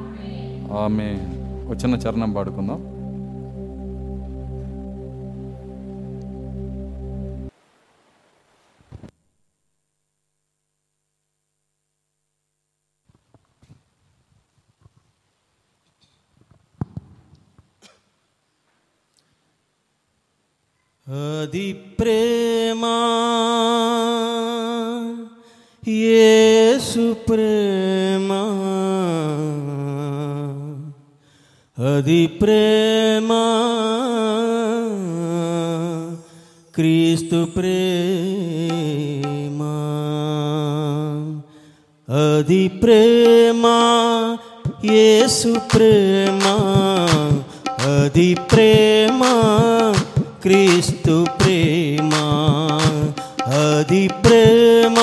ఆమె 0.85 1.05
వచ్చిన 1.68 1.95
చరణం 1.95 2.33
పాడుకుందాం. 2.33 2.89
అది 21.11 21.68
ప్రేమ 21.98 22.84
యేసు 25.82 27.04
ప్రేమ 27.28 28.30
అది 31.78 32.20
ప్రేమ 32.40 33.30
క్రీస్తు 36.74 37.40
ప్రేమ 37.56 39.62
అది 47.90 48.24
ప్రేమ 48.42 49.24
క్రీస్తు 50.43 51.26
ప్రేమ 51.38 52.12
అది 53.61 54.09
ప్రేమ 54.22 54.99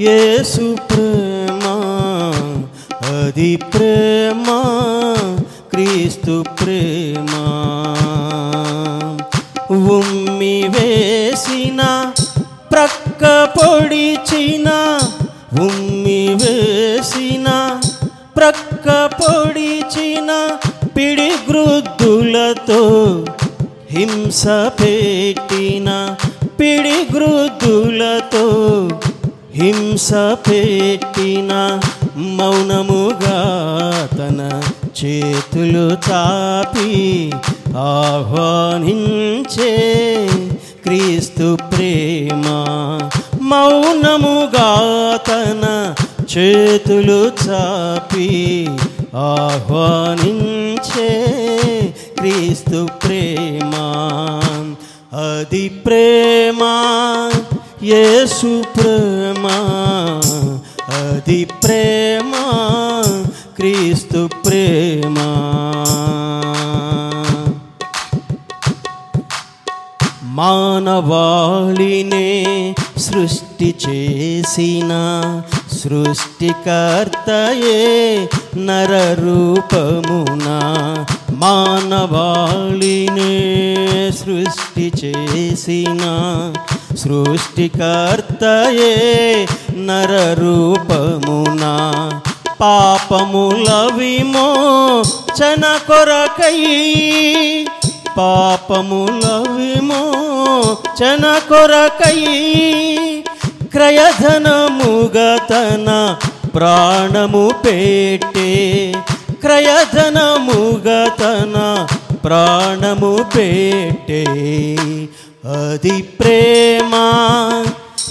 యేసు 0.00 0.66
ప్రేమ 0.90 1.64
అది 3.14 3.56
ప్రేమ 3.56 4.46
క్రీస్తు 5.70 6.44
ప్రేమ. 6.60 7.32
ఉమ్మి 9.96 10.56
వేసిన 10.68 11.80
ప్రక్క 12.70 13.24
పొడిచిన 13.56 14.68
హింస 23.98 24.42
పెట్టిన 24.78 25.88
పిడి 26.58 26.98
గృద్ధులతో 27.12 28.44
హింస 29.54 30.08
పెట్టిన 30.46 31.52
మౌనముగా 32.36 33.38
తన 34.12 34.40
చేతులు 35.00 35.86
చాపి 36.06 36.92
ఆహ్వానించే 37.88 39.72
క్రీస్తు 40.84 41.48
ప్రేమ 41.70 42.46
మౌనముగా 43.50 44.70
తన 45.28 45.64
చేతులు 46.32 47.20
చాపి 47.42 48.28
ఆహ్వానించే 49.28 51.10
క్రీస్తు 52.18 52.78
ప్రేమ 53.02 53.74
అది 55.20 55.62
ప్రేమ 55.84 56.62
యేసు 57.88 58.50
ప్రేమ 58.74 59.46
అది 60.98 61.40
ప్రేమ 61.62 62.32
క్రీస్తు 63.58 64.22
ప్రేమ 64.44 65.16
మానవాళినే 70.90 72.26
సృష్టి 73.04 73.68
చేసిన 73.84 74.92
సృష్టికర్తయే 75.78 77.78
నరరూపమున 78.66 80.46
మానవాళినే 81.40 83.34
సృష్టి 84.20 84.86
చేసిన 85.00 86.02
సృష్టికర్తయే 87.02 88.94
నరరూపమున. 89.86 91.62
పాపముల 92.60 93.68
విమోచన 93.98 95.64
కొరకై 95.88 96.60
పాపముల 98.18 99.24
విమోచన 99.56 101.24
కొరకై 101.48 102.22
క్రయధనముగతన 103.72 104.58
ప్రాణము 106.54 107.46
పెట్టే 107.64 108.50
క్రయధనముగా 109.40 111.08
తన 111.08 111.86
ప్రాణము 112.24 113.24
పెట్టే. 113.36 114.24
అది 115.44 116.02
ప్రేమ 116.02 116.94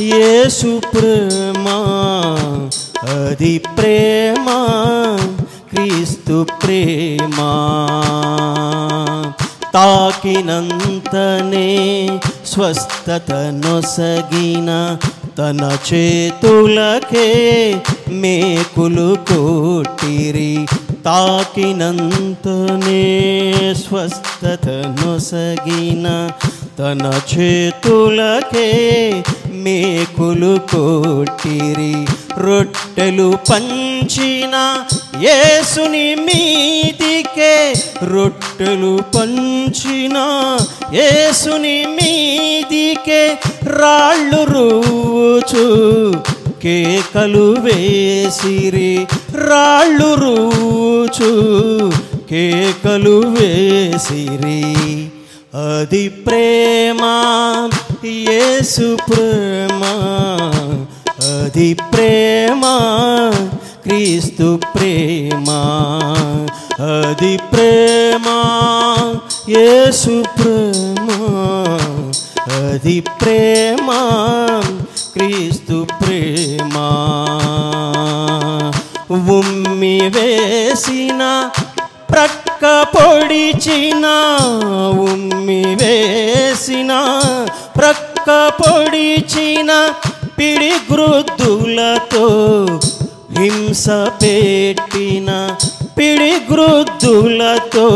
యేసు 0.01 0.81
ప్రేమ. 0.93 1.67
అది 3.09 3.57
ప్రేమ 3.57 4.45
క్రీస్తు 5.73 6.45
ప్రేమ. 6.63 7.35
తాకినంతనే 9.73 11.67
స్వస్థత 12.45 13.31
నొసగిన 13.31 14.97
తన 15.37 15.77
చేతులకే 15.93 17.27
మేకులు 18.09 19.17
కోటిరి 19.29 20.67
తాకినంతనే 21.07 23.03
స్వస్థత 23.73 24.67
నొసగిన 24.69 26.07
తన 26.79 27.03
చేతులకే 27.31 28.67
మేకులు 29.63 30.59
కొట్టిరి. 30.71 31.93
రొట్టెలు 32.39 33.29
పంచిన 33.49 34.55
యేసుని 35.21 36.15
మీదికే 36.15 37.73
రొట్టెలు 38.03 38.99
పంచిన 39.15 40.17
యేసుని 40.93 41.77
మీదికే 41.95 43.21
రాళ్ళు 43.79 44.43
రూచు 44.53 45.65
కేకలు 46.67 47.55
వేసిరి 47.59 49.07
రాళ్ళు 49.35 50.13
రూచు. 50.13 51.91
కేకలు 52.29 53.23
వేసిరి 53.25 54.75
అది 55.55 56.09
ప్రేమ 56.09 56.99
యేసు 58.05 58.97
ప్రేమ. 59.09 59.83
అది 61.21 61.73
ప్రేమ 61.73 62.61
క్రీస్తు 63.83 64.59
ప్రేమ. 64.75 65.49
అది 66.81 67.37
ప్రేమ 67.37 68.25
యేసు 69.49 70.23
ప్రేమ. 70.39 71.09
అది 72.53 72.99
ప్రేమ 72.99 73.89
క్రీస్తు 75.17 75.77
ప్రేమ. 75.91 76.73
ఉమ్మి 79.29 79.95
వేసిన 80.07 81.21
ప్రక్క 82.09 82.65
పొడిచిన 82.83 84.05
ఉమ్మి 85.05 85.61
వేసిన 85.75 86.91
ప్రక్క 87.77 88.29
పొడిచిన 88.61 89.71
పిడి 90.37 90.71
పిడిగ్రుద్దులతో 90.71 92.25
హింస 93.37 93.87
పెట్టిన 93.89 95.29
పిడి 95.97 96.31
పిడిగ్రుద్దులతో 96.39 97.87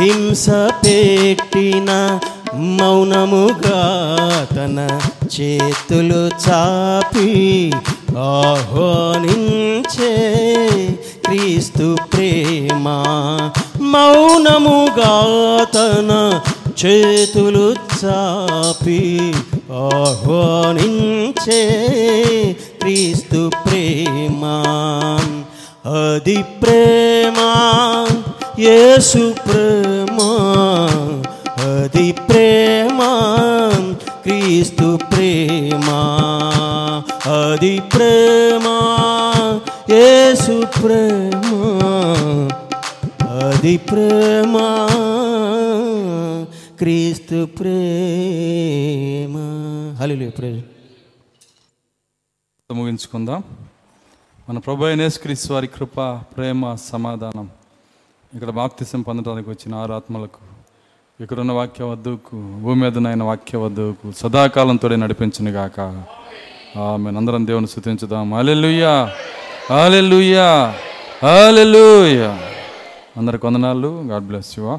హింస 0.00 0.48
పెట్టిన 0.82 1.90
మౌనముగా 2.54 3.82
తన 4.52 5.00
చేతులు 5.40 6.50
చాపి 6.50 7.72
ఆహ్వానించే 8.18 9.26
క్రీస్తు 11.26 11.96
ప్రేమ. 12.12 12.88
మౌనముగా 13.80 15.24
తన 15.64 16.40
చేతులు 16.86 17.74
చాపి 18.04 19.34
ఆహ్వానించే 19.72 20.72
క్రీస్తు 22.80 23.50
ప్రేమ. 23.66 24.44
అది 25.86 26.42
ప్రేమ. 26.42 27.36
యేసు 28.58 29.34
ప్రేమ 29.48 29.97
ప్రేమ 32.28 32.98
క్రీస్తు 34.22 34.98
ప్రేమ. 35.12 35.90
అది 37.32 37.80
ప్రేమ 37.80 38.64
యేసు 39.90 40.66
ప్రేమ. 40.82 41.54
అది 43.28 43.76
ప్రేమ 43.76 44.58
క్రీస్తు 46.78 47.46
ప్రేమ. 47.46 49.36
హలో 50.00 50.30
ప్రేమ 50.30 50.60
ముగించుకుందాం. 52.72 53.44
మన 54.48 54.58
ప్రభు 54.58 54.84
అయిన 54.84 55.10
వారి 55.50 55.66
కృప 55.66 56.00
ప్రేమ 56.00 56.74
సమాధానం. 56.74 57.50
ఇక్కడ 58.34 58.50
బాప్తిసం 58.50 59.02
పొందడానికి 59.02 59.50
వచ్చిన 59.50 59.74
ఆరు 59.74 59.92
ఆత్మలకు 59.92 60.57
ఇక్కడున్న 61.22 61.52
వాక్య 61.52 61.84
వద్దకు 61.84 62.36
భూమి 62.62 62.80
మీద 62.82 62.96
నాయన 63.04 63.22
వాక్య 63.28 63.58
వద్దకు 63.58 64.12
సదాకాలంతో 64.16 64.88
నడిపించను 64.88 65.50
గాక. 65.50 65.78
ఆమె 66.78 67.08
అందరం 67.10 67.46
దేవుని 67.46 67.68
స్థుతించుదాం 67.68 68.34
అలెలుయ్యా 68.34 68.92
అలెలుయ్యా 69.82 70.50
అలెలుయ్యా 71.32 72.30
అందరికి 73.16 73.46
వందనాలు. 73.46 73.90
God 74.10 74.26
bless 74.30 74.52
యువా 74.58 74.76